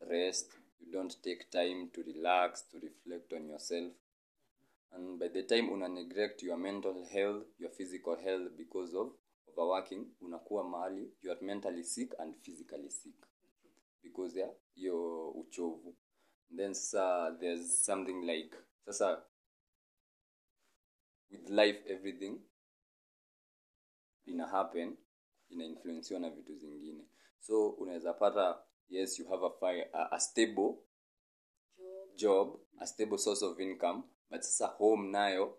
rest. 0.00 0.52
You 0.80 0.92
don't 0.92 1.20
take 1.22 1.44
time 1.50 1.86
to 1.92 2.02
relax 2.02 2.68
to 2.68 2.78
reflect 2.78 3.32
on 3.32 3.48
yourself 3.50 3.92
and 4.92 5.18
by 5.18 5.28
the 5.28 5.42
time 5.42 5.72
una 5.72 5.88
neglect 5.88 6.42
your 6.42 6.58
mental 6.58 7.04
health 7.04 7.46
your 7.58 7.70
physical 7.72 8.16
health 8.16 8.52
because 8.56 8.96
of 8.96 9.12
overworking 9.48 10.06
unakuwa 10.20 10.64
mahali 10.64 11.12
you 11.22 11.32
are 11.32 11.40
mentally 11.46 11.84
sick 11.84 12.20
and 12.20 12.34
physically 12.42 12.90
sick 12.90 13.14
because 14.02 14.40
ya 14.40 14.54
hiyo 14.74 15.30
uchovu. 15.30 15.96
Then 16.56 16.74
sasa 16.74 17.36
there's 17.40 17.84
something 17.84 18.22
like 18.24 18.56
sasa 18.84 19.24
with 21.30 21.48
life 21.48 21.82
everything 21.92 22.40
ina 24.26 24.46
happen 24.46 24.96
inainfluensiwa 25.48 26.20
na 26.20 26.30
vitu 26.30 26.54
zingine. 26.54 27.04
So 27.40 27.68
unaweza 27.70 28.12
pata 28.12 28.62
yes 28.88 29.18
you 29.18 29.26
have 29.28 29.46
a, 29.46 29.50
fire, 29.50 29.90
a, 29.92 30.10
a 30.12 30.20
stable 30.20 30.74
job 32.14 32.60
a 32.78 32.86
stable 32.86 33.18
source 33.18 33.44
of 33.44 33.60
income 33.60 34.02
but 34.32 34.42
sasa 34.42 34.66
home 34.66 35.08
nayo 35.10 35.58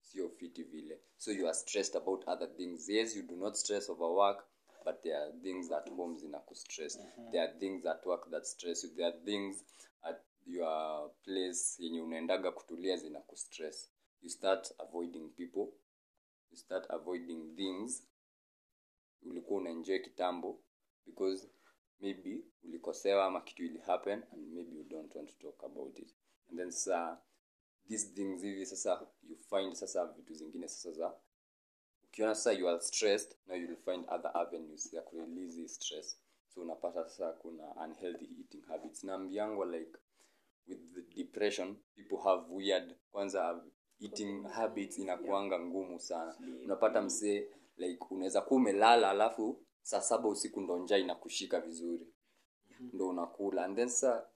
sio 0.00 0.28
fiti 0.28 0.62
vile. 0.62 0.98
So 1.16 1.30
you 1.32 1.46
are 1.46 1.54
stressed 1.54 1.96
about 1.96 2.24
other 2.28 2.56
things. 2.56 2.88
Yes 2.88 3.16
you 3.16 3.22
do 3.22 3.36
not 3.36 3.56
stress 3.56 3.88
over 3.90 4.10
work 4.10 4.44
but 4.84 5.02
there 5.02 5.16
are 5.16 5.32
things 5.42 5.72
at 5.72 5.88
home 5.88 6.18
zina 6.18 6.38
kustress 6.38 6.98
there 7.32 7.42
are 7.42 7.58
things 7.58 7.86
at 7.86 8.06
work 8.06 8.30
that 8.30 8.46
stress 8.46 8.84
you. 8.84 8.90
There 8.96 9.06
are 9.06 9.18
things 9.24 9.64
at 10.02 10.20
your 10.46 11.10
place 11.24 11.82
yenye 11.82 12.00
unaendaga 12.02 12.52
kutulia 12.52 12.96
zina 12.96 13.20
kustress 13.20 13.90
you 14.22 14.28
start 14.30 14.74
avoiding 14.78 15.28
people. 15.30 15.72
You 16.50 16.56
start 16.56 16.90
avoiding 16.90 17.56
things. 17.56 18.02
Ulikuwa 19.22 19.60
unaenjoy 19.60 19.98
kitambo 19.98 20.60
because 21.06 21.48
maybe 22.00 22.44
ulikosewa 22.64 23.24
ama 23.24 23.40
kitu 23.40 23.64
ili 23.64 23.78
happen 23.78 24.22
and 24.32 24.52
maybe 24.52 24.76
you 24.76 24.84
don't 24.84 25.14
want 25.16 25.28
to 25.28 25.34
talk 25.38 25.64
about 25.64 25.98
it. 25.98 26.14
And 26.50 26.58
then 26.58 26.70
sasa 26.70 27.18
these 27.88 28.06
things 28.14 28.42
hivi 28.42 28.66
sasa 28.66 29.06
you 29.28 29.36
find 29.36 29.74
sasa 29.74 30.06
vitu 30.06 30.34
zingine 30.34 30.68
sasa 30.68 30.92
za 30.92 31.14
ukiona 32.04 32.34
sasa 32.34 32.52
you 32.52 32.68
are 32.68 32.80
stressed 32.80 33.36
now 33.46 33.56
you'll 33.56 33.76
find 33.76 34.04
other 34.08 34.30
avenues 34.34 34.92
ya 34.92 35.02
kurelease 35.02 35.68
stress. 35.68 36.18
So 36.54 36.60
unapata 36.62 37.04
sasa 37.08 37.32
kuna 37.32 37.74
unhealthy 37.86 38.24
eating 38.40 38.62
habits. 38.66 39.04
Naambiangwa 39.04 39.66
like 39.66 39.98
with 40.68 40.94
the 40.94 41.02
depression 41.22 41.76
people 41.96 42.16
have 42.16 42.42
weird 42.50 42.94
kwanza 43.12 43.64
eating 44.00 44.42
habits 44.42 44.98
inakuanga 44.98 45.60
ngumu 45.60 46.00
sana. 46.00 46.36
Unapata 46.64 47.02
msee 47.02 47.48
like 47.76 48.04
unaweza 48.10 48.40
kuwa 48.40 48.60
umelala 48.60 49.10
alafu 49.10 49.62
saa 49.82 50.00
saba 50.00 50.28
usiku 50.28 50.60
ndo 50.60 50.78
njaa 50.78 50.96
inakushika 50.98 51.60
vizuri. 51.60 52.06
Ndo 52.80 53.08
unakula. 53.08 53.64
And 53.64 53.76
then 53.76 53.88
sa 53.88 54.26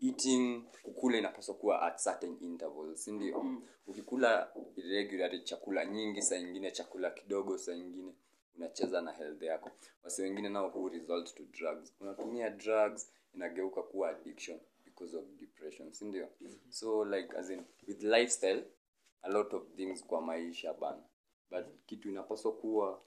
eating 0.00 0.62
kukula 0.82 1.18
inapaswa 1.18 1.54
kuwa 1.54 1.82
at 1.82 2.02
certain 2.04 2.36
intervals 2.40 3.04
si 3.04 3.12
ndio? 3.12 3.42
Mm. 3.42 3.62
ukikula 3.86 4.52
regular 4.76 5.44
chakula 5.44 5.84
nyingi 5.84 6.22
saa 6.22 6.36
ingine 6.36 6.70
chakula 6.70 7.10
kidogo 7.10 7.58
saa 7.58 7.74
nyingine 7.74 8.14
unacheza 8.56 9.00
na 9.00 9.12
health 9.12 9.42
yako. 9.42 9.70
Wasi 10.04 10.22
wengine 10.22 10.48
nao 10.48 10.68
hu 10.68 10.88
result 10.88 11.34
to 11.34 11.42
drugs. 11.44 11.94
Unatumia 12.00 12.50
drugs 12.50 13.12
inageuka 13.34 13.82
kuwa 13.82 14.10
addiction 14.10 14.60
because 14.84 15.16
of 15.16 15.24
depression 15.40 15.92
si 15.92 16.04
ndio? 16.04 16.28
Mm-hmm. 16.40 16.72
so 16.72 17.04
like 17.04 17.36
as 17.36 17.50
in 17.50 17.64
with 17.88 18.02
lifestyle 18.02 18.64
a 19.22 19.28
lot 19.28 19.56
of 19.56 19.62
things 19.76 20.04
kwa 20.06 20.20
maisha 20.20 20.74
bana. 20.74 21.02
But 21.50 21.66
kitu 21.86 22.08
inapaswa 22.10 22.52
kuwa 22.52 23.02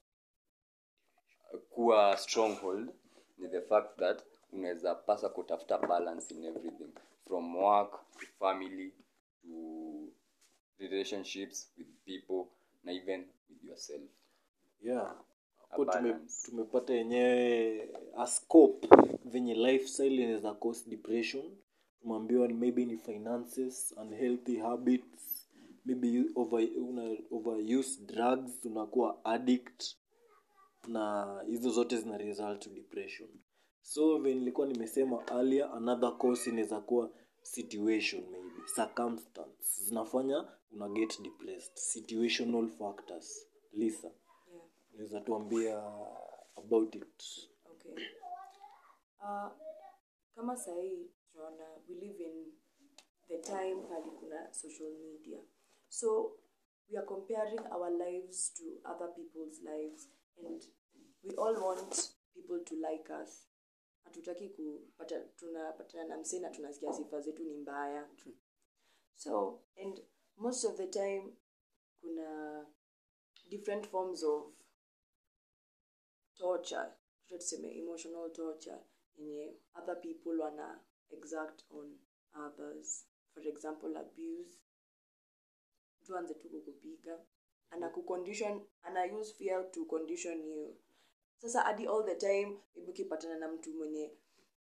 kuwa 1.70 2.18
stronghold 2.18 2.90
ni 3.38 3.48
the 3.50 3.62
fact 3.62 4.00
that 4.00 4.24
unaweza 4.54 4.96
pasa 4.96 5.30
kutafuta 5.30 5.78
balance 5.78 6.34
in 6.34 6.46
everything. 6.46 6.90
From 7.28 7.56
work 7.56 7.92
to 8.20 8.26
family 8.40 8.94
to 9.42 10.08
relationships 10.80 11.72
with 11.78 11.88
people 12.06 12.52
na 12.84 12.92
even 12.92 13.26
with 13.50 13.64
yourself. 13.64 14.10
Yeah. 14.82 15.16
Hapo 15.70 15.86
tume, 15.86 16.16
tumepata 16.46 16.94
yenyewe 16.94 17.90
a 18.18 18.28
scope 18.28 18.88
venye 19.26 19.54
lifestyle 19.56 20.16
inaweza 20.24 20.54
cause 20.54 20.90
depression. 20.90 21.58
Tumeambiwa 22.02 22.48
maybe 22.48 22.86
ni 22.86 22.98
finances 22.98 23.96
unhealthy 23.98 24.58
habits 24.58 25.44
maybe 25.86 26.26
over, 26.36 26.70
una 26.78 27.18
overuse 27.32 28.02
drugs 28.02 28.66
unakuwa 28.66 29.26
addict 29.26 29.96
na 30.88 31.44
hizo 31.48 31.70
zote 31.70 31.98
zina 31.98 32.18
result 32.18 32.62
to 32.64 32.70
depression 32.70 33.30
so 33.84 34.20
nilikuwa 34.20 34.68
nimesema 34.68 35.24
earlier 35.32 35.70
another 35.74 36.18
cause 36.18 36.50
inaweza 36.50 36.82
kuwa 36.82 37.12
situation 37.42 38.24
maybe. 38.30 38.50
Circumstance. 38.76 39.84
Zinafanya 39.84 40.52
una 40.72 40.90
get 40.90 41.22
depressed. 41.22 41.76
Situational 41.78 42.70
factors. 42.70 43.48
Lisa 43.72 44.12
Yeah. 44.54 44.66
unaweza 44.94 45.22
tuambia 45.22 45.84
about 46.56 46.96
it? 46.96 47.24
Okay. 47.72 47.96
Uh, 49.20 49.52
kama 50.36 50.58
sahii 50.58 51.12
tunaona 51.32 51.64
we 51.90 51.96
live 51.96 52.24
in 52.24 52.54
the 53.28 53.38
time 53.38 53.76
pali 53.76 54.12
kuna 54.20 54.54
social 54.54 54.92
media. 54.92 55.40
So 55.90 56.38
we 56.90 56.98
are 56.98 57.08
comparing 57.08 57.60
our 57.72 57.90
lives 57.92 58.54
to 58.54 58.64
other 58.92 59.14
people's 59.16 59.62
lives 59.62 60.10
and 60.48 60.64
we 61.24 61.32
all 61.36 61.56
want 61.64 62.16
people 62.34 62.60
to 62.64 62.76
like 62.76 63.14
us 63.24 63.48
hatutaki 64.04 64.50
kupata 64.50 65.20
tunapatana 65.20 66.04
na 66.04 66.18
msee 66.18 66.40
na 66.40 66.50
tunasikia 66.50 66.94
sifa 66.94 67.22
zetu 67.22 67.44
ni 67.44 67.54
mbaya. 67.54 68.10
So 69.16 69.62
and 69.78 70.02
most 70.38 70.66
of 70.66 70.76
the 70.78 70.88
time 70.88 71.38
kuna 72.02 72.66
different 73.50 73.88
forms 73.88 74.24
of 74.24 74.54
torture. 76.36 76.92
Tuta 77.28 77.38
tuseme 77.38 77.78
emotional 77.78 78.32
torture 78.32 78.80
yenye 79.16 79.58
other 79.76 80.02
people 80.02 80.40
wana 80.42 80.84
exact 81.10 81.64
on 81.70 82.00
others. 82.34 83.08
For 83.34 83.48
example 83.48 83.98
abuse. 83.98 84.60
Tuanze 86.04 86.34
tu 86.34 86.50
kukupiga. 86.50 87.26
Ana 87.70 87.90
kucondition 87.90 88.68
ana 88.82 89.06
use 89.20 89.34
fear 89.34 89.72
to 89.72 89.86
condition 89.86 90.42
you 90.44 90.78
sasa 91.44 91.62
hadi 91.62 91.88
all 91.88 92.06
the 92.06 92.16
time 92.16 92.58
maybe 92.76 92.92
ukipatana 92.92 93.36
na 93.38 93.48
mtu 93.48 93.74
mwenye 93.74 94.12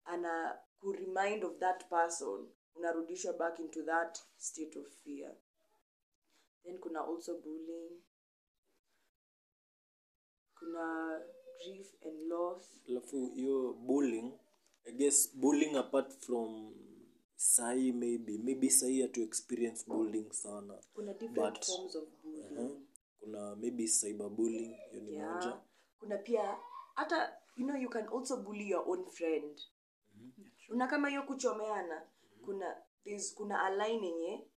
ana 0.05 0.59
kuremind 0.81 1.45
of 1.45 1.59
that 1.59 1.89
person 1.89 2.49
unarudishwa 2.75 3.33
back 3.33 3.59
into 3.59 3.83
that 3.83 4.19
state 4.37 4.77
of 4.79 4.87
fear. 5.05 5.37
Then 6.65 6.79
kuna 6.79 7.01
also 7.05 7.39
bullying. 7.39 8.03
Kuna 10.59 11.21
grief 11.59 11.95
and 12.07 12.21
loss. 12.29 12.83
Alafu 12.89 13.27
hiyo 13.27 13.73
bullying 13.73 14.33
i 14.85 14.93
guess 14.93 15.37
bullying 15.37 15.77
apart 15.77 16.13
from 16.19 16.75
sahii 17.37 17.93
maybe 17.93 18.39
maybe 18.39 18.71
sahii 18.71 19.03
hatu 19.03 19.23
experience 19.23 19.85
bullying 19.87 20.33
sana. 20.33 20.79
Kuna 20.95 21.13
different 21.15 21.55
But- 21.59 21.67
forms 21.67 21.97
of 21.97 22.05
bullying. 22.23 22.45
uh-huh. 22.59 22.81
kuna 23.21 23.57
maybe 23.57 23.89
cyber 23.89 24.29
bullying 24.29 24.77
hiyo 24.91 25.03
ni 25.03 25.13
yeah. 25.15 25.35
moja 25.35 25.61
kuna 26.05 26.19
pia 26.19 26.59
hata 26.95 27.37
you 27.57 27.67
know 27.67 27.77
you 27.77 27.89
can 27.91 28.09
also 28.09 28.37
bully 28.37 28.71
your 28.71 28.85
own 28.89 29.07
friend. 29.07 29.61
Una 30.69 30.87
kama 30.87 31.09
hiyo 31.09 31.23
kuchomeana 31.23 32.09
kuna 32.45 32.83
there's, 33.05 33.35
kuna 33.35 33.63
a 33.63 33.71
line 33.71 34.07
yenye 34.07 34.49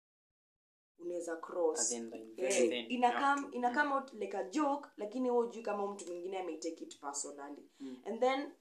unaweza 0.99 1.37
cross. 1.37 1.89
Then 1.91 2.11
Eh, 2.37 2.69
then- 2.71 2.87
ina 2.93 3.13
come 3.37 3.57
ina 3.57 3.75
come 3.75 3.95
out 3.95 4.13
like 4.13 4.37
a 4.37 4.45
joke 4.45 4.89
lakini 4.97 5.31
wewe 5.31 5.47
hujui 5.47 5.63
kama 5.63 5.87
mtu 5.93 6.07
mwingine 6.07 6.39
ameitake 6.39 6.85
it 6.85 7.01
personally. 7.01 7.71
And 8.05 8.21
then 8.21 8.53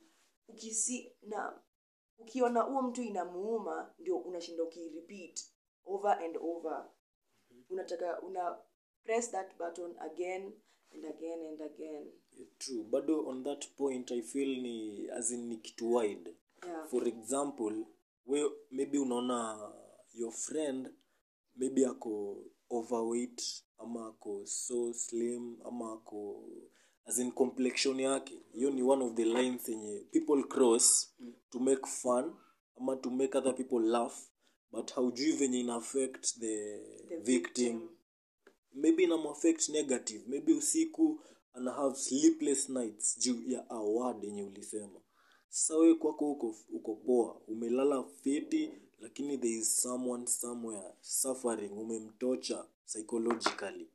ukisi 0.48 1.16
na 1.22 1.62
ukiona 2.18 2.62
huo 2.62 2.82
mtu 2.82 3.02
inamuuma 3.02 3.94
ndio 4.00 4.18
unashinda 4.18 4.64
ukirepeat 4.64 5.40
over 5.86 6.12
and 6.24 6.38
over. 6.42 6.90
Unataka 7.70 8.22
una 8.22 8.58
press 9.04 9.32
that 9.32 9.58
button 9.58 9.96
again 10.00 10.54
and 10.96 11.06
again 11.06 11.40
and 11.46 11.62
again 11.62 12.08
true 12.58 12.84
bado 12.84 13.28
on 13.28 13.44
that 13.44 13.68
point 13.78 14.12
i 14.12 14.22
feel 14.22 14.62
ni 14.62 15.10
as 15.10 15.32
in 15.32 15.48
ni 15.48 15.58
kitu 15.58 15.94
wide 15.94 16.36
Yeah. 16.68 16.88
for 16.90 17.08
example 17.08 17.86
we 18.26 18.52
maybe 18.72 19.00
unaona 19.00 19.72
your 20.14 20.32
friend 20.32 20.90
maybe 21.56 21.86
ako 21.86 22.44
overweight 22.70 23.64
ama 23.78 24.08
ako 24.08 24.46
so 24.46 24.94
slim 24.94 25.58
ama 25.66 25.94
ako 25.94 26.50
as 27.06 27.20
in 27.20 27.32
complexion 27.32 28.00
yake 28.00 28.42
hiyo 28.54 28.72
ni 28.72 28.84
one 28.84 29.06
of 29.06 29.14
the 29.14 29.26
lines 29.26 29.70
yenye 29.70 30.00
people 30.12 30.44
cross 30.44 31.14
mm. 31.20 31.34
to 31.50 31.60
make 31.60 31.88
fun 31.88 32.36
ama 32.78 32.96
to 32.96 33.10
make 33.12 33.38
other 33.38 33.56
people 33.56 33.80
laugh 33.80 34.16
but 34.72 34.92
haujui 34.94 35.32
venye 35.32 35.60
ina 35.60 35.76
affect 35.76 36.40
the, 36.40 36.80
The 37.10 37.18
victim 37.18 37.80
victim. 37.80 37.90
Maybe 38.76 39.04
inamuaffect 39.04 39.70
negative. 39.70 40.24
Maybe 40.28 40.54
usiku 40.54 41.20
ana 41.54 41.72
have 41.72 41.96
sleepless 41.96 42.70
nights 42.70 43.20
juu 43.20 43.42
ya 43.52 43.70
award 43.70 44.24
yenye 44.24 44.44
ulisema. 44.44 45.02
Sasa 45.50 45.78
wewe 45.78 45.96
kwako 45.96 46.32
uko, 46.32 46.56
uko 46.74 46.96
poa. 46.96 47.42
Umelala 47.48 48.04
fiti 48.04 48.72
lakini 49.00 49.38
there 49.38 49.54
is 49.54 49.82
someone 49.82 50.28
somewhere 50.28 50.94
suffering. 51.02 51.72
Umemtocha 51.78 52.68
psychologically. 52.86 53.90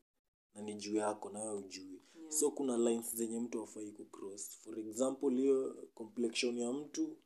Na 0.54 0.62
ni 0.62 0.74
juu 0.74 0.96
yako 0.96 1.30
nawe 1.30 1.54
ujui 1.58 2.00
yeah. 2.14 2.32
so 2.32 2.50
kuna 2.50 2.76
lines 2.78 3.16
zenye 3.16 3.40
mtu 3.40 3.62
afai 3.62 3.92
kucross. 3.92 4.58
For 4.64 4.78
example 4.78 5.30
hiyo 5.30 5.88
complexion 5.94 6.58
ya 6.58 6.72
mtu 6.72 7.16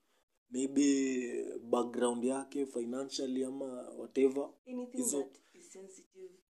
maybe 0.50 1.58
background 1.70 2.24
yake 2.24 2.66
financially 2.66 3.44
ama 3.44 3.90
whatever 3.98 4.50
anything 4.66 4.96
Hizo- 5.02 5.22
that 5.22 5.36
is 5.54 5.72
sensitive. 5.72 6.28
to 6.28 6.43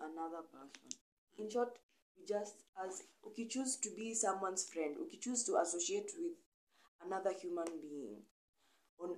another 0.00 0.42
person. 0.42 0.90
In 1.38 1.50
short 1.50 1.78
you 2.16 2.26
just 2.26 2.54
as 2.84 3.02
ukichoose 3.24 3.80
to 3.80 3.90
be 3.96 4.14
someone's 4.14 4.64
friend 4.72 4.96
ukichoose 4.96 5.46
to 5.46 5.56
associate 5.58 6.10
with 6.18 6.36
another 7.06 7.32
human 7.32 7.68
being 7.82 8.16
on 8.98 9.16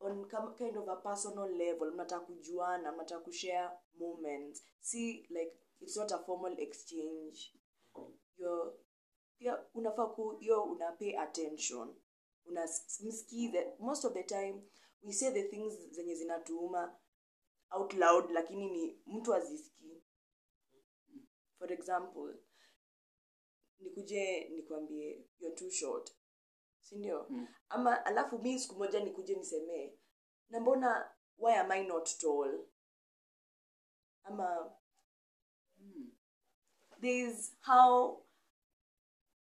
on 0.00 0.24
kind 0.58 0.76
of 0.76 0.88
a 0.88 0.96
personal 0.96 1.48
level 1.58 1.90
mnataka 1.92 2.26
kujuana 2.26 2.92
mnataka 2.92 3.20
kushare 3.20 3.70
moments 3.98 4.62
see 4.80 5.26
like 5.30 5.52
it's 5.80 5.96
not 5.96 6.12
a 6.12 6.18
formal 6.18 6.52
exchange. 6.58 7.52
You're 8.38 8.72
pia 9.38 9.58
unafaa 9.74 10.06
ku 10.14 10.36
una 10.70 10.92
pay 10.98 11.16
attention. 11.16 11.94
Una 12.46 12.66
most 13.78 14.04
of 14.04 14.12
the 14.14 14.22
time 14.22 14.62
we 15.02 15.12
say 15.12 15.30
the 15.32 15.42
things 15.42 15.74
zenye 15.90 16.14
zinatuuma 16.14 16.96
out 17.70 17.94
loud 17.94 18.30
lakini 18.30 18.68
ni 18.70 18.98
mtu 19.06 19.34
for 21.60 21.72
example 21.72 22.34
nikuje 23.80 24.48
nikwambie 24.48 25.24
you're 25.40 25.56
too 25.56 25.70
short. 25.70 26.10
Sindio 26.80 27.26
mm. 27.30 27.48
ama 27.68 28.04
alafu 28.06 28.38
mi 28.38 28.58
siku 28.58 28.74
moja 28.74 29.00
nikuje 29.00 29.34
nisemee 29.34 29.98
na 30.50 30.60
mbona 30.60 31.10
why 31.38 31.54
am 31.54 31.70
i 31.70 31.84
not 31.86 32.18
tall? 32.18 32.66
Ama 34.22 34.72
thereis 37.00 37.56
how 37.66 38.24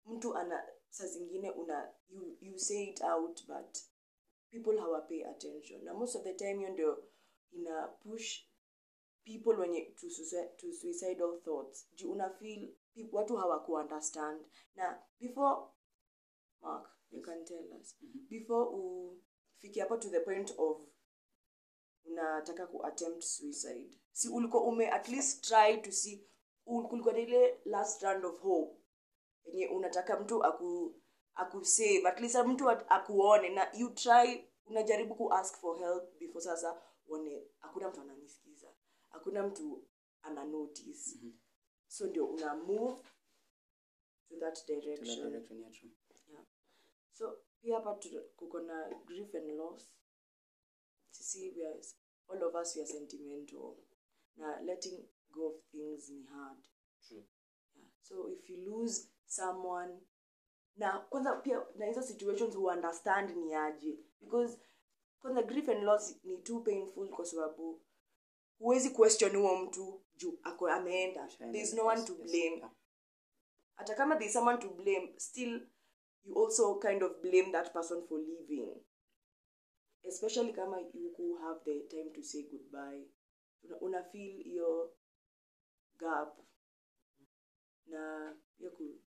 mtu 0.05 0.36
ana 0.38 0.67
saa 0.89 1.08
zingine 1.08 1.51
una 1.51 1.93
you, 2.10 2.38
you 2.41 2.60
say 2.60 2.84
it 2.84 3.01
out 3.01 3.47
but 3.47 3.77
people 4.51 4.79
hawapay 4.79 5.25
attention. 5.25 5.84
Na 5.84 5.93
most 5.93 6.15
of 6.15 6.23
the 6.23 6.34
time 6.34 6.53
hiyo 6.58 6.69
ndio 6.69 7.10
ina 7.51 7.88
push 7.88 8.49
people 9.30 9.62
wenye 9.62 9.82
to, 9.82 10.10
suicide, 10.10 10.50
to 10.58 10.74
suicidal 10.74 11.42
thoughts. 11.42 11.88
Juu 11.96 12.12
una 12.12 12.30
feel 12.30 12.74
people, 12.96 13.18
watu 13.18 13.38
hawakuunderstand 13.38 14.46
na 14.76 15.04
before 15.20 15.62
mark 16.62 16.89
you 17.12 17.22
can 17.22 17.46
tell 17.46 17.74
us. 17.82 17.96
Before 18.30 18.70
ufike 18.70 19.82
hapo 19.82 19.98
to 19.98 20.10
the 20.10 20.20
point 20.20 20.54
of 20.58 20.82
unataka 22.06 22.68
kuattempt 22.68 23.22
suicide. 23.24 23.98
Si 24.12 24.30
uliko 24.30 24.60
ume 24.60 24.89
at 24.92 25.10
least 25.10 25.44
try 25.48 25.82
to 25.82 25.92
see 25.92 26.26
kulikuwa 26.65 27.13
na 27.13 27.20
ile 27.20 27.62
last 27.65 28.02
round 28.02 28.26
of 28.26 28.42
hope. 28.42 28.76
Yenye 29.46 29.68
unataka 29.68 30.20
mtu 30.20 30.44
aku 30.44 30.96
akusave 31.34 32.08
at 32.08 32.20
least 32.20 32.36
mtu 32.46 32.70
akuone 32.70 33.50
na 33.50 33.74
you 33.74 33.89
try 33.89 34.50
unajaribu 34.65 35.15
ku 35.15 35.34
ask 35.34 35.56
for 35.56 35.78
help 35.80 36.20
before 36.20 36.42
sasa 36.42 36.82
one 37.10 37.48
hakuna 37.60 37.89
mtu 37.89 38.02
ananisikiza 38.02 38.68
hakuna 39.10 39.48
mtu 39.48 39.88
ana 40.22 40.43
notice 40.45 41.15
mm 41.15 41.22
-hmm. 41.30 41.34
so 41.88 42.08
ndio 42.08 42.26
una 42.28 42.56
move 42.56 43.02
to 44.30 44.36
that 44.39 44.67
direction, 44.67 45.24
To 45.24 45.30
that 45.39 45.50
direction 45.50 45.91
yeah, 45.91 46.13
true. 46.13 46.34
yeah. 46.34 46.45
so 47.12 47.38
pia 47.62 47.76
hapa 47.76 48.00
kuko 48.36 48.60
na 48.60 48.89
grief 49.06 49.36
and 49.36 49.50
loss 49.50 49.91
sisi 51.12 51.52
we 51.52 51.67
are, 51.67 51.82
all 52.28 52.43
of 52.43 52.56
us 52.56 52.76
we 52.76 52.82
are 52.82 52.91
sentimental 52.91 53.76
na 54.36 54.62
letting 54.62 55.10
go 55.30 55.48
of 55.48 55.62
things 55.72 56.10
ni 56.10 56.24
hard 56.24 56.58
True. 57.08 57.24
yeah. 57.76 57.89
so 58.02 58.30
if 58.32 58.50
you 58.50 58.58
lose 58.58 59.10
someone 59.26 60.00
na 60.76 61.00
kwanza 61.00 61.36
pia 61.36 61.65
na 61.76 61.86
hizo 61.86 62.02
situations 62.02 62.56
who 62.56 62.67
understand 62.67 63.30
ni 63.38 63.54
aje 63.56 63.98
because 64.22 64.60
kwanza 65.22 65.41
grief 65.43 65.69
and 65.69 65.84
loss 65.84 66.24
ni 66.24 66.38
too 66.38 66.60
painful 66.60 67.10
kwa 67.10 67.26
sababu 67.26 67.82
huwezi 68.60 68.89
question 68.89 69.36
huo 69.36 69.56
mtu 69.58 70.02
juu 70.15 70.39
ako 70.43 70.67
ameenda. 70.67 71.28
There's 71.28 71.69
is 71.69 71.74
no 71.74 71.86
one 71.86 72.04
to 72.06 72.15
blame. 72.15 72.56
ata 72.63 72.72
hata 73.76 73.95
kama 73.95 74.15
there 74.15 74.28
is 74.28 74.34
someone 74.34 74.58
to 74.58 74.69
blame 74.69 75.13
still 75.17 75.67
you 76.24 76.43
also 76.43 76.80
kind 76.80 77.04
of 77.04 77.22
blame 77.22 77.52
that 77.52 77.74
person 77.74 78.08
for 78.08 78.19
leaving. 78.19 78.76
Especially 80.04 80.54
kama 80.54 80.80
you 80.93 81.13
who 81.17 81.38
have 81.38 81.60
the 81.65 81.80
time 81.88 82.12
to 82.13 82.24
say 82.24 82.43
goodbye. 82.43 83.08
Una, 83.63 83.78
una 83.82 84.04
feel 84.04 84.43
hiyo 84.43 84.93
gap. 85.98 86.39
Na 87.86 88.36
ya 88.60 88.69
ku, 88.69 89.00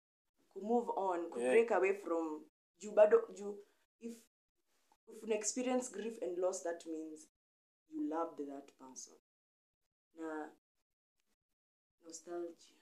ku 0.52 0.60
move 0.60 0.90
on 0.96 1.30
ku 1.30 1.38
Yeah. 1.40 1.50
break 1.52 1.70
away 1.70 1.94
from 1.94 2.44
juu 2.80 2.92
bado 2.92 3.28
juu 3.34 3.58
if 4.00 4.16
if 5.06 5.22
una 5.22 5.34
experience 5.34 5.92
grief 5.92 6.22
and 6.22 6.38
loss 6.38 6.62
that 6.62 6.86
means 6.86 7.28
you 7.88 8.08
loved 8.08 8.46
that 8.48 8.72
person 8.78 9.18
na 10.16 10.52
nostalgia. 12.04 12.76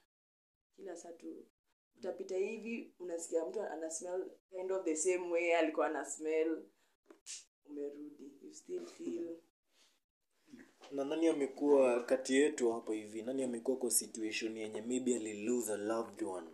Kila 0.75 0.95
saa 0.97 1.11
tu 1.11 1.45
utapita 1.97 2.37
hivi 2.37 2.93
unasikia 2.99 3.45
mtu 3.45 3.61
ana 3.61 3.91
smell 3.91 4.31
kind 4.49 4.71
of 4.71 4.85
the 4.85 4.95
same 4.95 5.31
way 5.31 5.55
alikuwa 5.55 5.87
ana 5.87 6.05
smell 6.05 6.63
umerudi 7.65 8.31
you 8.41 8.53
still 8.53 8.85
feel. 8.85 9.37
Na 10.91 11.05
nani 11.05 11.27
amekuwa 11.27 12.03
kati 12.03 12.35
yetu 12.35 12.71
hapo 12.71 12.91
hivi? 12.91 13.21
Nani 13.21 13.43
amekuwa 13.43 13.77
kwa 13.77 13.91
situation 13.91 14.57
yenye 14.57 14.81
maybe 14.81 15.15
ali 15.15 15.43
lose 15.45 15.73
a 15.73 15.77
loved 15.77 16.23
one? 16.23 16.49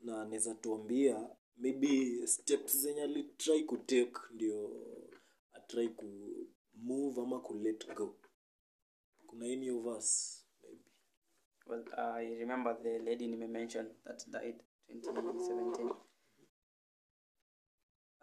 Na 0.00 0.22
anaweza 0.22 0.54
tuambia 0.54 1.36
maybe 1.56 2.26
steps 2.26 2.76
zenye 2.76 3.02
alitry 3.02 3.64
kutake 3.64 4.12
ndio 4.30 4.86
atry 5.52 5.88
ku 5.88 6.06
move 6.74 7.20
ama 7.20 7.40
kulet 7.40 7.94
go 7.94 8.16
kuna 9.30 9.46
any 9.46 9.68
of 9.68 9.86
us 9.86 10.44
maybe 10.62 10.84
Well, 11.66 11.84
I 11.96 12.36
remember 12.40 12.76
the 12.82 12.98
lady 13.04 13.28
Nime 13.28 13.52
mention 13.52 13.86
that 14.04 14.22
died 14.32 14.54
2017. 14.90 15.90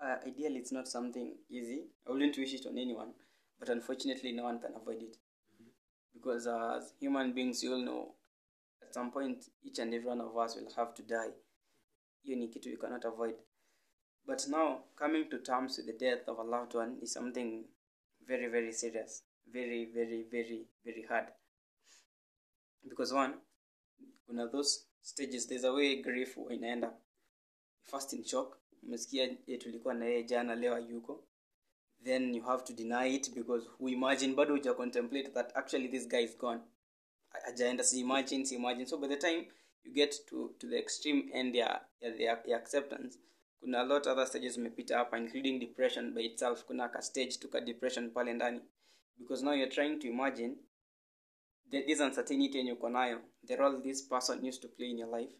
Uh, 0.04 0.16
ideally, 0.28 0.58
it's 0.60 0.72
not 0.72 0.88
something 0.88 1.34
easy. 1.50 1.86
I 2.08 2.12
wouldn't 2.12 2.38
wish 2.38 2.54
it 2.54 2.66
on 2.68 2.78
anyone, 2.78 3.14
but 3.60 3.70
unfortunately, 3.70 4.32
no 4.34 4.44
one 4.44 4.60
can 4.60 4.72
avoid 4.76 5.02
it. 5.02 5.18
Because 6.14 6.46
uh, 6.46 6.76
as 6.78 6.94
human 7.00 7.34
beings, 7.34 7.64
you 7.64 7.74
all 7.74 7.84
know, 7.84 8.16
at 8.86 8.94
some 8.94 9.12
point, 9.12 9.46
each 9.64 9.80
and 9.80 9.94
every 9.94 10.08
one 10.08 10.22
of 10.22 10.36
us 10.38 10.56
will 10.56 10.72
have 10.76 10.94
to 10.96 11.04
die. 11.04 11.32
Hiyo 12.26 12.38
ni 12.38 12.48
kitu 12.48 12.70
you 12.70 12.78
cannot 12.78 13.06
avoid. 13.06 13.36
But 14.26 14.46
now, 14.50 14.84
coming 14.96 15.30
to 15.30 15.40
terms 15.40 15.78
with 15.78 15.86
the 15.88 15.94
death 16.06 16.28
of 16.28 16.38
a 16.40 16.44
loved 16.44 16.74
one 16.76 16.98
is 17.02 17.14
something 17.14 17.66
very, 18.28 18.48
very 18.48 18.74
serious. 18.74 19.24
Very, 19.52 19.86
very, 19.86 20.24
very, 20.24 20.68
very 20.86 21.04
hard. 21.10 21.28
because 22.90 23.14
one 23.14 23.34
kuna 24.26 24.48
those 24.48 24.86
stages 25.02 25.48
there's 25.48 25.64
a 25.64 25.74
way 25.74 26.02
grief 26.02 26.38
inaenda. 26.50 26.94
First 27.84 28.14
in 28.14 28.24
shock 28.24 28.58
umesikia 28.84 29.28
tulikuwa 29.58 29.94
na 29.94 30.06
yeye 30.06 30.24
jana 30.24 30.56
leo 30.56 30.74
hayuko. 30.74 31.24
Then 32.04 32.36
you 32.36 32.44
have 32.44 32.64
to 32.64 32.74
deny 32.74 33.08
it 33.16 33.34
because 33.36 33.68
who 33.80 33.90
imagine 33.90 34.36
bado 34.36 34.54
uja 34.54 34.74
contemplate 34.74 35.30
that 35.34 35.52
actually 35.58 35.88
this 35.88 36.08
guy 36.08 36.24
is 36.24 36.38
gone. 36.38 36.62
Ajaenda 37.48 37.84
si 37.84 38.00
imagine 38.00 38.46
si 38.46 38.56
imagine. 38.56 38.86
So 38.86 38.98
by 38.98 39.08
the 39.08 39.18
time 39.18 39.46
you 39.84 39.94
get 39.94 40.16
to, 40.30 40.56
to 40.60 40.68
the 40.68 40.78
extreme 40.78 41.30
end 41.34 41.56
ya, 41.56 41.80
ya, 42.02 42.10
ya, 42.18 42.38
ya 42.46 42.58
acceptance 42.58 43.20
kuna 43.60 43.80
a 43.82 43.84
lot 43.84 44.08
other 44.10 44.28
stages 44.28 44.58
umepita 44.58 44.98
hapa 44.98 45.18
including 45.18 45.60
depression 45.60 46.14
by 46.14 46.22
itself. 46.26 46.66
Kuna 46.66 46.90
ka 46.90 47.02
stage 47.02 47.38
tuka 47.40 47.62
depression 47.62 48.10
pale 48.12 48.34
ndani 48.34 48.62
because 49.20 49.44
now 49.44 49.54
you're 49.54 49.70
trying 49.70 50.00
to 50.00 50.08
imagine 50.10 50.56
the, 51.72 51.84
this 51.88 52.00
uncertainty 52.00 52.60
in 52.60 52.68
uko 52.76 52.90
nayo 52.90 53.20
the 53.48 53.56
role 53.56 53.82
this 53.84 54.02
person 54.02 54.46
used 54.46 54.62
to 54.62 54.68
play 54.68 54.90
in 54.90 54.98
your 54.98 55.10
life 55.10 55.34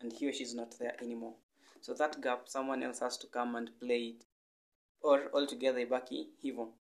and 0.00 0.12
he 0.12 0.28
or 0.28 0.32
she's 0.32 0.54
not 0.54 0.78
there 0.78 0.94
anymore. 1.02 1.34
So 1.80 1.94
that 1.94 2.20
gap 2.20 2.48
someone 2.48 2.82
else 2.82 3.00
has 3.00 3.18
to 3.18 3.26
come 3.26 3.56
and 3.56 3.70
play 3.80 4.02
it. 4.08 4.24
Or 5.00 5.30
altogether 5.34 5.80
ibaki 5.80 6.28
hivo 6.42 6.72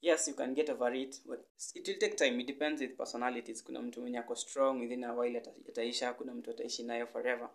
yes 0.00 0.28
you 0.28 0.34
can 0.34 0.54
get 0.54 0.70
over 0.70 0.92
it 0.94 1.16
but 1.26 1.44
it 1.74 1.86
will 1.86 1.98
take 1.98 2.16
time. 2.16 2.40
It 2.40 2.46
depends 2.46 2.80
with 2.80 2.96
personalities. 2.96 3.62
Kuna 3.64 3.82
mtu 3.82 4.00
mwenye 4.00 4.18
ako 4.18 4.34
strong 4.34 4.80
within 4.80 5.04
a 5.04 5.12
while 5.14 5.42
ataisha 5.68 6.14
kuna 6.14 6.34
mtu 6.34 6.50
ataishi 6.50 6.82
nayo 6.82 7.06
forever. 7.06 7.50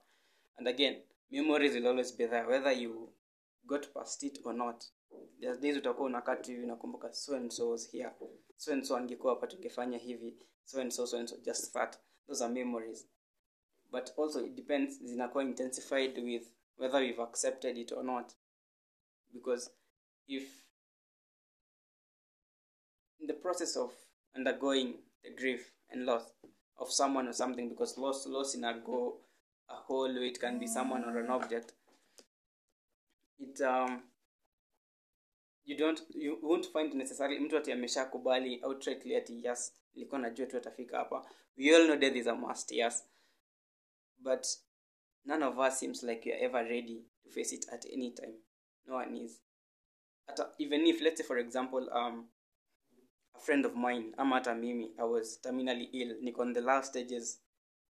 And 0.58 0.68
again 0.68 1.02
memories 1.32 1.74
will 1.74 1.88
always 1.88 2.18
be 2.18 2.28
there 2.28 2.48
whether 2.48 2.72
you 2.82 3.14
got 3.66 3.94
past 3.94 4.24
it 4.24 4.40
or 4.44 4.54
not 4.54 4.84
there's 5.40 5.60
days 5.60 5.78
utakuwa 5.78 6.08
unakati 6.08 6.52
hivi 6.52 6.72
so 7.12 7.36
and 7.36 7.52
so 7.52 7.70
was 7.70 7.92
here. 7.92 8.12
So 8.58 8.74
and 8.74 8.84
so 8.84 8.98
angekuwa 8.98 9.34
hapa 9.34 9.48
tungefanya 9.48 9.98
hivi. 9.98 10.38
So 10.64 10.82
and 10.82 10.92
so 10.92 11.08
so 11.08 11.18
and 11.18 11.30
so. 11.30 11.38
Just 11.38 11.74
that. 11.74 12.00
Those 12.28 12.44
are 12.44 12.54
memories. 12.54 13.08
But 13.92 14.18
also 14.18 14.46
it 14.46 14.56
depends 14.56 15.00
zinakuwa 15.04 15.44
intensified 15.44 16.18
with 16.18 16.48
whether 16.78 17.02
we've 17.02 17.22
accepted 17.22 17.78
it 17.78 17.92
or 17.92 18.04
not. 18.04 18.34
Because 19.34 19.72
if 20.28 20.66
in 23.20 23.28
the 23.28 23.34
process 23.34 23.78
of 23.78 23.94
undergoing 24.36 24.94
the 25.24 25.30
grief 25.32 25.72
and 25.90 26.06
loss 26.06 26.34
of 26.78 26.92
someone 26.92 27.28
or 27.28 27.34
something 27.34 27.70
because 27.70 27.98
loss 27.98 28.26
loss 28.28 28.56
in 28.56 28.64
a 28.64 28.74
go 28.86 29.18
a 29.70 29.76
whole 29.76 30.14
way 30.14 30.28
it 30.28 30.40
can 30.40 30.60
be 30.60 30.68
someone 30.68 31.04
or 31.04 31.18
an 31.18 31.30
object 31.30 31.74
it 33.40 33.62
um 33.62 34.02
you 35.70 35.78
don't 35.78 36.02
you 36.16 36.40
won't 36.42 36.72
find 36.72 36.94
necessarily 36.94 37.40
mtu 37.40 37.58
ati 37.58 37.72
ameshakubali 37.72 38.62
outrightly 38.64 39.16
ati 39.16 39.46
yes 39.46 39.74
nilikuwa 39.94 40.22
najua 40.22 40.46
tu 40.48 40.58
atafika 40.58 40.98
hapa. 40.98 41.30
We 41.58 41.76
all 41.76 41.86
know 41.86 41.96
death 41.96 42.16
is 42.16 42.28
a 42.28 42.36
must 42.36 42.72
yes. 42.72 43.08
But 44.18 44.48
none 45.26 45.46
of 45.46 45.58
us 45.58 45.80
seems 45.80 46.04
like 46.04 46.30
you 46.30 46.36
are 46.36 46.46
ever 46.46 46.64
ready 46.64 47.06
to 47.24 47.30
face 47.30 47.56
it 47.56 47.74
at 47.74 47.86
any 47.86 48.12
time. 48.12 48.34
No 48.86 48.96
one 48.96 49.24
is. 49.26 49.42
At 50.28 50.40
even 50.58 50.88
if 50.88 51.02
let's 51.02 51.18
say 51.18 51.28
for 51.28 51.38
example 51.40 51.90
um 51.94 52.30
a 53.36 53.40
friend 53.40 53.66
of 53.66 53.76
mine 53.76 54.14
ama 54.18 54.36
hata 54.36 54.56
mimi 54.56 54.94
i 54.98 55.04
was 55.04 55.42
terminally 55.42 55.84
ill 55.84 56.18
niko 56.22 56.42
on 56.42 56.54
the 56.54 56.62
last 56.62 56.90
stages 56.90 57.42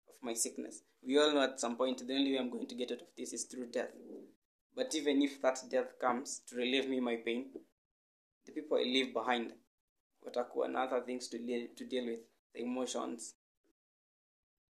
of 0.08 0.14
my 0.22 0.34
sickness. 0.34 0.84
We 1.02 1.18
all 1.18 1.30
know 1.30 1.42
at 1.42 1.58
some 1.60 1.76
point 1.76 2.06
the 2.06 2.14
only 2.14 2.30
way 2.32 2.38
i'm 2.38 2.50
going 2.50 2.66
to 2.66 2.74
get 2.74 2.92
out 2.92 3.02
of 3.02 3.08
this 3.16 3.32
is 3.32 3.48
through 3.48 3.66
death 3.66 3.94
but 4.74 4.94
even 4.94 5.22
if 5.22 5.40
that 5.40 5.68
death 5.70 5.98
comes 5.98 6.44
to 6.46 6.56
relieve 6.56 6.88
me 6.88 7.00
my 7.00 7.16
pain 7.16 7.52
the 8.44 8.52
people 8.52 8.78
i 8.78 8.84
leave 8.84 9.12
behind 9.12 9.54
watakuwa 10.24 10.68
na 10.68 10.82
other 10.82 11.06
things 11.06 11.30
to, 11.30 11.38
deal, 11.38 11.68
to 11.74 11.84
deal 11.84 12.08
with. 12.08 12.20
The 12.52 12.60
emotions 12.60 13.36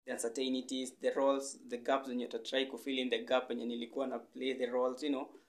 the 0.05 0.11
uncertainties 0.11 0.99
the 0.99 1.11
roles 1.11 1.59
the 1.67 1.77
gaps 1.77 2.07
wenye 2.07 2.25
utatry 2.25 2.65
kufill 2.65 2.99
in 2.99 3.09
the 3.09 3.19
gap 3.19 3.49
wenye 3.49 3.65
nilikuwa 3.65 4.07
na 4.07 4.19
play 4.19 4.53
the 4.55 4.65
roles 4.65 5.03
you 5.03 5.09
know. 5.09 5.39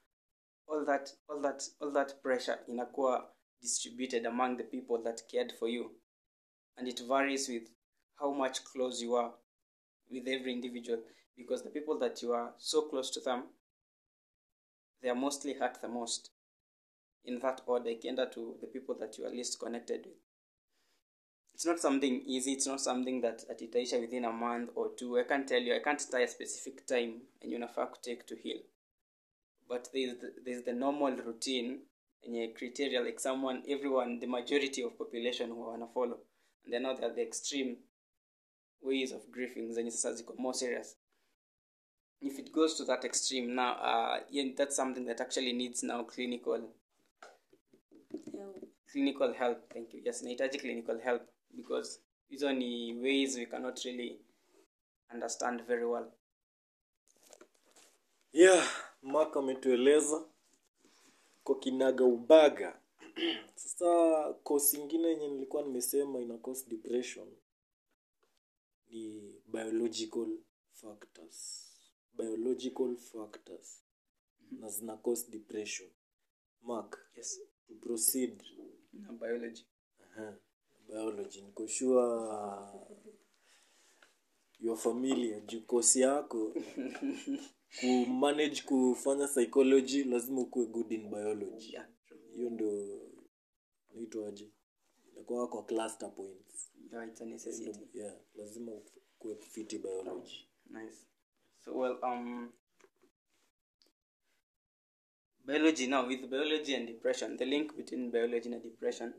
All 0.67 0.85
that 0.85 1.17
all 1.29 1.41
that 1.41 1.63
all 1.79 1.93
that 1.93 2.21
pressure 2.21 2.57
inakuwa 2.67 3.35
distributed 3.61 4.25
among 4.25 4.57
the 4.57 4.63
people 4.63 5.03
that 5.03 5.27
cared 5.31 5.53
for 5.53 5.69
you. 5.69 5.95
And 6.75 6.87
it 6.87 7.03
varies 7.07 7.49
with 7.49 7.71
how 8.15 8.33
much 8.33 8.63
close 8.63 9.05
you 9.05 9.15
are 9.17 9.33
with 10.11 10.27
every 10.27 10.53
individual. 10.53 11.03
Because 11.37 11.63
the 11.63 11.69
people 11.69 11.99
that 11.99 12.21
you 12.21 12.33
are 12.33 12.53
so 12.57 12.81
close 12.81 13.11
to 13.13 13.19
them 13.19 13.43
they 15.05 15.11
are 15.11 15.15
mostly 15.15 15.53
hurt 15.53 15.79
the 15.81 15.87
most 15.87 16.31
in 17.25 17.37
that 17.39 17.61
order 17.67 17.91
ikienda 17.91 18.25
to 18.31 18.57
the 18.59 18.65
people 18.65 18.95
that 18.95 19.19
you 19.19 19.25
are 19.25 19.29
least 19.29 19.59
connected 19.59 20.03
with. 20.03 20.17
It's 21.53 21.65
not 21.65 21.79
something 21.79 22.23
easy 22.25 22.53
it's 22.53 22.65
not 22.65 22.81
something 22.81 23.21
that 23.21 23.43
at 23.47 23.61
itaisha 23.61 23.99
within 23.99 24.25
a 24.25 24.31
month 24.31 24.71
or 24.73 24.89
two. 24.95 25.19
I 25.19 25.23
can't 25.23 25.47
tell 25.47 25.61
you 25.61 25.75
i 25.75 25.79
can't 25.79 26.11
tie 26.11 26.23
a 26.23 26.27
specific 26.27 26.87
time 26.87 27.21
and 27.41 27.53
unafaa 27.53 27.85
kutake 27.87 28.23
to 28.25 28.35
heal. 28.35 28.61
But 29.69 29.89
there's 29.93 30.17
the, 30.17 30.33
there's 30.43 30.63
the 30.63 30.73
normal 30.73 31.15
routine 31.15 31.79
yenye 32.23 32.47
criteria 32.47 33.01
like 33.01 33.19
someone 33.19 33.61
everyone 33.67 34.19
the 34.19 34.27
majority 34.27 34.83
of 34.83 34.97
population 34.97 35.49
who 35.51 35.67
wanna 35.67 35.87
follow. 35.87 36.17
And 36.63 36.73
then 36.73 36.81
now 36.83 36.95
there 36.95 37.09
are 37.11 37.15
the 37.15 37.21
extreme 37.21 37.77
ways 38.81 39.11
of 39.11 39.31
grieving 39.31 39.71
zenye 39.73 39.91
sasa 39.91 40.13
ziko 40.15 40.35
more 40.37 40.53
serious 40.57 40.97
if 42.21 42.39
it 42.39 42.51
goes 42.51 42.77
to 42.77 42.85
that 42.85 43.03
extreme 43.05 43.55
now 43.55 43.73
uh, 43.73 44.19
yeah, 44.29 44.45
that's 44.57 44.75
something 44.75 45.05
that 45.05 45.21
actually 45.21 45.53
needs 45.53 45.83
now 45.83 46.03
clinical 46.03 46.69
clinical 48.95 49.33
help. 49.33 49.73
Thank 49.73 49.93
you. 49.93 50.01
Yes 50.05 50.23
nahitaji 50.23 50.59
clinical 50.59 50.99
help 50.99 51.21
because 51.55 51.99
hizo 52.29 52.53
ni 52.53 52.93
ways 52.93 53.35
we 53.35 53.45
cannot 53.45 53.83
really 53.85 54.19
understand 55.13 55.61
very 55.67 55.85
well. 55.85 56.11
Yeah 58.33 58.67
mak 59.01 59.37
ametueleza. 59.37 60.25
Kwa 61.43 61.59
kinaga 61.59 62.05
ubaga. 62.05 62.79
Sasa 63.55 64.33
kosi 64.43 64.77
ingine 64.77 65.07
yenye 65.07 65.27
nilikuwa 65.27 65.63
nimesema 65.63 66.19
ina 66.19 66.37
cause 66.37 66.69
depression 66.69 67.27
ni 68.89 69.33
biological 69.47 70.27
factors 70.71 71.64
biological 72.17 72.95
factors 72.95 73.83
na 74.51 74.69
zina 74.69 74.97
cause 74.97 75.31
depression. 75.31 75.89
Mark 76.61 76.97
yes. 77.17 77.39
to 77.67 77.73
proceed. 77.75 78.43
Na 78.93 79.13
biology. 79.13 79.65
Aha, 80.03 80.33
biology. 80.87 81.41
Niko 81.41 81.67
sure 81.67 82.25
your 84.59 84.77
familia 84.77 85.39
jukosi 85.39 86.01
yako 86.01 86.53
kumanage 87.79 88.61
kufanya 88.61 89.27
psychology 89.27 90.03
lazima 90.03 90.41
ukuwe 90.41 90.65
good 90.65 90.91
in 90.91 91.09
biology. 91.09 91.73
Yeah 91.73 91.87
hiyo 92.35 92.49
ndio 92.49 93.01
naitwaje 93.93 94.51
inakuwa 95.11 95.47
kwa 95.47 95.65
cluster 95.65 96.15
points. 96.15 96.71
Yeah 96.91 97.07
it's 97.09 97.21
a 97.21 97.25
necessity. 97.25 97.87
Yeah 97.93 98.15
lazima 98.35 98.71
ukuwe 98.71 99.35
fiti 99.35 99.77
biology. 99.79 100.47
Nice. 100.65 100.97
So 101.65 101.73
well, 101.73 101.97
um, 102.03 102.49
biology 105.45 105.87
now 105.87 106.05
with 106.07 106.29
biology 106.29 106.75
and 106.75 106.85
depression, 106.85 107.37
the 107.37 107.45
link 107.45 107.75
between 107.75 108.11
biology 108.11 108.51
and 108.53 108.61
depression, 108.61 109.13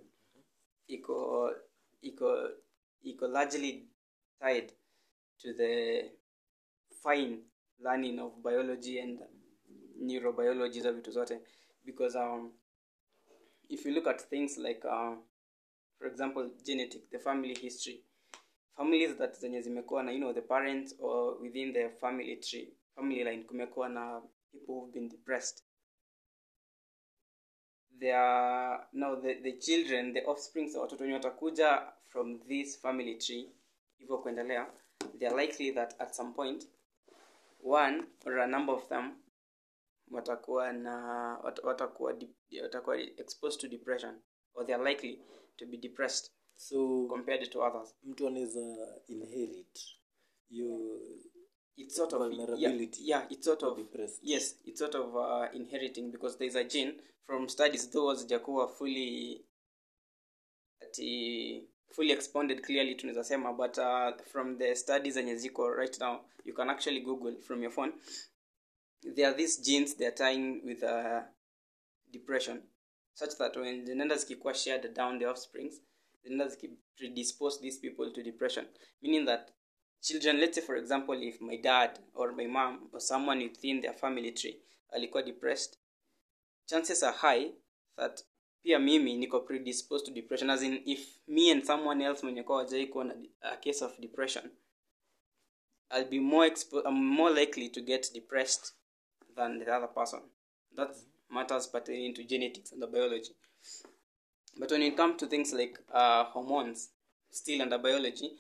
eco, 0.89 1.51
eco, 2.03 2.51
eco 3.03 3.27
largely 3.27 3.87
tied 4.41 4.71
to 5.41 5.53
the 5.55 6.11
fine 7.03 7.41
learning 7.81 8.21
of 8.21 8.41
biology 8.43 9.01
and 9.01 9.19
neurobiology 10.01 10.81
za 10.81 10.93
vitu 10.93 11.41
because 11.85 12.15
um, 12.19 12.53
if 13.69 13.85
you 13.85 13.93
look 13.93 14.07
at 14.07 14.21
things 14.31 14.57
like 14.59 14.85
uh, 14.85 15.15
for 15.99 16.07
example 16.07 16.51
genetic 16.65 17.11
the 17.11 17.19
family 17.19 17.55
history 17.55 18.05
families 18.77 19.17
that 19.17 19.39
zenye 19.41 19.61
zimekuwa 19.63 20.03
na 20.03 20.13
you 20.13 20.19
know 20.19 20.33
the 20.33 20.41
parents 20.43 20.95
or 20.99 21.43
within 21.43 21.73
the 21.73 21.89
family 21.89 22.37
tree 22.37 22.73
family 22.95 23.25
line 23.25 23.45
kumekuwa 23.45 23.89
na 23.89 24.23
people 24.53 24.73
who've 24.73 24.93
been 24.93 25.09
depressed. 25.09 25.65
They 27.99 28.13
are 28.15 28.87
now 28.93 29.17
the, 29.21 29.35
the 29.35 29.53
children 29.53 30.13
the 30.15 30.23
offsprings 30.27 30.75
a 30.77 30.81
watoto 30.81 31.03
wenye 31.05 31.15
watakuja 31.15 31.93
from 32.07 32.39
this 32.41 32.81
family 32.81 33.15
tree 33.15 33.51
hivyo 33.99 34.19
kuendelea 34.19 34.73
they 35.19 35.29
are 35.29 35.47
likely 35.47 35.73
that 35.73 36.01
at 36.01 36.15
some 36.15 36.33
point 36.33 36.69
one 37.65 38.05
or 38.27 38.41
a 38.41 38.47
number 38.47 38.75
of 38.75 38.89
them 38.89 39.17
watakuwa 40.11 40.73
na 40.73 40.97
watakuwa 41.65 42.17
watakuwa 42.63 42.99
exposed 42.99 43.61
to 43.61 43.69
depression 43.69 44.21
or 44.55 44.67
they 44.67 44.75
are 44.75 44.91
likely 44.91 45.23
to 45.57 45.67
be 45.67 45.77
depressed 45.77 46.33
so 46.57 47.07
compared 47.07 47.51
to 47.51 47.63
others 47.63 47.95
mtu 48.03 48.27
anaweza 48.27 49.01
inherit 49.09 49.81
it's 51.77 51.95
sort 51.97 52.13
of 52.13 52.19
Vulnerability 52.19 53.01
yeah 53.03 53.21
yeah 53.21 53.33
it's 53.33 53.45
sort 53.45 53.63
of 53.63 53.77
depressed. 53.77 54.19
yes 54.23 54.59
it's 54.65 54.79
sort 54.79 54.95
of 54.95 55.15
uh, 55.15 55.47
inheriting 55.53 56.11
because 56.11 56.39
there's 56.39 56.57
a 56.57 56.65
gene 56.65 56.93
from 57.27 57.49
studies 57.49 57.91
though 57.91 58.15
zijakuwa 58.15 58.69
fully 58.69 59.45
ati 60.81 61.69
fully 61.89 62.13
expounded 62.13 62.61
clearly 62.63 62.95
tunaweza 62.95 63.25
sema 63.25 63.53
but 63.53 63.79
uh, 63.79 64.25
from 64.25 64.59
the 64.59 64.75
studies 64.77 65.15
zenye 65.15 65.37
ziko 65.37 65.71
right 65.71 66.01
now 66.01 66.25
you 66.45 66.55
can 66.55 66.71
actually 66.71 67.01
google 67.01 67.37
from 67.43 67.63
your 67.63 67.73
phone 67.73 67.93
there 69.15 69.27
are 69.27 69.37
these 69.37 69.63
genes 69.63 69.97
they 69.97 70.07
are 70.07 70.17
tying 70.17 70.61
with 70.65 70.83
uh, 70.83 71.23
depression 72.11 72.63
such 73.15 73.37
that 73.37 73.57
when 73.57 73.85
the 73.85 73.95
nenders 73.95 74.21
zikikuwa 74.21 74.55
shared 74.55 74.95
down 74.95 75.19
the 75.19 75.27
offsprings 75.27 75.83
zinaenda 76.27 76.49
zikipreddispose 76.49 77.61
these 77.61 77.81
people 77.81 78.13
to 78.13 78.23
depression. 78.23 78.67
Meaning 79.03 79.27
that 79.27 79.53
children 80.01 80.37
let's 80.37 80.55
say 80.55 80.65
for 80.65 80.77
example 80.77 81.23
if 81.29 81.41
my 81.41 81.57
dad 81.57 82.01
or 82.15 82.33
my 82.33 82.47
mom 82.47 82.89
or 82.93 83.01
someone 83.01 83.45
within 83.45 83.81
their 83.81 83.95
family 83.95 84.33
tree 84.33 84.63
alikuwa 84.91 85.23
depressed 85.23 85.79
chances 86.67 87.03
are 87.03 87.17
high 87.17 87.53
that 87.97 88.25
pia 88.63 88.79
mimi 88.79 89.17
niko 89.17 89.41
predisposed 89.41 90.07
to 90.07 90.13
depression. 90.13 90.51
As 90.51 90.63
in 90.63 90.83
if 90.87 91.21
me 91.29 91.51
and 91.53 91.65
someone 91.65 92.05
else 92.05 92.23
mwenye 92.27 92.43
kwa 92.43 92.57
wajai 92.57 92.87
kuwa 92.87 93.05
na 93.05 93.15
a 93.41 93.57
case 93.57 93.85
of 93.85 93.99
depression 94.01 94.51
i'll 95.91 96.05
be 96.09 96.21
more 96.21 96.49
expo- 96.51 96.83
I'm 96.89 97.05
more 97.05 97.41
likely 97.41 97.69
to 97.69 97.81
get 97.81 98.13
depressed 98.15 98.75
than 99.37 99.59
the 99.65 99.71
other 99.77 99.89
person. 99.95 100.21
That 100.77 100.97
matters 101.31 101.69
pertaining 101.69 102.15
to 102.15 102.25
genetics 102.25 102.73
and 102.73 102.83
the 102.83 102.87
biology 102.87 103.37
but 104.59 104.71
when 104.71 104.83
it 104.83 104.97
comes 104.97 105.17
to 105.17 105.27
things 105.27 105.53
like 105.53 105.79
uh, 105.93 106.25
hormones 106.25 106.91
still 107.31 107.63
under 107.63 107.79
biology 107.79 108.31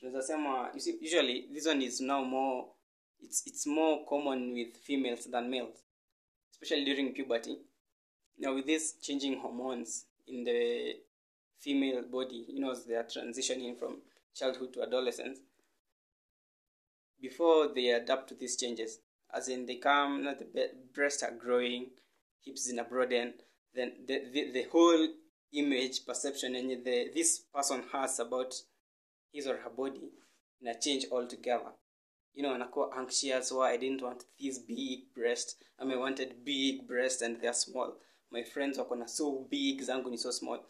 tunaweza 0.00 0.70
you 0.74 0.98
usually 1.00 1.48
this 1.52 1.66
one 1.66 1.82
is 1.82 2.00
now 2.00 2.24
more 2.24 2.66
it's, 3.22 3.46
it's 3.46 3.66
more 3.66 4.04
common 4.06 4.52
with 4.52 4.76
females 4.76 5.30
than 5.30 5.48
males 5.50 5.76
especially 6.52 6.84
during 6.84 7.12
puberty. 7.12 7.58
Now 8.38 8.54
with 8.54 8.66
this 8.66 8.94
changing 9.00 9.40
hormones 9.40 10.06
in 10.26 10.44
the 10.44 10.96
female 11.58 12.02
body 12.02 12.44
you 12.48 12.60
know 12.60 12.74
they 12.74 12.94
are 12.94 13.04
transitioning 13.04 13.78
from 13.78 13.98
childhood 14.34 14.72
to 14.74 14.82
adolescence 14.82 15.38
before 17.20 17.68
they 17.74 17.90
adapt 17.90 18.28
to 18.28 18.34
these 18.34 18.56
changes 18.56 19.00
as 19.32 19.48
in 19.48 19.66
they 19.66 19.76
come 19.76 20.24
now 20.24 20.34
the 20.34 20.70
breasts 20.94 21.22
are 21.22 21.32
growing 21.32 21.86
hips 22.44 22.68
in 22.68 22.78
a 22.78 22.84
broaden 22.84 23.32
then 23.74 23.92
the, 24.06 24.22
the, 24.32 24.52
the 24.52 24.62
whole 24.70 25.08
image 25.52 26.04
perception 26.04 26.54
and 26.54 26.84
the 26.84 27.10
this 27.14 27.40
person 27.54 27.82
has 27.92 28.18
about 28.20 28.54
his 29.32 29.46
or 29.46 29.56
her 29.58 29.70
body 29.70 30.10
in 30.60 30.68
a 30.68 30.74
change 30.78 31.06
altogether. 31.10 31.72
You 32.34 32.42
know 32.42 32.54
anakuwa 32.54 32.92
anxious 32.96 33.52
why 33.52 33.72
i 33.72 33.78
didn't 33.78 34.02
want 34.02 34.24
this 34.38 34.58
big 34.58 35.12
breast. 35.14 35.56
I 35.78 35.84
mean, 35.84 35.94
I 35.94 36.00
wanted 36.00 36.44
big 36.44 36.86
breast 36.86 37.22
and 37.22 37.40
they're 37.40 37.54
small. 37.54 37.94
My 38.30 38.42
friends 38.42 38.78
wako 38.78 38.94
na 38.94 39.06
so 39.06 39.46
big 39.50 39.80
zangu 39.82 40.10
ni 40.10 40.18
so 40.18 40.30
small. 40.32 40.60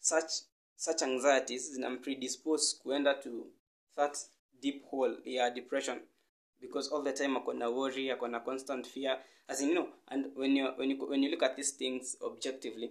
Such 0.00 0.30
such 0.76 1.02
anxieties 1.02 1.72
zinampredispose 1.72 2.76
kuenda 2.82 3.14
to 3.22 3.46
that 3.96 4.18
deep 4.60 4.84
hole 4.90 5.16
ya 5.24 5.50
depression. 5.50 6.00
Because 6.60 6.88
all 6.88 7.02
the 7.02 7.12
time 7.12 7.36
ako 7.36 7.52
na 7.52 7.70
worry 7.70 8.10
ako 8.10 8.26
na 8.26 8.40
constant 8.40 8.86
fear. 8.86 9.18
As 9.48 9.60
in 9.60 9.68
you 9.68 9.74
know 9.74 9.88
and 10.08 10.26
when 10.36 10.56
you 10.56 10.72
when 10.76 10.90
you 10.90 11.06
when 11.06 11.22
you 11.22 11.30
look 11.30 11.42
at 11.42 11.56
these 11.56 11.72
things 11.72 12.16
objectively 12.22 12.90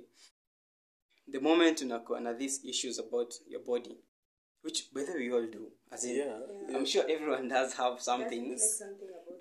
the 1.31 1.39
moment 1.39 1.81
unakuwa 1.81 2.19
na 2.21 2.33
these 2.33 2.67
issues 2.69 2.99
about 2.99 3.33
your 3.47 3.63
body 3.63 3.97
which 4.63 4.93
by 4.93 5.03
the 5.03 5.11
way 5.11 5.29
we 5.29 5.35
all 5.35 5.47
do 5.47 5.71
as 5.91 6.03
in 6.03 6.15
Yeah. 6.17 6.41
i'm 6.75 6.85
sure 6.85 7.13
everyone 7.13 7.47
does 7.49 7.73
have 7.73 8.01
some 8.01 8.25
things 8.29 8.83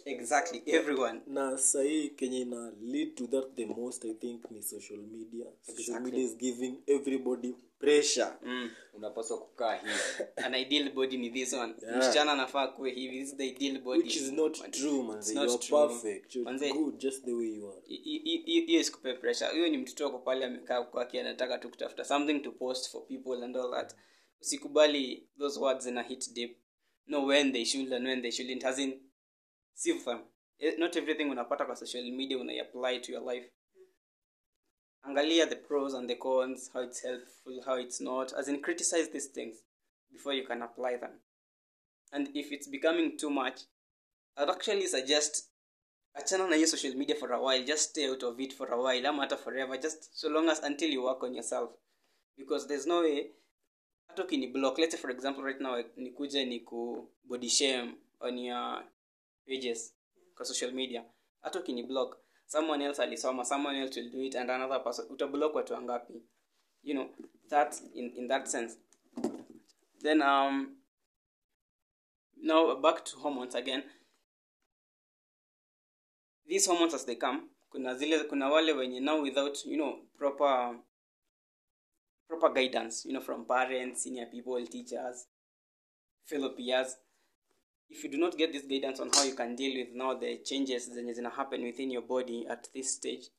exactly 0.05 0.63
everyone. 0.67 1.21
na 1.27 1.59
sahii 1.59 2.09
kenye 2.09 2.41
ina 2.41 2.73
lead 2.83 3.15
to 3.15 3.27
that 3.27 3.55
the 3.55 3.67
most 3.67 4.05
i 4.05 4.15
think 4.15 4.51
ni 4.51 4.63
social 4.63 5.01
media. 5.01 5.47
Exactly. 5.47 5.85
social 5.85 6.03
media 6.03 6.25
is 6.25 6.37
giving 6.37 6.75
everybody 6.87 7.55
pressure. 7.79 8.33
Mm. 8.43 8.71
unapaswa 8.95 9.39
kukaa 9.39 9.75
hivi. 9.77 9.93
An 10.47 10.55
ideal 10.55 10.91
body 10.93 11.17
ni 11.17 11.31
this 11.31 11.53
one. 11.53 11.75
Yeah. 11.83 11.99
msichana 11.99 12.33
anafaa 12.33 12.69
kuwe 12.69 12.91
hivi. 12.91 13.19
This 13.19 13.29
is 13.29 13.37
the 13.37 13.47
ideal 13.49 13.81
body. 13.81 14.03
Which 14.03 14.17
is 14.17 14.33
not 14.33 14.71
true 14.71 15.03
manze 15.03 15.35
not 15.35 15.45
you 15.49 15.55
are 15.55 15.59
true. 15.67 15.89
perfect. 15.89 16.35
You're 16.37 16.53
Manze- 16.53 16.73
good 16.73 16.99
just 16.99 17.25
the 17.25 17.33
way 17.33 17.47
you 17.55 17.69
are. 17.73 17.81
hiyo 17.87 18.81
isikupe 18.81 19.15
pressure. 19.15 19.51
Huyo 19.51 19.69
ni 19.69 19.79
mtoto 19.79 20.05
wako 20.05 20.19
pale 20.19 20.45
amekaa 20.45 20.83
kwake 20.83 21.21
anataka 21.21 21.59
tu 21.59 21.71
kutafuta 21.71 22.05
something 22.05 22.41
to 22.41 22.53
post 22.53 22.91
for 22.91 23.07
people 23.07 23.45
and 23.45 23.57
all 23.57 23.71
that. 23.71 23.95
Usikubali 24.41 25.29
those 25.39 25.61
words 25.61 25.87
in 25.87 25.99
a 25.99 26.03
hit 26.03 26.33
deep. 26.35 26.57
Know 27.07 27.27
when 27.27 27.53
they 27.53 27.65
should 27.65 27.93
and 27.93 28.07
when 28.07 28.23
they 28.23 28.31
shouldn't. 28.31 28.65
As 28.65 28.79
in 28.79 29.01
them 30.05 30.23
Eh, 30.63 30.75
not 30.79 30.97
everything 30.97 31.25
unapata 31.31 31.65
kwa 31.65 31.77
social 31.77 32.11
media 32.11 32.39
unaiapply 32.39 33.01
to 33.01 33.13
your 33.13 33.23
life. 33.35 33.51
Angalia 35.03 35.47
the 35.47 35.57
pros 35.57 35.95
and 35.95 36.09
the 36.09 36.15
cons 36.15 36.71
how 36.73 36.83
it's 36.83 37.03
helpful 37.03 37.63
how 37.65 37.79
it's 37.81 38.01
not 38.01 38.33
as 38.33 38.49
in 38.49 38.61
criticize 38.63 39.11
these 39.11 39.29
things 39.33 39.57
before 40.13 40.37
you 40.37 40.47
can 40.47 40.63
apply 40.63 40.97
them. 40.97 41.21
And 42.13 42.29
if 42.37 42.53
it's 42.53 42.69
becoming 42.71 43.17
too 43.17 43.31
much 43.31 43.61
i'd 44.37 44.49
actually 44.51 44.87
suggest 44.87 45.51
achana 46.15 46.47
na 46.49 46.57
hiyo 46.57 46.67
social 46.67 46.95
media 46.95 47.17
for 47.17 47.33
a 47.33 47.41
while 47.41 47.65
just 47.65 47.91
stay 47.91 48.09
out 48.09 48.23
of 48.23 48.41
it 48.41 48.55
for 48.55 48.73
a 48.73 48.77
while 48.77 49.07
ama 49.09 49.23
hata 49.23 49.37
forever 49.37 49.81
just 49.81 50.15
so 50.15 50.29
long 50.29 50.49
as 50.49 50.63
until 50.65 50.93
you 50.93 51.05
work 51.05 51.23
on 51.23 51.35
yourself. 51.35 51.71
Because 52.37 52.69
there's 52.69 52.87
no 52.87 53.01
way 53.01 53.31
hata 54.09 54.25
ukini 54.25 54.47
block 54.47 54.79
let's 54.79 54.93
say 54.93 55.01
for 55.01 55.11
example 55.11 55.45
right 55.45 55.61
now 55.61 55.83
nikuje 55.97 56.45
ni 56.45 56.61
ku 56.61 57.09
body 57.25 57.49
shame 57.49 57.95
on 58.21 58.39
your 58.39 58.85
pages 59.47 59.95
kwa 60.37 60.45
social 60.45 60.73
media. 60.73 61.05
Hata 61.41 61.61
ukini 61.61 61.83
block 61.83 62.19
someone 62.47 62.85
else 62.85 63.03
alisoma 63.03 63.45
someone 63.45 63.79
else 63.81 64.01
will 64.01 64.11
do 64.11 64.23
it 64.23 64.37
and 64.37 64.51
another 64.51 64.85
person 64.85 65.07
utablock 65.11 65.55
watu 65.55 65.73
wangapi? 65.75 66.23
You 66.83 66.95
know 66.95 67.09
that 67.49 67.83
in, 67.95 68.17
in 68.17 68.29
that 68.29 68.47
sense. 68.47 68.79
Then 70.03 70.23
um 70.23 70.77
now 72.37 72.75
back 72.77 73.05
to 73.05 73.17
hormones 73.19 73.55
again. 73.55 73.83
These 76.47 76.67
hormones 76.71 76.95
as 76.95 77.07
they 77.07 77.17
come 77.17 77.49
kuna 77.73 77.95
zile 77.95 78.25
kuna 78.25 78.49
wale 78.51 78.73
wenye 78.73 79.01
now 79.01 79.23
without 79.23 79.65
you 79.67 79.77
know 79.77 79.99
proper 80.19 80.79
proper 82.29 82.53
guidance 82.53 83.09
you 83.09 83.13
know 83.15 83.23
from 83.23 83.45
parents 83.45 84.03
senior 84.03 84.27
people 84.31 84.67
teachers 84.67 85.29
fellow 86.25 86.51
peers 86.51 86.99
if 87.93 88.05
you 88.05 88.11
do 88.11 88.19
not 88.19 88.37
get 88.37 88.53
this 88.53 88.67
guidance 88.69 89.03
on 89.03 89.11
how 89.11 89.25
you 89.25 89.35
can 89.35 89.57
deal 89.57 89.79
with 89.79 89.95
now 89.95 90.21
the 90.21 90.37
changes 90.39 90.91
zenye 90.91 91.13
zina 91.13 91.31
happen 91.31 91.65
within 91.65 91.91
your 91.91 92.07
body 92.07 92.47
at 92.49 92.73
this 92.73 92.97
stage 92.97 93.31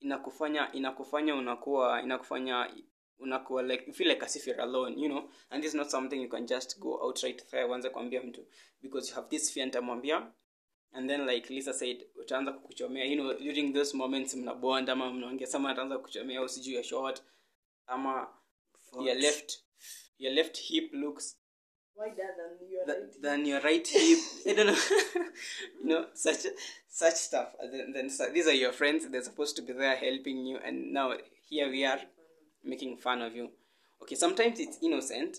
inakufanya 0.00 0.72
inakufanya 0.72 1.34
unakuwa 1.34 2.02
inakufanya 2.02 2.74
unakuwa 3.18 3.62
like 3.62 3.84
you 3.86 3.92
feel 3.92 4.10
like 4.10 4.24
as 4.24 4.36
if 4.36 4.46
you're 4.46 4.62
alone 4.62 5.00
you 5.02 5.08
know? 5.08 5.30
And 5.50 5.62
this 5.62 5.68
is 5.70 5.74
not 5.74 5.88
something 5.90 6.22
you 6.22 6.28
can 6.28 6.46
just 6.46 6.78
go 6.78 7.00
outright 7.02 7.50
there 7.50 7.64
uanze 7.64 7.90
kuambia 7.90 8.22
mtu. 8.22 8.46
Because 8.82 9.08
you 9.10 9.14
have 9.14 9.28
this 9.28 9.52
fear 9.52 9.66
nitamwambia. 9.66 10.32
And 10.92 11.10
then 11.10 11.26
like 11.26 11.54
lisa 11.54 11.72
said 11.72 12.06
utaanza 12.14 12.52
kukuchomea. 12.52 13.04
You 13.04 13.14
know 13.16 13.34
during 13.34 13.72
those 13.72 13.96
moments 13.96 14.34
mnabonda 14.34 14.92
ama 14.92 15.12
mnaongea 15.12 15.46
sama 15.46 15.70
ataanza 15.70 15.96
kukuchomea 15.96 16.40
au 16.40 16.48
sijui 16.48 16.84
short 16.84 17.22
ama 17.86 18.34
your 19.04 19.16
left 19.16 19.58
your 20.18 20.34
left 20.34 20.58
hip 20.60 20.92
looks 20.94 21.41
wider 21.96 22.28
than 22.36 22.68
your 22.70 22.84
th- 22.84 22.98
right 22.98 23.22
than 23.22 23.46
your 23.46 23.60
right 23.60 23.86
hip. 23.92 24.18
I 24.48 24.52
don't 24.54 24.66
know. 24.66 24.78
you 25.82 25.88
know, 25.88 26.06
such 26.14 26.46
such 26.88 27.14
stuff. 27.14 27.48
And 27.60 27.72
then, 27.72 27.92
then 27.92 28.10
so 28.10 28.28
these 28.32 28.46
are 28.46 28.52
your 28.52 28.72
friends. 28.72 29.06
They're 29.08 29.22
supposed 29.22 29.56
to 29.56 29.62
be 29.62 29.72
there 29.72 29.96
helping 29.96 30.46
you, 30.46 30.58
and 30.64 30.92
now 30.92 31.14
here 31.48 31.70
we 31.70 31.84
are 31.84 32.00
making 32.64 32.98
fun 32.98 33.22
of 33.22 33.34
you. 33.34 33.50
Okay, 34.02 34.14
sometimes 34.14 34.58
it's 34.60 34.78
innocent. 34.82 35.38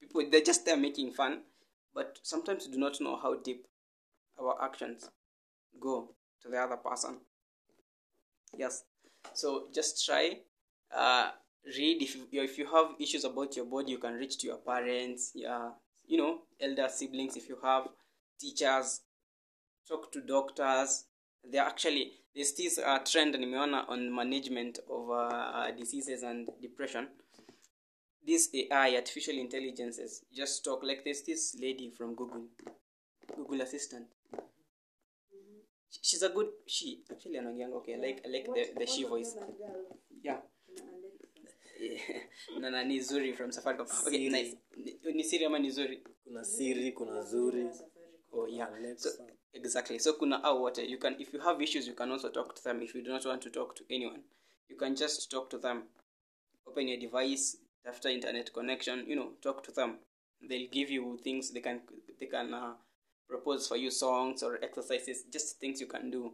People 0.00 0.22
they're 0.30 0.40
just 0.40 0.64
there 0.64 0.76
making 0.76 1.12
fun, 1.12 1.42
but 1.94 2.18
sometimes 2.22 2.66
we 2.66 2.72
do 2.72 2.78
not 2.78 3.00
know 3.00 3.16
how 3.16 3.36
deep 3.36 3.66
our 4.40 4.62
actions 4.62 5.10
go 5.80 6.10
to 6.42 6.48
the 6.48 6.58
other 6.58 6.76
person. 6.76 7.18
Yes. 8.56 8.84
So 9.32 9.64
just 9.74 10.04
try. 10.04 10.38
Uh, 10.94 11.30
read 11.76 12.02
if 12.02 12.14
you 12.14 12.26
if 12.32 12.58
you 12.58 12.66
have 12.66 12.94
issues 13.00 13.24
about 13.24 13.56
your 13.56 13.64
body, 13.64 13.92
you 13.92 13.98
can 13.98 14.14
reach 14.14 14.38
to 14.38 14.46
your 14.46 14.58
parents, 14.58 15.32
yeah, 15.34 15.70
you 16.06 16.18
know, 16.18 16.40
elder 16.60 16.88
siblings 16.88 17.36
if 17.36 17.48
you 17.48 17.58
have, 17.62 17.88
teachers, 18.40 19.00
talk 19.88 20.12
to 20.12 20.20
doctors. 20.20 21.04
They're 21.50 21.62
actually 21.62 22.12
there's 22.34 22.52
this 22.54 22.78
uh, 22.78 22.98
trend 22.98 23.34
nimeona 23.34 23.88
on 23.88 24.14
management 24.14 24.78
of 24.90 25.10
uh, 25.10 25.70
diseases 25.72 26.22
and 26.22 26.48
depression. 26.60 27.08
This 28.26 28.48
AI, 28.54 28.96
artificial 28.96 29.38
intelligences, 29.38 30.22
just 30.34 30.64
talk 30.64 30.82
like 30.82 31.04
there's 31.04 31.22
this 31.22 31.54
lady 31.60 31.90
from 31.90 32.14
Google, 32.14 32.44
Google 33.36 33.60
Assistant. 33.60 34.06
She's 36.02 36.22
a 36.22 36.28
good 36.30 36.48
she 36.66 37.02
actually 37.10 37.38
anaongeanga 37.38 37.76
okay 37.76 37.96
like 37.96 38.26
like 38.28 38.46
the 38.46 38.64
the 38.78 38.86
she 38.86 39.04
voice 39.04 39.36
yeah 40.22 40.38
na 42.60 42.70
nani 42.70 43.00
zuri 43.00 43.32
from 43.36 43.50
safaricom. 43.50 43.86
Okay 44.06 44.10
Siri. 44.10 44.28
nice. 44.30 44.56
Ni, 44.76 45.12
ni 45.14 45.24
siri 45.24 45.44
ama 45.44 45.58
ni 45.58 45.70
zuri? 45.70 46.02
Kuna 46.24 46.44
siri 46.44 46.92
kuna 46.92 47.22
zuri. 47.22 47.68
Oh 48.32 48.46
yeah 48.48 48.68
so 48.96 49.10
exactly. 49.52 49.98
So 49.98 50.12
kuna 50.14 50.42
au 50.44 50.62
wote 50.62 50.78
you 50.88 50.98
can 50.98 51.16
if 51.18 51.32
you 51.34 51.40
have 51.40 51.62
issues 51.62 51.86
you 51.86 51.94
can 51.94 52.10
also 52.10 52.28
talk 52.30 52.54
to 52.54 52.62
them. 52.62 52.82
If 52.82 52.94
you 52.94 53.02
do 53.02 53.10
not 53.10 53.24
want 53.26 53.42
to 53.42 53.50
talk 53.50 53.74
to 53.76 53.84
anyone 53.90 54.22
you 54.68 54.76
can 54.76 54.96
just 54.96 55.30
talk 55.30 55.50
to 55.50 55.58
them. 55.58 55.82
Open 56.66 56.88
your 56.88 56.98
device 56.98 57.56
after 57.86 58.08
internet 58.08 58.52
connection 58.52 59.04
you 59.06 59.16
know 59.16 59.32
talk 59.42 59.62
to 59.64 59.72
them. 59.72 59.98
They'll 60.48 60.70
give 60.70 60.90
you 60.90 61.18
things 61.22 61.50
they 61.52 61.60
can 61.60 61.80
they 62.20 62.26
can 62.26 62.52
uh, 62.54 62.74
propose 63.28 63.68
for 63.68 63.76
you 63.76 63.90
songs 63.90 64.42
or 64.42 64.58
exercises 64.62 65.24
just 65.32 65.60
things 65.60 65.80
you 65.80 65.86
can 65.86 66.10
do 66.10 66.32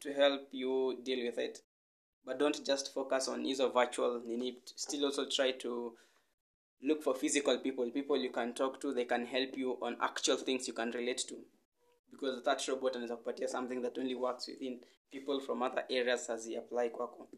to 0.00 0.12
help 0.12 0.48
you 0.50 0.98
deal 1.04 1.24
with 1.24 1.38
it 1.38 1.62
but 2.24 2.38
don't 2.38 2.64
just 2.64 2.94
focus 2.94 3.28
on 3.28 3.44
use 3.44 3.60
of 3.60 3.74
virtual 3.74 4.22
nini. 4.24 4.58
Still 4.76 5.06
also 5.06 5.26
try 5.26 5.52
to 5.52 5.96
look 6.82 7.02
for 7.02 7.14
physical 7.14 7.58
people. 7.58 7.90
People 7.90 8.16
you 8.16 8.30
can 8.30 8.54
talk 8.54 8.80
to 8.80 8.94
they 8.94 9.04
can 9.04 9.26
help 9.26 9.56
you 9.56 9.78
on 9.82 9.96
actual 10.00 10.36
things 10.36 10.68
you 10.68 10.74
can 10.74 10.90
relate 10.92 11.24
to. 11.28 11.36
Because 12.10 12.42
that 12.44 12.68
robot 12.68 12.96
anaweza 12.96 13.16
kupatia 13.16 13.48
something 13.48 13.82
that 13.82 13.98
only 13.98 14.14
works 14.14 14.48
within 14.48 14.80
people 15.10 15.40
from 15.40 15.62
other 15.62 15.84
areas 15.88 16.30
as 16.30 16.46
apply 16.46 16.90
kwako. 16.90 17.28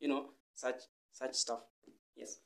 You 0.00 0.08
know 0.08 0.26
such 0.54 0.82
such 1.12 1.34
stuff. 1.34 1.60
Yes. 2.16 2.40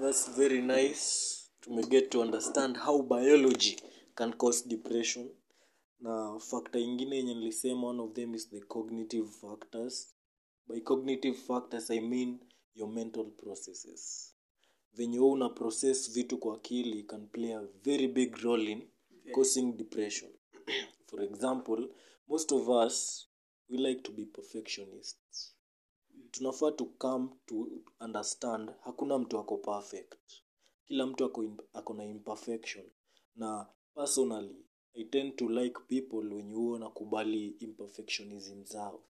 That's 0.00 0.28
very 0.36 0.62
nice. 0.62 1.44
To 1.62 1.82
get 1.82 2.10
to 2.10 2.22
understand 2.22 2.76
how 2.76 3.02
biology 3.02 3.76
can 4.14 4.32
cause 4.32 4.68
depression. 4.68 5.30
Na 6.00 6.38
factor 6.38 6.80
ingine 6.80 7.16
yenye 7.16 7.34
nilisema 7.34 7.86
one 7.86 8.02
of 8.02 8.12
them 8.14 8.34
is 8.34 8.50
the 8.50 8.60
cognitive 8.60 9.28
factors 9.30 10.14
by 10.68 10.80
cognitive 10.80 11.36
factors 11.38 11.90
i 11.90 12.00
mean 12.00 12.38
your 12.78 12.88
mental 12.88 13.24
processes. 13.24 14.34
Venye 14.92 15.18
huo 15.18 15.30
una 15.32 15.48
process 15.48 16.10
vitu 16.12 16.38
kwa 16.38 16.54
akili 16.56 17.02
can 17.02 17.26
play 17.28 17.54
a 17.54 17.60
very 17.84 18.08
big 18.08 18.36
role 18.36 18.72
in 18.72 18.82
causing 19.34 19.72
depression. 19.72 20.30
For 21.06 21.22
example 21.22 21.88
most 22.28 22.52
of 22.52 22.68
us 22.68 23.28
we 23.68 23.78
like 23.78 24.00
to 24.02 24.12
be 24.12 24.24
perfectionists. 24.24 25.54
Tunafaa 26.30 26.72
to 26.72 26.84
come 26.84 27.28
to 27.46 27.68
understand 28.00 28.70
hakuna 28.80 29.18
mtu 29.18 29.38
ako 29.38 29.56
perfect. 29.56 30.42
Kila 30.84 31.06
mtu 31.06 31.24
ako, 31.24 31.56
ako 31.72 31.94
na 31.94 32.04
imperfection. 32.04 32.84
Na 33.36 33.66
personally 33.94 34.56
i 34.94 35.04
tend 35.04 35.36
to 35.36 35.48
like 35.48 35.80
people 35.88 36.34
wenye 36.34 36.54
huo 36.54 36.72
wanakubali 36.72 37.46
imperfectionism 37.48 38.64
zao 38.64 39.02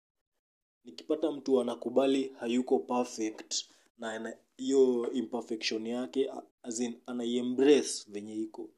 nikipata 0.87 1.33
mtu 1.33 1.61
anakubali 1.61 2.29
hayuko 2.41 2.79
perfect 2.79 3.65
na 3.99 4.37
hiyo 4.57 5.13
imperfection 5.13 5.87
yake 5.87 6.31
as 6.63 6.81
in 6.81 6.95
anaiembrace 7.07 8.05
venye 8.09 8.35
iko. 8.37 8.71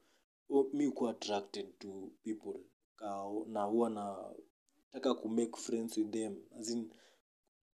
Mi 0.73 0.87
uko 0.87 1.09
attracted 1.09 1.77
to 1.79 2.11
people. 2.23 2.59
Kao, 2.95 3.45
na 3.49 3.63
huwa 3.63 3.89
nataka 3.89 5.13
kumake 5.13 5.55
friends 5.57 5.97
with 5.97 6.11
them. 6.11 6.35
As 6.59 6.69
in, 6.69 6.89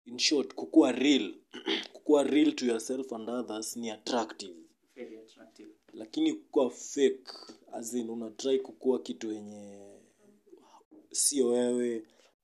in 0.05 0.17
short 0.19 0.53
kukuwa 0.55 0.91
real. 0.91 1.34
Kukuwa 1.93 2.23
real 2.23 2.53
to 2.55 2.65
yourself 2.65 3.13
and 3.13 3.29
others 3.29 3.77
ni 3.77 3.89
attractive. 3.91 4.53
Very 4.95 5.17
attractive. 5.17 5.69
Lakini 5.93 6.34
kukuwa 6.34 6.69
fake 6.69 7.23
as 7.71 7.93
in 7.93 8.09
unatrai 8.09 8.59
kukua 8.59 8.99
kitu 8.99 9.31
yenye 9.31 9.84
sio 11.11 11.47
wewe 11.47 12.03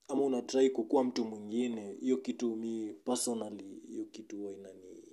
ama 0.10 0.24
unatrai 0.24 0.70
kukuwa 0.70 1.03
mtu 1.03 1.26
mwingine 1.26 1.93
hiyo 1.99 2.18
kitu 2.18 2.55
mi 2.55 2.93
personally 2.93 3.82
hiyo 3.88 4.05
kitu 4.05 4.38
huwa 4.38 4.51
inani 4.51 5.03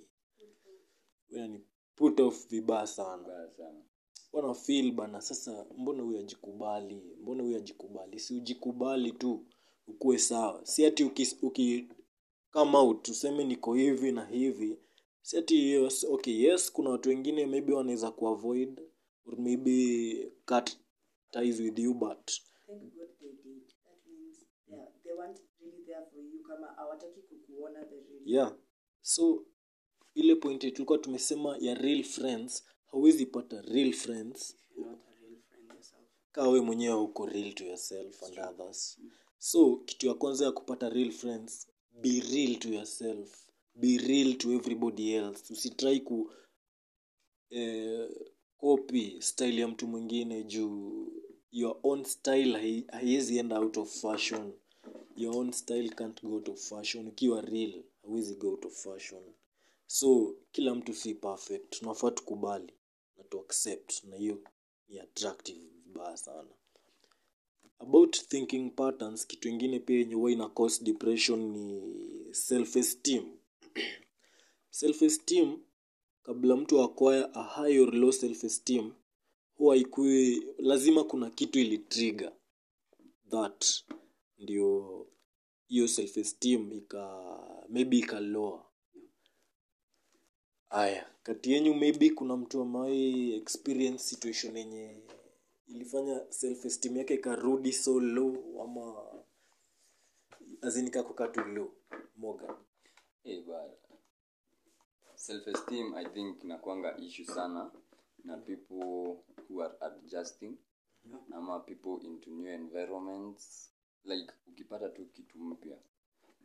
inani 1.29 1.61
put 1.95 2.19
off 2.19 2.47
vibaya 2.49 2.87
sana. 2.87 3.23
Bana 3.57 3.81
wana 4.33 4.53
feel 4.53 4.91
bana 4.91 5.21
sasa 5.21 5.65
mbona 5.77 6.03
huyu 6.03 6.19
ajikubali 6.19 7.01
mbona 7.21 7.43
huyu 7.43 7.57
ajikubali 7.57 8.19
si 8.19 8.33
ujikubali 8.35 9.11
tu 9.11 9.45
ukuwe 9.87 10.17
sawa. 10.17 10.65
Si 10.65 10.85
ati 10.85 11.03
uki, 11.03 11.35
uki 11.41 11.87
come 12.51 12.77
out 12.77 13.07
useme 13.07 13.43
niko 13.43 13.73
hivi 13.73 14.11
na 14.11 14.25
hivi. 14.25 14.77
Si 15.21 15.37
ati 15.37 15.69
yes, 15.69 16.03
okay 16.03 16.41
yes 16.43 16.71
kuna 16.71 16.89
watu 16.89 17.09
wengine 17.09 17.45
maybe 17.45 17.73
wanaweza 17.73 18.11
kuavoid 18.11 18.81
or 19.25 19.39
maybe 19.39 20.31
cut 20.45 20.71
ties 21.31 21.59
with 21.59 21.79
you 21.79 21.93
but 21.93 22.31
Thank 22.67 22.81
God 22.95 23.07
they 23.19 23.31
did. 23.43 23.63
That 23.85 23.99
means 24.07 24.37
they, 24.69 24.75
are, 24.75 24.91
they 25.03 25.13
weren't 25.13 25.39
really 25.61 25.83
there 25.97 26.09
for 26.11 26.19
you 26.23 26.43
kama 26.43 26.67
hawataki 26.67 27.21
kukuona 27.21 27.85
the 27.85 27.95
real. 27.95 28.21
Yeah. 28.25 28.55
So 29.01 29.45
ile 30.15 30.35
point 30.35 30.61
tulikuwa 30.61 30.97
tumesema 30.97 31.57
ya 31.59 31.73
real 31.75 32.03
friends 32.03 32.63
hauwezi 32.85 33.25
pata 33.25 33.61
real 33.61 33.93
friends. 33.93 34.57
You're 34.75 34.91
not 34.91 34.99
a 35.07 35.21
real 35.21 35.41
friend 35.49 35.71
yourself. 35.71 36.03
kaa 36.31 36.47
we 36.49 36.61
mwenyewe 36.61 36.95
uko 36.95 37.25
real 37.25 37.53
to 37.53 37.65
yourself 37.65 38.23
and 38.23 38.39
others. 38.39 38.99
So 39.37 39.75
kitu 39.77 40.07
ya 40.07 40.13
kwanza 40.13 40.45
ya 40.45 40.51
kupata 40.51 40.89
real 40.89 41.11
friends 41.11 41.67
be 42.01 42.19
real 42.31 42.55
to 42.59 42.69
yourself. 42.69 43.47
Be 43.75 43.97
real 43.97 44.35
to 44.37 44.51
everybody 44.53 45.13
else. 45.13 45.53
Usitrai 45.53 45.99
ku 45.99 46.31
eh, 47.49 48.09
copy 48.57 49.21
style 49.21 49.59
ya 49.61 49.67
mtu 49.67 49.87
mwingine 49.87 50.43
juu 50.43 51.11
your 51.51 51.79
own 51.83 52.03
style 52.03 52.83
haiwezi 52.91 53.37
enda 53.37 53.59
out 53.59 53.77
of 53.77 54.01
fashion 54.01 54.53
your 55.17 55.35
own 55.35 55.51
style 55.53 55.89
can't 55.89 56.21
go 56.23 56.39
to 56.39 56.55
fashion. 56.55 57.07
Ukiwa 57.07 57.41
real 57.41 57.83
hawezi 58.03 58.35
go 58.35 58.57
to 58.57 58.69
fashion. 58.69 59.23
So 59.87 60.35
kila 60.51 60.75
mtu 60.75 60.93
si 60.93 61.13
perfect. 61.13 61.69
Tunafaa 61.79 62.11
tukubali 62.11 62.73
na 63.17 63.23
to 63.23 63.39
accept 63.39 64.03
na 64.03 64.15
hiyo 64.15 64.43
ni 64.89 64.99
attractive 64.99 65.59
vibaya 65.85 66.17
sana. 66.17 66.49
About 67.79 68.17
thinking 68.17 68.71
patterns 68.75 69.27
kitu 69.27 69.49
ingine 69.49 69.79
pia 69.79 69.97
yenye 69.99 70.15
huwa 70.15 70.31
ina 70.31 70.49
cause 70.49 70.83
depression 70.83 71.39
ni 71.39 71.81
self 72.33 72.75
esteem 72.75 73.25
self 74.69 75.01
esteem 75.01 75.57
kabla 76.23 76.55
mtu 76.55 76.81
acquire 76.81 77.27
a 77.33 77.43
high 77.43 77.79
or 77.79 77.95
low 77.95 78.11
self 78.11 78.43
esteem 78.43 78.91
huwa 79.57 79.77
ikui 79.77 80.47
lazima 80.57 81.03
kuna 81.03 81.29
kitu 81.29 81.59
ili 81.59 81.77
trigger 81.77 82.33
that 83.29 83.65
ndio 84.37 85.07
hiyo 85.67 85.87
self 85.87 86.17
esteem 86.17 86.71
ika 86.73 87.03
maybe 87.69 87.97
ikaloa. 87.97 88.63
Haya, 90.69 91.09
kati 91.23 91.51
yenyu 91.51 91.73
maybe 91.73 92.09
kuna 92.09 92.37
mtu 92.37 92.61
amai 92.61 93.33
experience 93.33 94.03
situation 94.03 94.57
yenye 94.57 95.01
ilifanya 95.67 96.31
self 96.31 96.65
esteem 96.65 96.97
yake 96.97 97.13
ikarudi 97.13 97.73
so 97.73 97.99
low 97.99 98.61
ama 98.63 99.07
azinikako 100.61 101.27
tu 101.27 101.41
low 101.41 101.71
moga 102.17 102.57
Eh, 103.23 103.43
but 103.45 103.77
self 105.15 105.47
esteem 105.47 105.93
i 105.95 106.05
think 106.05 106.43
inakwanga 106.43 106.97
issue 106.97 107.25
sana 107.25 107.71
na 108.23 108.37
people 108.37 109.17
who 109.49 109.63
are 109.63 109.75
adjusting 109.81 110.57
ama 111.31 111.59
people 111.59 112.05
into 112.07 112.29
new 112.31 112.51
environments 112.51 113.71
like 114.07 114.33
ukipata 114.47 114.89
tu 114.89 115.05
kitu 115.05 115.37
mpya. 115.39 115.77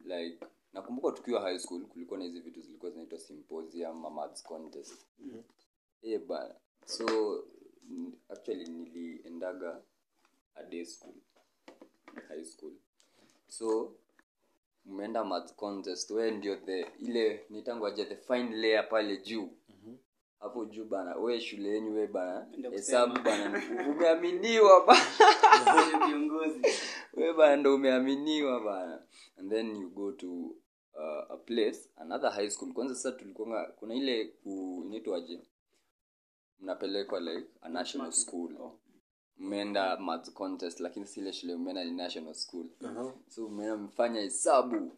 Like 0.05 0.47
nakumbuka 0.73 1.13
tukiwa 1.17 1.41
high 1.41 1.59
school 1.59 1.85
kulikuwa 1.87 2.19
na 2.19 2.25
hizi 2.25 2.41
vitu 2.41 2.61
zilikuwa 2.61 2.91
zinaitwa 2.91 3.19
symposium 3.19 4.15
maths 4.15 4.43
contest. 4.43 5.07
Eh 6.03 6.21
bana 6.27 6.55
so 6.87 7.05
actually 8.29 8.65
niliendaga 8.65 9.81
a 10.55 10.63
day 10.63 10.85
school 10.85 11.15
high 12.29 12.45
school. 12.45 12.73
So 13.49 13.93
mmeenda 14.87 15.25
math 15.25 15.55
contest 15.55 16.11
we 16.11 16.31
ndio 16.31 16.57
the 16.57 16.87
ile 16.99 17.47
nitangoaje 17.51 18.05
the 18.05 18.17
fine 18.17 18.57
layer 18.57 18.89
pale 18.89 19.17
juu. 19.17 19.51
Hapo 20.41 20.65
juu 20.65 20.85
bana 20.85 21.17
we 21.17 21.41
shule 21.41 21.69
yenyu 21.69 21.95
we 21.95 22.07
bana 22.07 22.47
hesabu 22.71 23.21
bana 23.23 23.63
umeaminiwa 23.91 24.87
bana. 24.87 26.07
Viongozi 26.07 26.61
we 27.13 27.33
bana 27.33 27.57
ndo 27.57 27.75
umeaminiwa 27.75 28.61
bana. 28.61 29.03
And 29.39 29.51
then 29.51 29.77
you 29.77 29.91
go 29.91 30.13
to 30.13 30.57
uh, 30.95 31.31
a 31.31 31.37
place 31.37 31.89
another 31.97 32.31
high 32.31 32.51
school. 32.51 32.73
Kwanza 32.73 32.95
sasa 32.95 33.13
tulikuwa 33.13 33.65
kuna 33.65 33.95
ile 33.95 34.25
ku- 34.25 34.83
inaitwaje 34.87 35.41
mnapelekwa 36.61 37.21
like 37.21 37.47
a 37.63 37.69
national 37.69 38.13
school. 38.13 38.71
Umeenda 39.39 39.97
math 39.97 40.31
contest 40.33 40.81
lakini 40.81 41.07
si 41.07 41.21
ile 41.21 41.33
shule 41.33 41.55
umeenda 41.55 41.85
ni 41.85 41.91
national 41.91 42.35
school. 42.35 42.67
Uh-huh. 42.81 43.13
so 43.29 43.47
umeenda 43.47 43.77
mfanya 43.77 44.21
hesabu. 44.21 44.93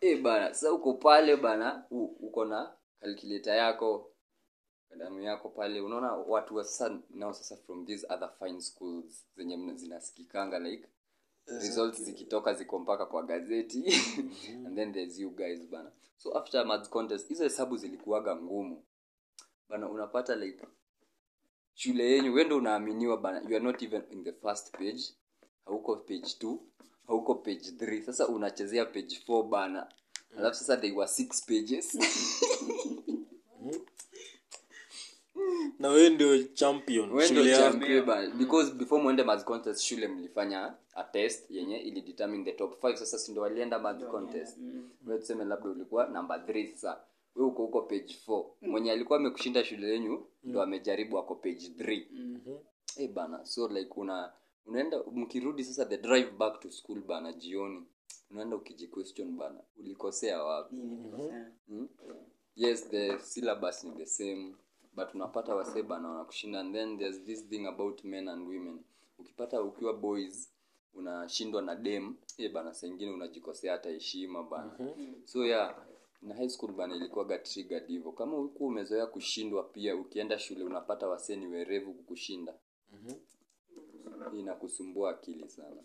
E 0.00 0.16
bana 0.16 0.54
sasa 0.54 0.72
uko 0.72 0.94
pale 0.94 1.36
bana 1.36 1.84
u- 1.90 2.16
uko 2.20 2.44
na 2.44 2.72
calculator 3.00 3.54
yako 3.54 4.10
kalamu 4.88 5.20
yako 5.20 5.48
pale. 5.48 5.80
Unaona 5.80 6.12
watu 6.12 6.56
wa 6.56 6.64
sasa 6.64 6.98
nao 7.10 7.32
sasa 7.32 7.56
from 7.56 7.86
these 7.86 8.06
other 8.10 8.30
fine 8.38 8.60
schools 8.60 9.26
zenye 9.36 9.74
zinasikikanga 9.74 10.58
like 10.58 10.88
results 11.46 12.02
zikitoka 12.02 12.54
ziko 12.54 12.78
mpaka 12.78 13.06
kwa 13.06 13.22
gazeti. 13.22 13.84
And 14.66 14.76
then 14.76 14.92
there's 14.92 15.18
you 15.18 15.30
guys 15.30 15.66
bana. 15.70 15.92
So 16.16 16.38
after 16.38 16.66
maths 16.66 16.90
contest 16.90 17.28
hizo 17.28 17.44
hesabu 17.44 17.76
zilikuwaga 17.76 18.36
ngumu. 18.36 18.84
Bana 19.68 19.88
unapata 19.90 20.36
like 20.36 20.66
shule 21.74 22.10
yenyu 22.10 22.34
wendo 22.34 22.56
unaaminiwa 22.56 23.16
bana. 23.16 23.40
You 23.40 23.56
are 23.56 23.64
not 23.64 23.82
even 23.82 24.02
in 24.10 24.24
the 24.24 24.32
first 24.32 24.72
page. 24.78 25.02
Hauko 25.64 25.96
page 25.96 26.36
2 26.40 26.58
hauko 27.06 27.34
page 27.34 27.70
3 27.70 28.02
sasa 28.02 28.28
unachezea 28.28 28.84
page 28.86 29.20
4 29.28 29.48
bana. 29.48 29.92
Alafu 30.38 30.56
sasa 30.56 30.76
they 30.76 30.92
were 30.92 31.08
six 31.08 31.46
pages 31.46 31.98
na 35.80 35.88
wewe 35.88 36.10
ndio 36.10 36.42
champion 36.44 37.10
Wewe 37.12 37.28
shule 37.28 37.50
yako. 37.50 37.62
champion. 37.70 38.04
Bana 38.06 38.30
because 38.34 38.72
before 38.74 39.02
mwende 39.02 39.22
math 39.22 39.44
contest 39.44 39.80
shule 39.82 40.08
mlifanya 40.08 40.74
a 40.94 41.04
test 41.04 41.50
yenye 41.50 41.78
ili 41.78 42.02
determine 42.02 42.44
the 42.44 42.52
top 42.52 42.82
5 42.84 42.96
sasa 42.96 43.18
si 43.18 43.30
ndio 43.30 43.42
walienda 43.42 43.78
math 43.78 44.04
contest? 44.04 44.58
wewe 45.06 45.18
tuseme 45.20 45.44
labda 45.44 45.70
ulikuwa 45.70 46.06
number 46.08 46.36
3 46.46 46.72
sasa. 46.72 47.00
Wewe 47.34 47.48
uko 47.48 47.62
huko 47.62 47.82
page 47.82 48.16
4 48.28 48.44
mwenye 48.60 48.92
alikuwa 48.92 49.18
amekushinda 49.18 49.64
shule 49.64 49.88
yenu 49.88 50.26
ndo 50.44 50.62
amejaribu 50.62 51.18
ako 51.18 51.34
page 51.34 51.70
3 51.78 52.04
eh 52.96 53.10
bana 53.10 53.44
so 53.46 53.68
like 53.68 53.90
una 53.96 54.32
unaenda 54.66 54.98
mkirudi 55.12 55.64
sasa 55.64 55.84
the 55.84 55.98
drive 55.98 56.30
back 56.30 56.60
to 56.60 56.70
school 56.70 57.00
bana 57.02 57.32
jioni 57.32 57.82
unaenda 58.30 58.56
ukijiquestion 58.56 59.36
bana 59.36 59.60
ulikosea 59.78 60.42
wapi? 60.42 60.76
Mm? 61.68 61.88
yes 62.56 62.88
the 62.88 63.18
syllabus 63.18 63.84
ni 63.84 63.90
the 63.96 64.06
same 64.06 64.54
but 65.04 65.14
unapata 65.14 65.54
wasee 65.54 65.82
bana 65.82 66.08
wanakushinda 66.08 66.60
and 66.60 66.74
then 66.74 66.98
there's 66.98 67.24
this 67.24 67.48
thing 67.48 67.66
about 67.66 68.04
men 68.04 68.28
and 68.28 68.48
women. 68.48 68.84
Ukipata 69.18 69.62
ukiwa 69.62 69.92
boys 69.92 70.52
unashindwa 70.94 71.62
na 71.62 71.74
dem. 71.74 72.14
E 72.38 72.48
bana 72.48 72.74
saa 72.74 72.86
ingine 72.86 73.10
unajikosea 73.10 73.72
hata 73.72 73.90
heshima 73.90 74.42
bana. 74.42 74.76
Mm-hmm. 74.78 75.26
so 75.26 75.46
yeah 75.46 75.86
na 76.22 76.34
high 76.34 76.48
school 76.48 76.72
bana 76.72 76.96
ilikuwaga 76.96 77.38
triggered 77.38 77.86
hivyo. 77.86 78.12
Kama 78.12 78.36
huku 78.36 78.66
umezoea 78.66 79.06
kushindwa 79.06 79.62
pia 79.62 79.96
ukienda 79.96 80.38
shule 80.38 80.64
unapata 80.64 81.08
wasee 81.08 81.36
ni 81.36 81.46
werevu 81.46 81.94
kukushinda. 81.94 82.54
Inakusumbua 84.38 85.10
akili 85.10 85.48
sana. 85.48 85.82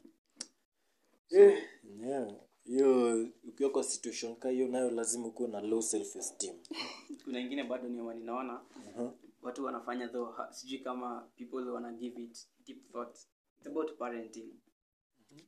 So, 1.27 1.37
Eh, 1.39 1.63
yeah. 1.99 2.33
Hiyo 2.65 3.23
ukiwa 3.43 3.69
kwa 3.69 3.83
situation 3.83 4.35
ka 4.35 4.49
hiyo 4.49 4.67
nayo 4.67 4.91
lazima 4.91 5.27
ukuwe 5.27 5.49
na 5.49 5.61
low 5.61 5.81
self 5.81 6.15
esteem 6.15 6.55
kuna 7.23 7.39
ingine 7.39 7.63
bado 7.63 7.89
ni 7.89 8.01
ninaona 8.19 8.61
uh-huh. 8.97 9.11
watu 9.41 9.65
wanafanya 9.65 10.07
though 10.07 10.35
ha- 10.35 10.53
sijui 10.53 10.79
kama 10.79 11.29
people 11.35 11.69
wana 11.69 11.91
give 11.93 12.23
it 12.23 12.47
deep 12.65 12.91
thought 12.91 13.17
it's 13.57 13.67
about 13.67 13.97
parenting. 13.97 14.53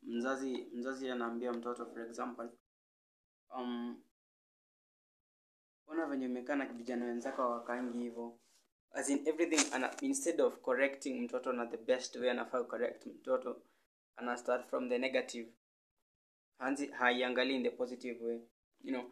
Mzazi 0.03 0.68
mzazi 0.74 1.09
anaambia 1.09 1.53
mtoto 1.53 1.86
for 1.86 2.01
example 2.01 2.49
um, 3.57 4.01
ona 5.88 6.05
venye 6.05 6.26
umekaa 6.26 6.55
na 6.55 6.65
vijana 6.65 7.05
wenzako 7.05 7.41
wakangi 7.41 7.97
hivyo 7.97 8.39
as 8.91 9.09
in 9.09 9.28
everything 9.28 9.74
ana, 9.74 10.01
instead 10.01 10.41
of 10.41 10.59
correcting 10.61 11.22
mtoto 11.22 11.53
na 11.53 11.65
the 11.65 11.78
best 11.78 12.15
way 12.15 12.30
anafaa 12.30 12.63
correct 12.63 13.05
mtoto 13.05 13.61
ana 14.15 14.38
start 14.38 14.68
from 14.70 14.89
the 14.89 14.97
negative 14.97 15.51
hanzi 16.58 16.88
haiangalii 16.88 17.55
in 17.55 17.64
the 17.64 17.70
positive 17.70 18.26
way. 18.26 18.39
You 18.84 18.93
know 18.93 19.12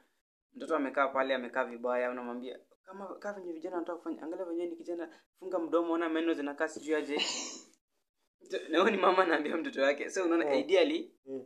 mtoto 0.55 0.75
amekaa 0.75 1.07
pale 1.07 1.35
amekaa 1.35 1.65
vibaya 1.65 2.11
unamwambia 2.11 2.59
kama 2.85 3.15
kaa 3.15 3.33
venye 3.33 3.53
vijana 3.53 3.75
wanataka 3.75 3.97
kufanya 3.97 4.21
angalia 4.23 4.45
venye 4.45 4.65
ni 4.65 4.75
kijana 4.75 5.09
funga 5.39 5.59
mdomo 5.59 5.93
ona 5.93 6.09
meno 6.09 6.33
zinakaa 6.33 6.67
sijui 6.67 6.95
aje. 6.95 7.21
Nao 8.69 8.89
ni 8.89 8.97
mama 8.97 9.23
anaambia 9.23 9.57
mtoto 9.57 9.81
wake. 9.81 10.09
So 10.09 10.25
unaona 10.25 10.45
yeah. 10.45 10.59
ideally 10.59 11.11
Mm. 11.25 11.45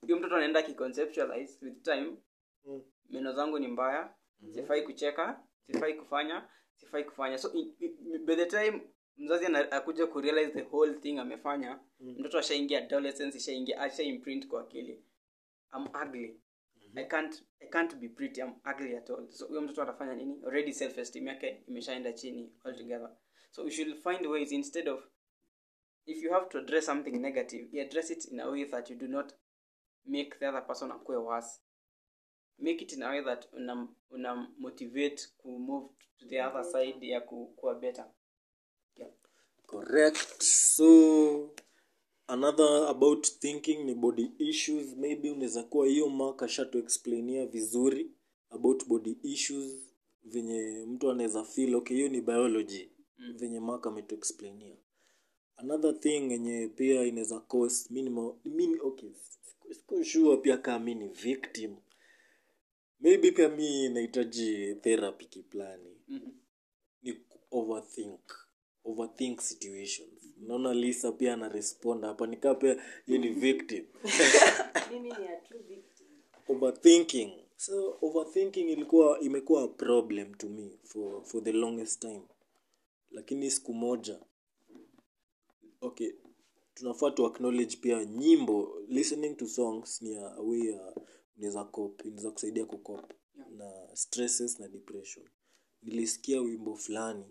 huyo 0.00 0.16
mtoto 0.16 0.36
anaenda 0.36 0.60
akiconceptualize 0.60 1.66
with 1.66 1.82
time. 1.82 2.16
Mm. 2.64 2.82
meno 3.10 3.32
zangu 3.32 3.58
ni 3.58 3.68
mbaya 3.68 4.14
sifai 4.54 4.82
kucheka 4.82 5.40
sifai 5.66 5.94
kufanya 5.94 6.48
sifai 6.74 7.04
kufanya. 7.04 7.38
So 7.38 7.52
in, 7.52 7.74
in, 7.80 8.24
by 8.26 8.36
the 8.36 8.46
time 8.46 8.80
mzazi 9.16 9.46
akuja 9.70 10.06
kurealize 10.06 10.50
the 10.52 10.62
whole 10.62 10.94
thing 10.94 11.18
amefanya 11.18 11.80
mtoto 12.00 12.38
ashaingia 12.38 12.78
adolescence 12.78 13.38
ashaingia 13.38 13.80
asha 13.80 14.02
imprint 14.02 14.46
kwa 14.48 14.60
akili 14.60 15.04
I'm 15.72 15.88
ugly. 15.94 16.36
I 16.96 17.02
can't 17.04 17.34
I 17.62 17.66
can't 17.72 18.00
be 18.00 18.08
pretty. 18.08 18.42
I'm 18.42 18.54
ugly 18.64 18.96
at 18.96 19.10
all. 19.10 19.26
So 19.30 19.46
huyo 19.46 19.60
mtoto 19.60 19.82
atafanya 19.82 20.14
nini? 20.14 20.40
Already 20.44 20.72
self 20.72 20.98
esteem 20.98 21.26
yake 21.28 21.62
imeshaenda 21.68 22.12
chini 22.12 22.52
altogether. 22.64 23.10
So 23.50 23.64
we 23.64 23.70
should 23.70 23.96
find 24.02 24.26
ways 24.26 24.52
instead 24.52 24.88
of 24.88 25.00
if 26.06 26.22
you 26.22 26.32
have 26.32 26.48
to 26.48 26.58
address 26.58 26.86
something 26.86 27.18
negative 27.20 27.68
you 27.72 27.82
address 27.82 28.10
it 28.10 28.24
in 28.32 28.40
a 28.40 28.50
way 28.50 28.64
that 28.64 28.90
you 28.90 28.96
do 28.96 29.08
not 29.08 29.32
make 30.06 30.38
the 30.38 30.48
other 30.48 30.62
person 30.66 30.90
akue 30.90 31.24
worse. 31.24 31.60
Make 32.58 32.82
it 32.82 32.92
in 32.92 33.02
a 33.02 33.08
way 33.10 33.22
that 33.24 33.46
una, 33.52 33.88
una 34.10 34.48
motivate 34.58 35.26
ku 35.42 35.58
move 35.58 35.90
to 36.18 36.26
the 36.28 36.40
other 36.40 36.64
side 36.64 37.02
ya 37.06 37.20
ku, 37.20 37.52
kuwa 37.56 37.74
better. 37.80 38.06
Yeah. 38.96 39.10
correct. 39.66 40.42
So 40.42 41.50
another 42.28 42.86
about 42.88 43.26
thinking 43.26 43.84
ni 43.84 43.94
body 43.94 44.32
issues. 44.38 44.96
Maybe 44.96 45.30
unaweza 45.30 45.62
kuwa 45.62 45.86
hiyo 45.86 46.08
mark 46.08 46.42
ashatu 46.42 46.78
explainia 46.78 47.46
vizuri 47.46 48.10
about 48.50 48.86
body 48.86 49.16
issues. 49.22 49.72
Venye 50.24 50.86
mtu 50.86 51.10
anaweza 51.10 51.44
feel 51.44 51.74
okay 51.74 51.96
hiyo 51.96 52.08
ni 52.08 52.20
biology. 52.20 52.88
Mm. 53.18 53.36
venye 53.36 53.60
mark 53.60 53.86
ametu 53.86 54.14
explainia 54.14 54.76
another 55.56 56.00
thing 56.00 56.30
yenye 56.32 56.68
pia 56.68 57.04
inaweza 57.04 57.40
cause 57.40 57.86
minimo, 57.90 58.40
mini, 58.44 58.78
okay 58.80 59.10
siko- 59.70 60.04
sure 60.04 60.36
pia 60.36 60.56
kama 60.58 60.84
mi 60.84 60.94
ni 60.94 61.08
victim. 61.08 61.76
Maybe 63.00 63.30
pia 63.32 63.48
mi 63.48 63.88
nahitaji 63.88 64.74
therapy 64.74 65.24
kiplani. 65.26 65.96
Mm-hmm. 66.08 66.32
ni 67.02 67.20
overthink 67.50 68.20
overthink 68.84 69.40
situations 69.40 70.15
naona 70.36 70.74
lisa 70.74 71.12
pia 71.12 71.34
ana 71.34 71.48
respond 71.48 72.04
hapa. 72.04 72.26
Nikaa 72.26 72.54
pia 72.54 72.82
hiyo 73.06 73.18
ni 73.18 73.28
victim. 73.28 73.84
Mimi 74.92 75.08
ni 75.08 75.14
a 75.28 75.36
true 75.48 75.60
victim. 75.68 76.06
Overthinking. 76.48 77.32
So 77.56 77.98
overthinking 78.02 78.68
ilikuwa 78.70 79.20
imekuwa 79.20 79.62
a 79.62 79.68
problem 79.68 80.34
to 80.34 80.48
me 80.48 80.70
for, 80.82 81.24
for 81.24 81.44
the 81.44 81.52
longest 81.52 82.00
time. 82.00 82.22
Lakini 83.10 83.50
siku 83.50 83.74
moja 83.74 84.20
okay 85.80 86.12
tunafaa 86.74 87.10
tu 87.10 87.26
acknowledge 87.26 87.76
pia 87.76 88.04
nyimbo. 88.04 88.80
Listening 88.88 89.36
to 89.36 89.46
songs 89.46 90.02
ni 90.02 90.16
a 90.16 90.40
way 90.40 90.70
ya 90.70 90.94
unaweza 91.36 91.64
cope 91.64 92.04
inaweza 92.08 92.30
kusaidia 92.30 92.64
kukop 92.66 93.12
na 93.50 93.72
stresses 93.96 94.60
na 94.60 94.68
depression. 94.68 95.26
Nilisikia 95.82 96.40
wimbo 96.40 96.76
fulani 96.76 97.24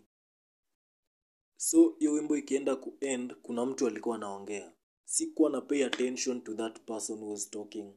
so 1.58 1.96
hiyo 2.00 2.14
wimbo 2.14 2.38
ikienda 2.38 2.76
kuend 2.76 3.34
kuna 3.42 3.66
mtu 3.66 3.88
alikuwa 3.88 4.16
anaongea. 4.16 4.74
Sikuwa 5.06 5.50
na 5.50 5.62
pay 5.62 5.86
attention 5.86 6.42
to 6.42 6.54
that 6.54 6.80
person 6.86 7.20
who 7.20 7.32
was 7.32 7.50
talking. 7.50 7.94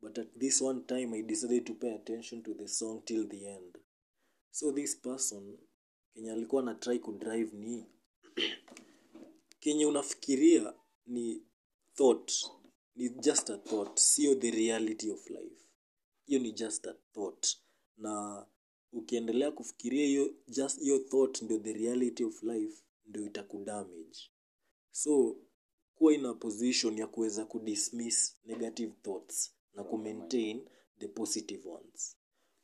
But 0.00 0.18
at 0.18 0.38
this 0.38 0.62
one 0.62 0.80
time 0.80 1.16
i 1.16 1.22
decided 1.22 1.64
to 1.64 1.74
pay 1.74 1.94
attention 1.94 2.42
to 2.42 2.54
the 2.54 2.68
song 2.68 3.04
till 3.04 3.28
the 3.28 3.44
end. 3.44 3.78
So 4.50 4.72
this 4.72 4.96
person 5.00 5.58
kenye 6.14 6.32
alikuwa 6.32 6.62
na 6.62 6.74
try 6.74 6.98
kudrive 6.98 7.56
ni 7.56 7.86
kenye 9.60 9.86
unafikiria 9.86 10.74
ni 11.06 11.42
thought 11.94 12.32
ni 12.96 13.08
just 13.08 13.50
a 13.50 13.58
thought 13.58 13.98
sio 13.98 14.34
the 14.34 14.50
reality 14.50 15.10
of 15.10 15.30
life. 15.30 15.66
Hiyo 16.26 16.40
ni 16.40 16.52
just 16.52 16.86
a 16.86 16.94
thought. 17.12 17.46
Na 17.96 18.46
ukiendelea 18.92 19.50
kufikiria 19.50 20.06
hiyo 20.06 20.34
just 20.48 20.80
hiyo 20.80 20.98
thought 20.98 21.42
ndio 21.42 21.58
the 21.58 21.72
reality 21.72 22.24
of 22.24 22.42
life 22.42 22.82
ndio 23.06 23.26
itakudamage. 23.26 24.18
So 24.90 25.36
kuwa 25.94 26.14
ina 26.14 26.30
a 26.30 26.34
position 26.34 26.98
ya 26.98 27.06
kuweza 27.06 27.44
kudismiss 27.44 28.36
negative 28.44 28.92
thoughts 29.02 29.54
na 29.74 29.84
kumaintain 29.84 30.68
the 30.98 31.08
positive 31.08 31.68
ones. 31.68 32.16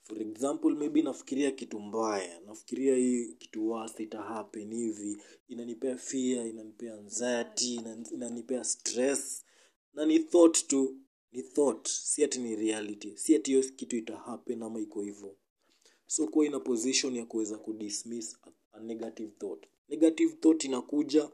For 0.03 0.23
example 0.23 0.71
maybe 0.75 1.03
nafikiria 1.03 1.51
kitu 1.51 1.81
mbaya 1.81 2.41
nafikiria 2.41 2.97
hii 2.97 3.33
kitu 3.39 3.69
worse 3.69 4.03
ita 4.03 4.23
happen 4.23 4.75
hivi 4.75 5.23
inanipea 5.49 5.97
fear 5.99 6.47
inanipea 6.47 6.95
anxiety 6.95 7.81
inanipea 8.13 8.65
stress 8.65 9.45
na 9.95 10.07
ni 10.07 10.19
thought 10.19 10.67
tu 10.67 10.97
ni 11.33 11.43
thought 11.43 11.89
si 11.89 12.25
ati 12.25 12.39
ni 12.39 12.57
reality 12.57 13.17
si 13.17 13.35
ati 13.35 13.51
hiyo 13.51 13.63
kitu 13.77 13.97
ita 13.97 14.17
happen 14.17 14.63
ama 14.63 14.81
iko 14.81 15.03
hivyo. 15.03 15.37
So 16.07 16.27
kuwa 16.29 16.47
ina 16.47 16.61
position 16.61 17.17
ya 17.17 17.27
kuweza 17.27 17.59
kudismiss 17.59 18.37
a, 18.47 18.51
a 18.73 18.81
negative 18.81 19.31
thought 19.39 19.67
negative 19.93 20.33
thought 20.41 20.65
inakuja 20.65 21.31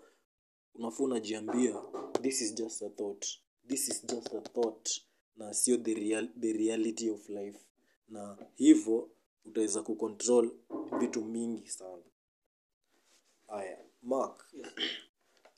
unafaa 0.74 1.04
unajiambia 1.04 1.82
this 2.22 2.40
is 2.40 2.54
just 2.54 2.82
a 2.82 2.88
thought. 2.90 3.26
This 3.68 3.88
is 3.88 4.06
just 4.06 4.34
a 4.34 4.40
thought. 4.40 4.90
Na 5.36 5.54
sio 5.54 5.76
the, 5.76 5.94
real, 5.94 6.28
the 6.40 6.52
reality 6.52 7.10
of 7.10 7.28
life. 7.28 7.58
Na 8.08 8.38
hivyo 8.54 9.10
utaweza 9.44 9.82
kucontrol 9.82 10.50
vitu 11.00 11.24
mingi 11.24 11.68
sana. 11.68 12.02
Haya 13.48 13.78
mark. 14.02 14.54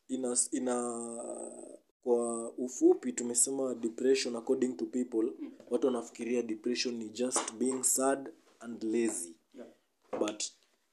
Ina, 0.08 0.38
ina 0.52 0.76
kwa 2.02 2.50
ufupi 2.52 3.12
tumesema 3.12 3.74
depression 3.74 4.36
according 4.36 4.76
to 4.76 4.86
people 4.86 5.32
watu 5.70 5.86
wanafikiria 5.86 6.42
depression 6.42 6.94
ni 6.94 7.08
just 7.08 7.52
being 7.54 7.82
sad 7.82 8.32
and 8.60 8.82
lazy. 8.84 9.34
Yeah. 9.54 9.68
but 10.20 10.44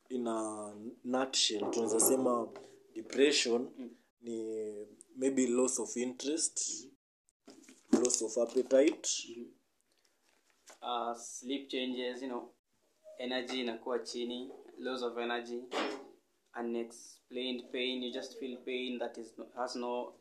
in 0.10 0.28
a 0.28 0.74
nutshell 1.04 1.72
tunaweza 1.72 2.00
sema 2.00 2.50
depression 2.94 3.70
ni 4.22 4.88
maybe 5.16 5.48
loss 5.48 5.80
of 5.80 5.98
interest 5.98 6.88
loss 7.92 8.22
of 8.22 8.38
appetite. 8.38 9.10
Uh, 10.82 11.16
sleep 11.18 11.68
changes 11.70 12.22
you 12.22 12.28
know 12.30 12.54
energy 13.18 13.60
inakuwa 13.62 14.00
chini 14.00 14.52
loss 14.80 15.02
of 15.04 15.18
energy 15.18 15.64
unexplained 16.60 17.72
pain 17.72 18.04
you 18.04 18.12
just 18.12 18.40
feel 18.40 18.58
pain 18.58 19.00
that 19.00 19.18
is 19.18 19.38
no, 19.38 19.48
has 19.56 19.76
no 19.76 20.14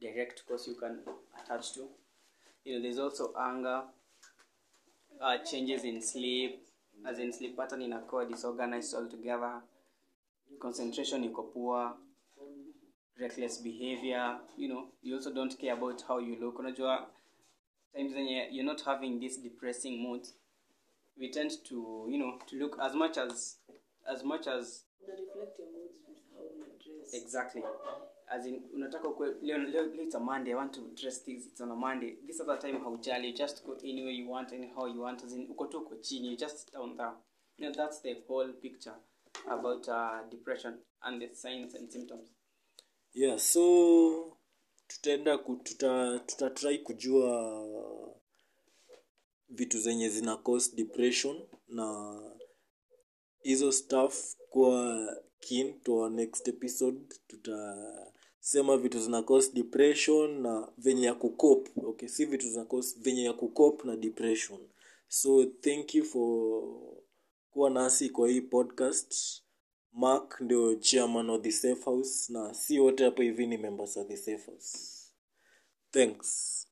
direct 0.00 0.44
cause 0.44 0.70
you 0.70 0.76
can 0.76 1.02
attach 1.38 1.72
to. 1.74 1.88
You 2.64 2.72
know 2.74 2.82
there's 2.82 2.98
also 2.98 3.34
anger 3.38 3.82
uh, 5.20 5.38
changes 5.50 5.84
in 5.84 6.00
sleep 6.02 6.69
as 7.04 7.18
in 7.18 7.32
sleep 7.32 7.56
pattern 7.56 7.82
inakuwa 7.82 8.24
disorganized 8.24 8.94
altogether. 8.94 9.62
Concentration 10.58 11.24
iko 11.24 11.42
poor. 11.42 11.96
Reckless 13.16 13.62
behavior. 13.62 14.40
You 14.56 14.68
know 14.68 14.88
you 15.02 15.16
also 15.16 15.32
don't 15.32 15.56
care 15.58 15.72
about 15.72 16.02
how 16.08 16.20
you 16.20 16.36
look. 16.36 16.58
Unajua 16.58 17.06
times 17.92 18.12
zenye 18.12 18.48
you're 18.50 18.66
not 18.66 18.84
having 18.84 19.20
this 19.20 19.40
depressing 19.42 19.98
mood 19.98 20.26
we 21.16 21.28
tend 21.28 21.50
to 21.64 22.06
you 22.10 22.18
know 22.18 22.38
to 22.46 22.56
look 22.56 22.78
as 22.80 22.94
much 22.94 23.18
as 23.18 23.56
as 24.06 24.24
much 24.24 24.46
as 24.46 24.84
exactly 27.12 27.62
as 28.30 28.46
in 28.46 28.62
unataka 28.74 29.08
ukwe 29.08 29.34
leo, 29.42 29.58
leo, 29.58 29.86
leo 29.86 30.02
it's 30.04 30.14
a 30.14 30.20
monday 30.20 30.52
i 30.52 30.56
want 30.56 30.72
to 30.74 30.80
dress 30.80 31.24
things 31.24 31.46
it's 31.46 31.60
on 31.60 31.70
a 31.70 31.74
monday. 31.76 32.16
This 32.26 32.40
other 32.40 32.58
time 32.58 32.78
haujali 32.78 33.28
you 33.28 33.34
just 33.34 33.64
go 33.64 33.72
anywhere 33.74 34.14
you 34.14 34.30
want 34.30 34.52
anyhow 34.52 34.86
you 34.88 35.02
want 35.02 35.24
as 35.24 35.32
in 35.32 35.50
uko 35.50 35.66
tu 35.66 35.78
uko 35.78 35.96
chini 35.96 36.28
you 36.28 36.36
just 36.36 36.72
down 36.72 36.96
there. 36.96 37.12
You 37.58 37.64
know 37.66 37.74
that's 37.84 38.02
the 38.02 38.14
whole 38.28 38.52
picture 38.52 38.94
about 39.48 39.88
uh, 39.88 40.28
depression 40.30 40.74
and 41.02 41.20
the 41.22 41.34
signs 41.34 41.74
and 41.74 41.90
symptoms. 41.90 42.28
Yeah 43.14 43.38
so 43.38 44.36
tutaenda 44.86 45.38
tuta, 45.38 46.20
tuta 46.26 46.50
try 46.50 46.78
kujua 46.78 48.14
vitu 49.48 49.78
zenye 49.78 50.08
zina 50.08 50.36
cause 50.36 50.76
depression 50.76 51.42
na 51.68 52.16
hizo 53.42 53.72
stuff 53.72 54.36
kwa 54.50 55.16
kin 55.40 55.80
to 55.80 55.94
our 55.94 56.10
next 56.10 56.48
episode 56.48 57.00
tutasema 58.40 58.76
vitu 58.76 59.00
zina 59.00 59.22
cause 59.22 59.52
depression 59.52 60.40
na 60.42 60.72
venye 60.78 61.06
ya 61.06 61.14
kukop 61.14 61.68
okay 61.84 62.08
si 62.08 62.24
vitu 62.24 62.48
zina 62.48 62.64
cause 62.64 62.96
venye 63.00 63.24
ya 63.24 63.32
kukop 63.32 63.84
na 63.84 63.96
depression. 63.96 64.60
So 65.08 65.44
thank 65.46 65.94
you 65.94 66.04
for 66.04 66.62
kuwa 67.50 67.70
nasi 67.70 68.10
kwa 68.10 68.28
hii 68.28 68.40
podcast. 68.40 69.42
Mark 69.92 70.40
ndio 70.40 70.74
chairman 70.74 71.30
of 71.30 71.42
the 71.42 71.52
safe 71.52 71.84
house 71.84 72.32
na 72.32 72.54
si 72.54 72.80
wote 72.80 73.04
hapo 73.04 73.22
hivi 73.22 73.46
ni 73.46 73.56
members 73.56 73.96
of 73.96 74.08
the 74.08 74.16
safe 74.16 74.46
house. 74.50 74.78
Thanks 75.90 76.66